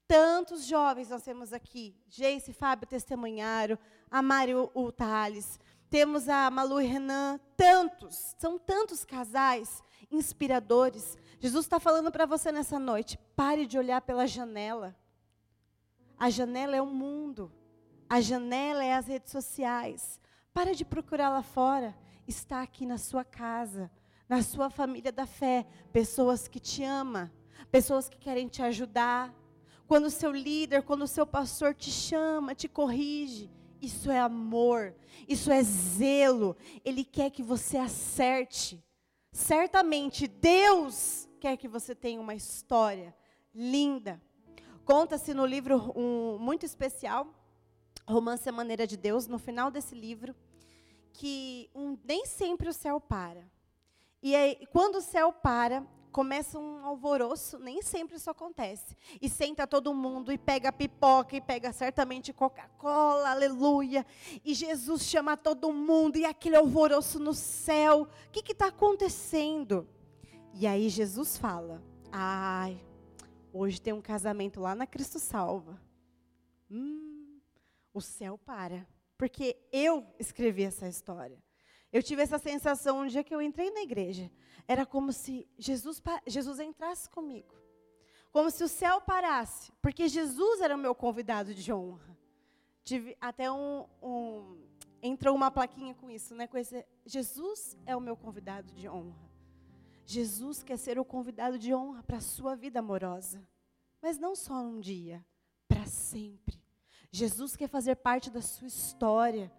Tantos 0.09 0.65
jovens 0.65 1.11
nós 1.11 1.23
temos 1.23 1.53
aqui. 1.53 1.95
Geice 2.09 2.51
e 2.51 2.55
Fábio 2.55 2.89
testemunharam, 2.89 3.79
a 4.11 4.23
Mário 4.23 4.71
o 4.73 4.91
Thales. 4.91 5.61
Temos 5.91 6.31
a 6.31 6.51
Malu 6.51 6.81
e 6.81 6.87
Renan. 6.87 7.39
Tantos, 7.55 8.35
são 8.39 8.59
tantos 8.59 9.05
casais 9.05 9.83
inspiradores. 10.11 11.19
Jesus 11.39 11.67
está 11.67 11.79
falando 11.79 12.11
para 12.11 12.25
você 12.25 12.51
nessa 12.51 12.79
noite: 12.79 13.19
pare 13.37 13.67
de 13.67 13.79
olhar 13.79 14.01
pela 14.01 14.27
janela. 14.27 14.97
A 16.19 16.31
janela 16.31 16.75
é 16.75 16.81
o 16.81 16.87
mundo. 16.87 17.53
A 18.09 18.19
janela 18.23 18.83
é 18.83 18.95
as 18.95 19.07
redes 19.07 19.31
sociais. 19.31 20.19
Para 20.55 20.75
de 20.75 20.87
procurar 20.87 21.29
lá 21.29 21.43
fora. 21.43 21.95
Está 22.27 22.63
aqui 22.63 22.87
na 22.87 22.97
sua 22.97 23.25
casa, 23.25 23.91
na 24.27 24.43
sua 24.43 24.71
família 24.71 25.13
da 25.13 25.27
fé. 25.27 25.67
Pessoas 25.93 26.49
que 26.49 26.59
te 26.59 26.83
amam, 26.83 27.31
pessoas 27.71 28.09
que 28.09 28.19
querem 28.19 28.49
te 28.49 28.63
ajudar, 28.63 29.35
quando 29.89 30.05
o 30.05 30.11
seu 30.11 30.31
líder, 30.31 30.83
quando 30.83 31.03
o 31.03 31.09
seu 31.09 31.27
pastor 31.27 31.75
te 31.75 31.91
chama, 31.91 32.55
te 32.55 32.69
corrige, 32.69 33.51
Isso 33.81 34.11
é 34.11 34.21
amor, 34.21 34.95
isso 35.27 35.51
é 35.51 35.63
zelo. 35.63 36.57
Ele 36.85 37.05
quer 37.05 37.31
que 37.31 37.43
você 37.43 37.79
acerte. 37.79 38.85
Certamente 39.33 40.27
Deus 40.27 41.29
quer 41.41 41.57
que 41.57 41.69
você 41.69 41.95
tenha 41.95 42.21
uma 42.21 42.35
história 42.35 43.15
linda. 43.55 44.21
Conta-se 44.85 45.33
no 45.33 45.47
livro 45.47 45.93
um, 45.97 46.39
muito 46.39 46.67
especial, 46.67 47.27
Romance 48.07 48.49
à 48.49 48.53
Maneira 48.53 48.87
de 48.87 48.97
Deus, 48.97 49.27
no 49.27 49.39
final 49.39 49.71
desse 49.71 49.95
livro, 49.95 50.35
que 51.13 51.71
um, 51.75 51.97
nem 52.05 52.27
sempre 52.27 52.69
o 52.69 52.73
céu 52.73 53.01
para. 53.01 53.49
E 54.23 54.35
aí, 54.35 54.67
quando 54.73 54.97
o 54.97 55.01
céu 55.01 55.33
para, 55.33 55.87
começa 56.09 56.59
um 56.59 56.85
alvoroço, 56.85 57.59
nem 57.59 57.83
sempre 57.83 58.17
isso 58.17 58.31
acontece. 58.31 58.97
E 59.21 59.29
senta 59.29 59.67
todo 59.67 59.95
mundo, 59.95 60.33
e 60.33 60.39
pega 60.39 60.73
pipoca, 60.73 61.37
e 61.37 61.41
pega 61.41 61.73
certamente 61.73 62.33
Coca-Cola, 62.33 63.31
aleluia. 63.31 64.05
E 64.45 64.55
Jesus 64.55 65.03
chama 65.03 65.37
todo 65.37 65.73
mundo, 65.73 66.17
e 66.17 66.25
aquele 66.25 66.57
alvoroço 66.57 67.19
no 67.19 67.35
céu. 67.35 68.09
O 68.29 68.31
que 68.31 68.53
está 68.53 68.67
acontecendo? 68.67 69.89
E 70.55 70.67
aí 70.67 70.89
Jesus 70.89 71.37
fala: 71.37 71.83
Ai, 72.11 72.81
hoje 73.53 73.81
tem 73.81 73.93
um 73.93 74.03
casamento 74.03 74.61
lá 74.61 74.75
na 74.75 74.87
Cristo 74.87 75.19
Salva. 75.19 75.81
Hum, 76.71 77.39
o 77.93 78.01
céu 78.01 78.39
para. 78.39 78.87
Porque 79.17 79.57
eu 79.73 80.07
escrevi 80.19 80.63
essa 80.63 80.89
história. 80.89 81.43
Eu 81.93 82.03
tive 82.03 82.23
essa 82.23 82.39
sensação 82.39 83.01
um 83.01 83.07
dia 83.07 83.25
que 83.25 83.35
eu 83.35 83.41
entrei 83.41 83.71
na 83.71 83.81
igreja. 83.81 84.31
Era 84.67 84.85
como 84.85 85.13
se 85.13 85.49
Jesus, 85.59 86.03
Jesus 86.27 86.61
entrasse 86.61 87.09
comigo. 87.09 87.55
Como 88.31 88.51
se 88.51 88.63
o 88.63 88.69
céu 88.69 89.01
parasse. 89.01 89.73
Porque 89.81 90.09
Jesus 90.09 90.61
era 90.61 90.75
o 90.75 90.79
meu 90.79 90.95
convidado 90.95 91.55
de 91.55 91.73
honra. 91.73 92.17
Tive 92.85 93.17
até 93.21 93.51
um, 93.51 93.87
um 94.03 94.69
entrou 95.03 95.35
uma 95.35 95.51
plaquinha 95.51 95.95
com 95.95 96.11
isso, 96.11 96.35
né? 96.35 96.47
Com 96.47 96.59
esse, 96.59 96.85
Jesus 97.07 97.77
é 97.87 97.97
o 97.97 98.01
meu 98.01 98.17
convidado 98.17 98.73
de 98.73 98.89
honra. 98.89 99.29
Jesus 100.05 100.63
quer 100.63 100.79
ser 100.79 100.99
o 100.99 101.05
convidado 101.05 101.59
de 101.59 101.75
honra 101.75 102.03
para 102.03 102.17
a 102.17 102.23
sua 102.23 102.55
vida 102.57 102.79
amorosa. 102.79 103.47
Mas 104.01 104.19
não 104.19 104.35
só 104.35 104.55
um 104.55 104.81
dia, 104.81 105.25
para 105.67 105.85
sempre. 105.87 106.59
Jesus 107.11 107.57
quer 107.57 107.69
fazer 107.69 107.97
parte 107.97 108.31
da 108.31 108.41
sua 108.41 108.69
história. 108.69 109.53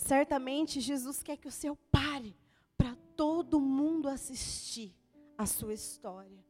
Certamente 0.00 0.80
Jesus 0.80 1.22
quer 1.22 1.36
que 1.36 1.46
o 1.46 1.52
céu 1.52 1.76
pare 1.92 2.34
para 2.76 2.96
todo 3.14 3.60
mundo 3.60 4.08
assistir 4.08 4.96
a 5.36 5.44
sua 5.44 5.74
história. 5.74 6.42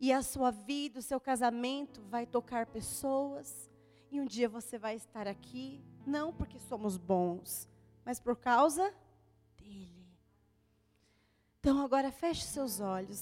E 0.00 0.10
a 0.10 0.22
sua 0.22 0.50
vida, 0.50 0.98
o 0.98 1.02
seu 1.02 1.20
casamento 1.20 2.00
vai 2.08 2.24
tocar 2.26 2.64
pessoas. 2.66 3.70
E 4.10 4.18
um 4.18 4.24
dia 4.24 4.48
você 4.48 4.78
vai 4.78 4.96
estar 4.96 5.28
aqui, 5.28 5.84
não 6.06 6.32
porque 6.32 6.58
somos 6.58 6.96
bons, 6.96 7.68
mas 8.02 8.18
por 8.18 8.34
causa 8.34 8.92
dele. 9.58 10.08
Então 11.60 11.84
agora 11.84 12.10
feche 12.10 12.44
seus 12.44 12.80
olhos. 12.80 13.18